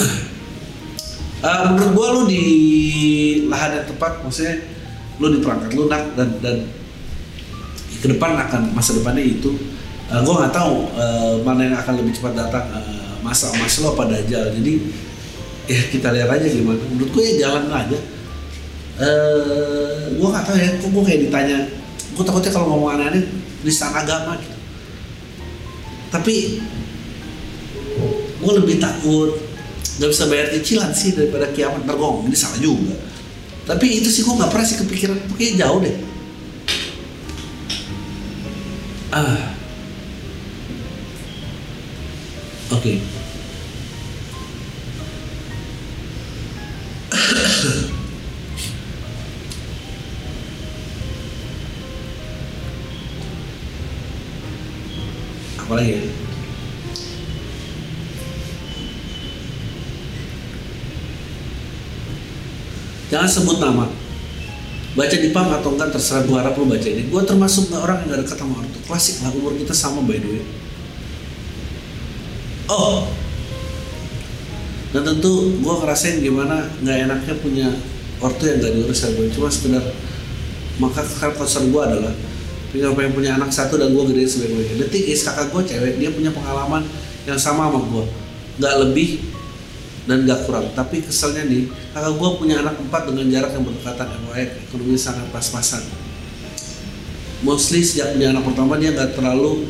Uh, 1.43 1.59
menurut 1.76 1.91
gue 1.91 2.07
lu 2.07 2.21
di 2.28 2.43
lahan 3.47 3.80
yang 3.82 3.88
tepat 3.88 4.24
maksudnya 4.24 4.63
lu 5.19 5.28
di 5.32 5.39
perangkat 5.43 5.71
lunak 5.76 6.03
dan 6.17 6.30
dan 6.41 6.57
ke 8.03 8.07
depan 8.11 8.36
akan 8.36 8.76
masa 8.76 8.95
depannya 8.97 9.24
itu. 9.24 9.55
Uh, 10.11 10.19
gue 10.19 10.34
nggak 10.36 10.53
tahu 10.53 10.91
uh, 10.93 11.39
mana 11.47 11.71
yang 11.71 11.78
akan 11.80 11.93
lebih 12.03 12.13
cepat 12.19 12.36
datang 12.36 12.65
uh, 12.76 13.15
masa 13.24 13.47
emas 13.55 13.80
lo 13.80 13.95
pada 13.95 14.19
aja 14.19 14.51
jadi 14.51 14.74
ya 15.71 15.82
kita 15.89 16.11
lihat 16.11 16.30
aja 16.30 16.47
gimana. 16.47 16.84
Menurut 16.91 17.11
gue 17.15 17.24
ya 17.24 17.34
jalan 17.47 17.71
aja. 17.71 17.99
Eh 18.99 19.93
gue 20.19 20.28
nggak 20.28 20.45
tahu 20.45 20.57
ya 20.59 20.69
kok 20.78 20.89
gue 20.91 21.03
kayak 21.07 21.21
ditanya 21.30 21.57
gue 22.13 22.24
takutnya 22.24 22.51
kalau 22.53 22.67
ngomong 22.76 22.99
aneh-aneh 22.99 23.24
agama 23.63 24.38
gitu. 24.38 24.57
Tapi 26.13 26.36
gue 28.44 28.54
lebih 28.60 28.84
takut 28.84 29.54
nggak 29.94 30.10
bisa 30.10 30.26
bayar 30.26 30.50
cicilan 30.50 30.89
sih 30.94 31.14
daripada 31.14 31.48
kiamat. 31.54 31.86
Ngomong 31.86 32.28
ini 32.28 32.38
salah 32.38 32.58
juga. 32.58 32.96
Tapi 33.64 34.02
itu 34.02 34.10
sih 34.10 34.24
gue 34.26 34.34
nggak 34.34 34.52
pernah 34.52 34.66
sih 34.66 34.78
kepikiran. 34.82 35.18
Pokoknya 35.30 35.54
jauh 35.64 35.80
deh. 35.80 35.96
Ah. 39.14 39.54
Oke. 42.74 42.98
Apa 55.64 55.80
lagi 55.80 55.96
ya 55.96 56.22
jangan 63.14 63.30
sebut 63.30 63.61
nama. 63.61 63.86
Baca 64.97 65.16
di 65.18 65.30
pam 65.30 65.49
atau 65.53 65.74
enggak 65.74 65.93
terserah 65.93 66.26
gue 66.26 66.38
harap 66.38 66.57
lu 66.57 66.66
baca 66.66 66.88
ini. 66.89 67.09
Gue 67.09 67.22
termasuk 67.22 67.70
orang 67.78 68.05
yang 68.05 68.18
gak 68.18 68.26
dekat 68.26 68.38
sama 68.41 68.53
ortu 68.57 68.80
klasik 68.89 69.22
lah 69.22 69.30
umur 69.38 69.53
kita 69.53 69.74
sama 69.74 70.01
by 70.01 70.18
the 70.18 70.30
way. 70.34 70.43
Oh. 72.74 73.05
Dan 74.93 75.01
tentu 75.05 75.61
gue 75.61 75.74
ngerasain 75.82 76.22
gimana 76.22 76.70
nggak 76.82 76.97
enaknya 77.09 77.34
punya 77.41 77.70
ortu 78.22 78.45
yang 78.45 78.61
gak 78.61 78.74
diurus 78.74 78.97
sama 79.01 79.14
gue 79.18 79.28
cuma 79.34 79.49
sekedar 79.49 79.84
maka 80.82 81.05
concern 81.38 81.70
gue 81.70 81.82
adalah 81.82 82.14
punya 82.74 82.89
pengen 82.97 83.14
punya 83.14 83.32
anak 83.38 83.53
satu 83.53 83.78
dan 83.78 83.93
gue 83.93 84.03
gedein 84.09 84.26
sebaik-baiknya 84.26 84.76
detik 84.86 85.05
is 85.05 85.22
kakak 85.22 85.53
gue 85.53 85.61
cewek 85.70 85.93
dia 86.01 86.09
punya 86.09 86.34
pengalaman 86.34 86.82
yang 87.30 87.38
sama 87.38 87.70
sama 87.70 87.86
gue 87.86 88.05
nggak 88.57 88.76
lebih 88.82 89.22
dan 90.04 90.28
gak 90.28 90.47
kurang. 90.47 90.68
Tapi 90.76 91.04
keselnya 91.04 91.47
nih 91.47 91.72
kakak 91.95 92.14
gue 92.20 92.30
punya 92.36 92.60
anak 92.60 92.76
empat 92.80 93.08
dengan 93.08 93.26
jarak 93.32 93.51
yang 93.56 93.64
berdekatan 93.64 94.08
yang 94.12 94.24
ekonomi 94.68 94.95
sangat 94.99 95.28
pas-pasan. 95.32 95.84
Mostly 97.43 97.84
sejak 97.84 98.16
punya 98.16 98.32
anak 98.32 98.43
pertama 98.47 98.80
dia 98.80 98.95
nggak 98.95 99.20
terlalu 99.20 99.68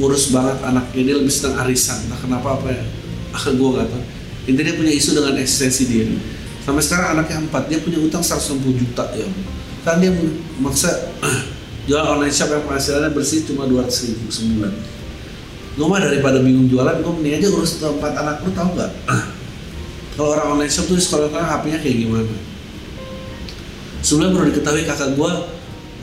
ngurus 0.00 0.32
banget 0.32 0.56
anaknya. 0.64 1.02
Dia 1.12 1.16
lebih 1.20 1.32
senang 1.32 1.60
arisan. 1.64 2.00
Nah 2.08 2.16
kenapa 2.16 2.60
apa 2.60 2.68
ya? 2.72 2.84
Gue 3.52 3.68
nggak 3.76 3.88
tahu. 3.88 4.04
Intinya 4.44 4.72
dia 4.72 4.76
punya 4.76 4.92
isu 4.92 5.10
dengan 5.16 5.34
eksistensi 5.40 5.88
diri 5.88 6.16
sampai 6.64 6.80
sekarang 6.80 7.20
anaknya 7.20 7.44
empat. 7.48 7.62
Dia 7.68 7.78
punya 7.80 8.00
utang 8.00 8.24
160 8.24 8.80
juta 8.80 9.04
ya. 9.16 9.28
Kan 9.84 10.00
dia 10.00 10.12
maksa 10.60 10.88
jual 11.88 12.00
online 12.00 12.32
shop 12.32 12.52
yang 12.52 12.64
penghasilannya 12.64 13.12
bersih 13.12 13.44
cuma 13.44 13.68
200 13.68 14.08
ribu 14.12 14.28
sebulan. 14.32 14.72
Gue 15.74 15.86
mah 15.90 16.00
daripada 16.00 16.40
bingung 16.40 16.68
jualan 16.72 17.04
gue 17.04 17.12
mending 17.20 17.34
aja 17.40 17.48
urus 17.52 17.80
empat 17.84 18.12
anak 18.16 18.40
lu 18.46 18.50
tau 18.56 18.70
nggak 18.72 18.92
kalau 20.14 20.28
orang 20.30 20.46
online 20.58 20.70
shop 20.70 20.86
tuh 20.86 20.98
sekolah 20.98 21.26
sekolah 21.26 21.46
HP-nya 21.58 21.78
kayak 21.82 21.96
gimana? 22.06 22.34
Sebelumnya 24.04 24.30
perlu 24.36 24.46
diketahui 24.54 24.84
kakak 24.86 25.10
gue 25.18 25.32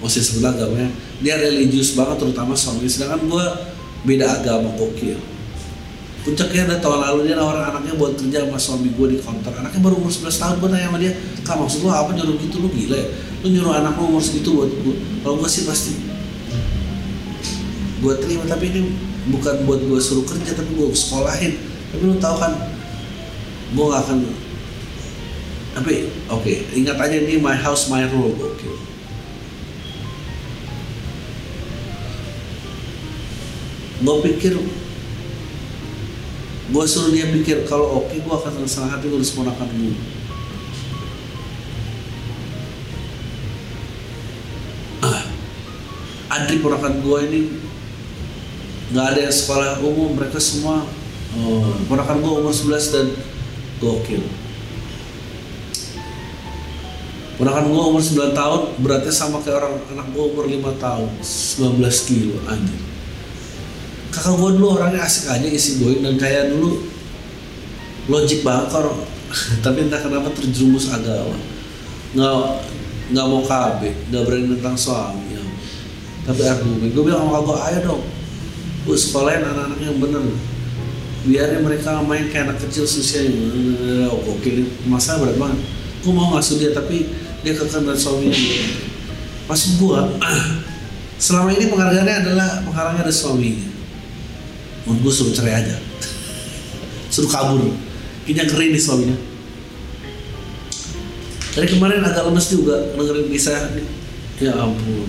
masih 0.01 0.22
sebut 0.26 0.43
agamanya 0.49 0.89
dia 1.22 1.38
religius 1.38 1.93
banget 1.93 2.18
terutama 2.20 2.57
suami. 2.57 2.89
Sedangkan 2.89 3.24
gue 3.30 3.45
beda 4.03 4.41
agama 4.41 4.74
gokil. 4.76 5.16
Puncaknya 6.22 6.70
ada 6.70 6.78
tahun 6.78 7.01
lalu 7.01 7.20
dia 7.30 7.36
nawarin 7.38 7.66
anaknya 7.66 7.97
buat 7.97 8.14
kerja 8.14 8.45
sama 8.45 8.57
suami 8.57 8.93
gue 8.93 9.07
di 9.16 9.18
counter 9.18 9.53
anaknya 9.57 9.82
baru 9.82 9.97
umur 9.97 10.14
11 10.14 10.30
tahun 10.38 10.55
gue 10.62 10.70
tanya 10.70 10.86
sama 10.89 10.99
dia 11.01 11.12
kak 11.41 11.55
maksud 11.57 11.80
lu 11.82 11.89
apa 11.89 12.12
nyuruh 12.14 12.36
gitu? 12.41 12.55
Lu 12.62 12.70
gila 12.70 12.97
ya? 12.97 13.07
Lu 13.41 13.47
nyuruh 13.49 13.74
anak 13.74 13.93
lu 13.97 14.03
umur 14.12 14.22
segitu 14.22 14.53
buat 14.53 14.70
gue 14.70 14.95
kalau 15.24 15.36
gue 15.39 15.49
sih 15.49 15.64
pasti. 15.66 15.93
Gue 18.01 18.14
terima 18.18 18.43
tapi 18.49 18.70
ini 18.70 18.82
bukan 19.30 19.66
buat 19.70 19.82
gue 19.82 19.99
suruh 20.01 20.26
kerja 20.26 20.57
tapi 20.57 20.74
gue 20.74 20.89
sekolahin. 20.93 21.53
Tapi 21.93 22.01
lu 22.05 22.18
tahu 22.18 22.36
kan 22.38 22.80
gue 23.72 23.86
gak 23.88 24.03
akan 24.03 24.17
tapi 25.72 26.11
oke 26.28 26.43
okay, 26.43 26.67
ingat 26.76 26.99
aja 26.99 27.15
ini 27.15 27.39
my 27.39 27.55
house 27.55 27.88
my 27.88 28.03
rule 28.11 28.36
oke 28.36 28.59
okay. 28.59 28.76
gue 34.03 34.15
pikir 34.28 34.53
gue 36.72 36.84
suruh 36.88 37.11
dia 37.15 37.32
pikir 37.32 37.63
kalau 37.63 38.03
oke 38.03 38.11
okay, 38.11 38.19
gue 38.19 38.34
akan 38.36 38.67
senang 38.67 38.91
hati 38.91 39.07
ngurus 39.07 39.32
ponakan 39.32 39.72
gue 39.72 39.95
ah, 45.07 45.24
Adri 46.36 46.59
ponakan 46.59 46.99
gue 46.99 47.19
ini 47.32 47.41
nggak 48.91 49.05
ada 49.15 49.19
yang 49.32 49.36
sekolah 49.36 49.80
umum 49.80 50.19
mereka 50.19 50.36
semua 50.43 50.84
oh, 51.39 51.72
ponakan 51.88 52.19
gue 52.19 52.32
umur 52.43 52.51
11 52.51 52.91
dan 52.91 53.07
gokil. 53.82 54.23
Ponakan 57.41 57.73
gue 57.73 57.84
umur 57.89 58.01
9 58.05 58.38
tahun 58.38 58.61
beratnya 58.86 59.09
sama 59.09 59.41
kayak 59.41 59.65
orang 59.65 59.82
anak 59.89 60.07
gue 60.13 60.23
umur 60.23 60.45
5 60.45 60.77
tahun. 60.77 61.09
19 61.19 62.07
kilo 62.07 62.38
anjir 62.45 62.91
kakak 64.11 64.36
gue 64.36 64.49
dulu 64.59 64.67
orangnya 64.75 65.07
asik 65.07 65.32
aja 65.32 65.47
isi 65.47 65.79
going 65.79 66.03
dan 66.03 66.19
kayak 66.19 66.51
dulu 66.51 66.84
logik 68.11 68.43
banget 68.43 68.67
kok 68.75 68.99
tapi 69.65 69.88
entah 69.88 70.03
kenapa 70.03 70.27
terjerumus 70.36 70.91
agama. 70.91 71.39
Nggak 72.11 72.36
nggak 73.15 73.25
mau 73.32 73.41
KB 73.47 73.82
nggak 74.11 74.23
berani 74.27 74.47
tentang 74.59 74.75
suami 74.75 75.32
ya. 75.32 75.43
tapi 76.27 76.43
argumen. 76.43 76.91
Gue 76.91 77.03
bilang 77.07 77.23
sama 77.32 77.39
gue 77.39 77.57
ayo 77.71 77.79
dong 77.88 78.03
gue 78.82 78.97
sekolahin 78.97 79.45
anak-anak 79.45 79.79
yang 79.79 79.97
bener 80.01 80.21
biarin 81.22 81.61
mereka 81.61 82.01
main 82.01 82.30
kayak 82.34 82.49
anak 82.49 82.57
kecil 82.65 82.89
usia 82.89 83.30
oh, 84.09 84.38
oke 84.38 84.51
masa 84.89 85.22
berat 85.22 85.38
banget. 85.38 85.59
Gue 86.01 86.13
mau 86.17 86.34
ngasuh 86.34 86.57
dia 86.57 86.74
tapi 86.74 87.05
dia 87.45 87.53
kekeh 87.57 87.82
dan 87.82 87.97
suaminya 87.97 88.38
pas 89.49 89.57
gue 89.57 89.99
selama 91.17 91.49
ini 91.51 91.65
penghargaannya 91.67 92.15
adalah 92.26 92.49
penghargaannya 92.65 93.03
ada 93.05 93.13
suaminya. 93.13 93.67
Menurut 94.88 94.99
gue 95.05 95.13
suruh 95.13 95.34
cerai 95.34 95.61
aja. 95.61 95.78
Suruh 97.13 97.30
kabur. 97.30 97.69
Kayaknya 98.26 98.45
keren 98.49 98.69
nih 98.74 98.82
suaminya. 98.82 99.17
Dari 101.53 101.67
kemarin 101.67 102.01
agak 102.01 102.26
lemes 102.26 102.47
juga 102.49 102.95
dengerin 102.97 103.28
kisah. 103.30 103.69
Ya 104.41 104.57
ampun. 104.57 105.05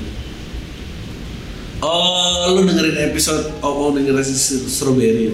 Oh 1.81 2.53
lu 2.53 2.67
dengerin 2.69 3.11
episode 3.11 3.55
oh, 3.63 3.89
oh 3.89 3.89
dengerin 3.95 4.27
strawberry 4.69 5.33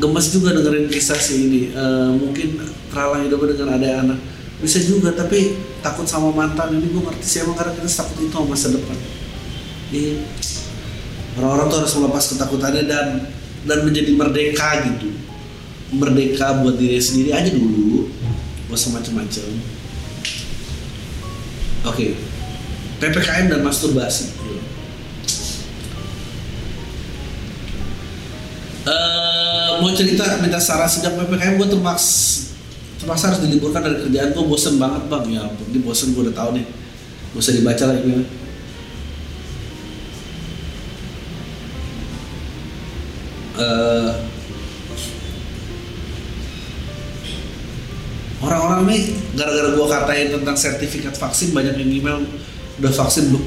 gemes 0.00 0.26
juga 0.32 0.56
dengerin 0.56 0.88
kisah 0.88 1.16
si 1.16 1.34
ini. 1.48 1.62
Uh, 1.72 2.16
mungkin 2.16 2.60
terhalang 2.90 3.24
hidupnya 3.28 3.54
dengan 3.56 3.68
ada 3.76 3.88
anak. 4.04 4.18
Bisa 4.60 4.80
juga 4.84 5.12
tapi 5.12 5.56
takut 5.80 6.04
sama 6.04 6.32
mantan. 6.32 6.76
Ini 6.76 6.86
gue 6.88 7.02
ngerti 7.04 7.24
sih 7.24 7.38
emang 7.44 7.56
karena 7.56 7.72
kita 7.76 7.88
takut 7.88 8.16
itu 8.20 8.32
sama 8.32 8.46
masa 8.52 8.68
depan. 8.72 8.98
Ini 9.90 10.02
orang-orang 11.40 11.66
tuh 11.68 11.78
harus 11.84 11.94
melepas 11.96 12.24
ketakutannya 12.36 12.84
dan 12.88 13.06
dan 13.64 13.78
menjadi 13.84 14.12
merdeka 14.16 14.68
gitu. 14.88 15.08
Merdeka 15.96 16.60
buat 16.64 16.76
diri 16.76 17.00
sendiri 17.00 17.34
aja 17.34 17.50
dulu. 17.52 18.08
Gak 18.68 18.76
usah 18.76 18.94
macem-macem. 18.94 19.48
Oke. 21.88 21.96
Okay. 21.96 22.10
ppkm 23.00 23.48
dan 23.48 23.60
masturbasi 23.64 24.39
uh, 28.86 29.80
mau 29.82 29.90
cerita 29.96 30.38
minta 30.40 30.60
saran 30.62 30.88
sejak 30.88 31.16
ppkm 31.16 31.58
gue 31.58 31.68
terpaksa 31.74 32.52
terpaksa 33.00 33.32
harus 33.32 33.40
diliburkan 33.44 33.80
dari 33.80 33.96
kerjaan 34.04 34.30
gue 34.36 34.44
bosen 34.44 34.76
banget 34.76 35.08
bang. 35.08 35.24
Ya 35.32 35.40
ampun 35.48 35.66
ini 35.72 35.80
bosen 35.80 36.12
gue 36.12 36.22
udah 36.28 36.36
tahu 36.36 36.52
nih. 36.60 36.66
Gak 37.30 37.40
usah 37.40 37.54
dibaca 37.54 37.84
lagi 37.86 38.00
gimana 38.04 38.26
uh, 43.60 44.12
orang-orang 48.40 48.80
nih 48.88 49.02
gara-gara 49.36 49.68
gua 49.76 49.86
katain 49.88 50.32
tentang 50.32 50.56
sertifikat 50.56 51.14
vaksin 51.14 51.52
banyak 51.52 51.76
yang 51.76 51.90
email 51.92 52.18
udah 52.80 52.92
vaksin 52.92 53.28
belum? 53.30 53.44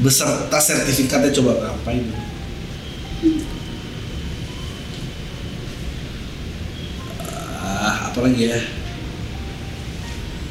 Beserta 0.00 0.56
sertifikatnya 0.56 1.34
coba 1.36 1.52
ngapain 1.60 2.04
ah 7.60 7.99
apalagi 8.10 8.50
ya 8.50 8.58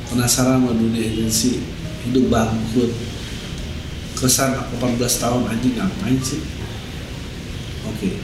penasaran 0.08 0.64
sama 0.64 0.72
dunia 0.74 1.04
agensi 1.04 1.60
hidup 2.08 2.32
bangkrut. 2.32 2.96
Kesan 4.16 4.52
18 4.52 5.00
tahun 5.00 5.48
anjing 5.48 5.80
ngapain 5.80 6.20
sih? 6.20 6.44
Oke. 7.88 7.96
Okay 7.96 8.16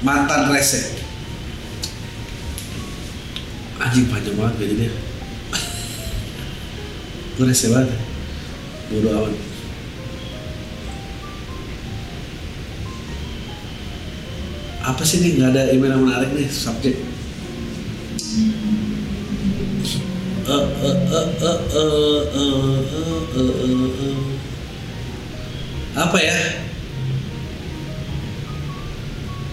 mantan 0.00 0.48
rese 0.48 0.96
anjing 3.76 4.08
panjang 4.08 4.32
banget 4.32 4.64
gajinya 4.64 4.88
gue 7.36 7.44
rese 7.44 7.68
banget. 7.72 7.96
Bodo 8.88 9.08
amat 9.12 9.36
apa 14.90 15.02
sih 15.06 15.22
nih? 15.22 15.38
Nggak 15.38 15.50
ada 15.54 15.62
email 15.70 15.94
yang 15.94 16.02
menarik 16.02 16.30
nih 16.34 16.50
subjek. 16.50 16.98
Apa 25.94 26.18
ya? 26.18 26.38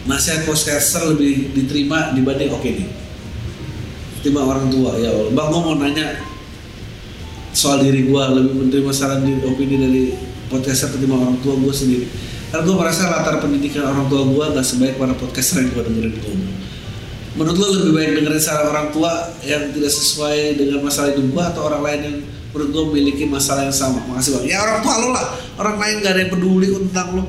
Nasihat 0.07 0.47
podcaster 0.47 1.03
lebih 1.13 1.53
diterima 1.53 2.15
dibanding 2.17 2.49
oke 2.49 2.63
okay 2.65 2.71
nih. 2.81 2.89
Terima 4.25 4.41
orang 4.41 4.73
tua 4.73 4.97
ya 4.97 5.13
Allah. 5.13 5.31
Bang 5.37 5.53
gue 5.53 5.61
mau 5.61 5.77
nanya 5.77 6.17
soal 7.53 7.85
diri 7.85 8.09
gue 8.09 8.23
lebih 8.33 8.53
menerima 8.57 8.91
saran 8.93 9.21
di 9.21 9.37
opini 9.45 9.75
dari 9.77 10.03
podcaster 10.49 10.97
ketimbang 10.97 11.21
orang 11.29 11.37
tua 11.45 11.53
gue 11.61 11.73
sendiri 11.75 12.07
karena 12.47 12.61
gue 12.63 12.75
merasa 12.79 13.11
latar 13.11 13.43
pendidikan 13.43 13.83
orang 13.91 14.07
tua 14.07 14.23
gue 14.23 14.45
gak 14.55 14.65
sebaik 14.65 14.95
para 14.95 15.13
podcaster 15.15 15.63
yang 15.63 15.75
gue 15.75 15.83
dengerin 15.83 16.13
ngomong 16.15 16.55
menurut 17.37 17.57
lo 17.61 17.67
lebih 17.69 17.91
baik 17.93 18.09
dengerin 18.17 18.41
saran 18.41 18.67
orang 18.73 18.87
tua 18.89 19.11
yang 19.45 19.69
tidak 19.69 19.91
sesuai 19.93 20.57
dengan 20.57 20.81
masalah 20.81 21.13
hidup 21.13 21.27
gue 21.29 21.43
atau 21.43 21.61
orang 21.69 21.81
lain 21.85 21.99
yang 22.01 22.17
menurut 22.57 22.69
gue 22.73 22.83
memiliki 22.89 23.23
masalah 23.29 23.69
yang 23.69 23.75
sama? 23.75 24.01
Makasih 24.09 24.41
bang. 24.41 24.45
Ya 24.49 24.57
orang 24.65 24.81
tua 24.81 24.95
lo 24.97 25.09
lah. 25.13 25.25
Orang 25.61 25.77
lain 25.77 26.01
gak 26.01 26.17
ada 26.17 26.21
yang 26.25 26.31
peduli 26.33 26.67
tentang 26.73 27.07
lo. 27.13 27.23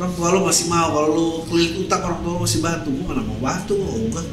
Orang 0.00 0.10
tua 0.16 0.32
lo 0.32 0.48
masih 0.48 0.66
mau. 0.72 0.88
Kalau 0.96 1.08
lo 1.12 1.26
keliling 1.52 1.84
utang 1.84 2.00
orang 2.08 2.18
tua 2.24 2.30
lo 2.32 2.40
masih 2.40 2.60
bantu. 2.64 2.88
Gue 2.88 3.04
mana 3.04 3.20
mau 3.20 3.36
bantu? 3.36 3.76
Gue 3.76 4.00
enggak. 4.08 4.26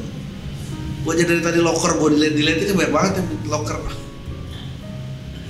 Gue 1.04 1.12
aja 1.16 1.24
dari 1.28 1.42
tadi 1.44 1.58
locker 1.60 1.92
gue 2.00 2.08
dilihat 2.16 2.34
dilihat 2.36 2.56
kan 2.64 2.76
banyak 2.80 2.92
banget 2.96 3.12
yang 3.20 3.28
locker. 3.52 3.76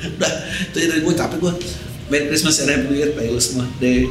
Udah 0.19 0.33
itu 0.73 0.77
dari 0.91 1.01
gue 1.07 1.15
tapi 1.15 1.35
gue 1.39 1.53
Merry 2.11 2.27
Christmas 2.27 2.59
and 2.67 2.75
Happy 2.75 2.91
New 2.91 2.99
Year, 2.99 3.15
Pak 3.15 3.23
semua. 3.39 3.71
Deh. 3.79 4.11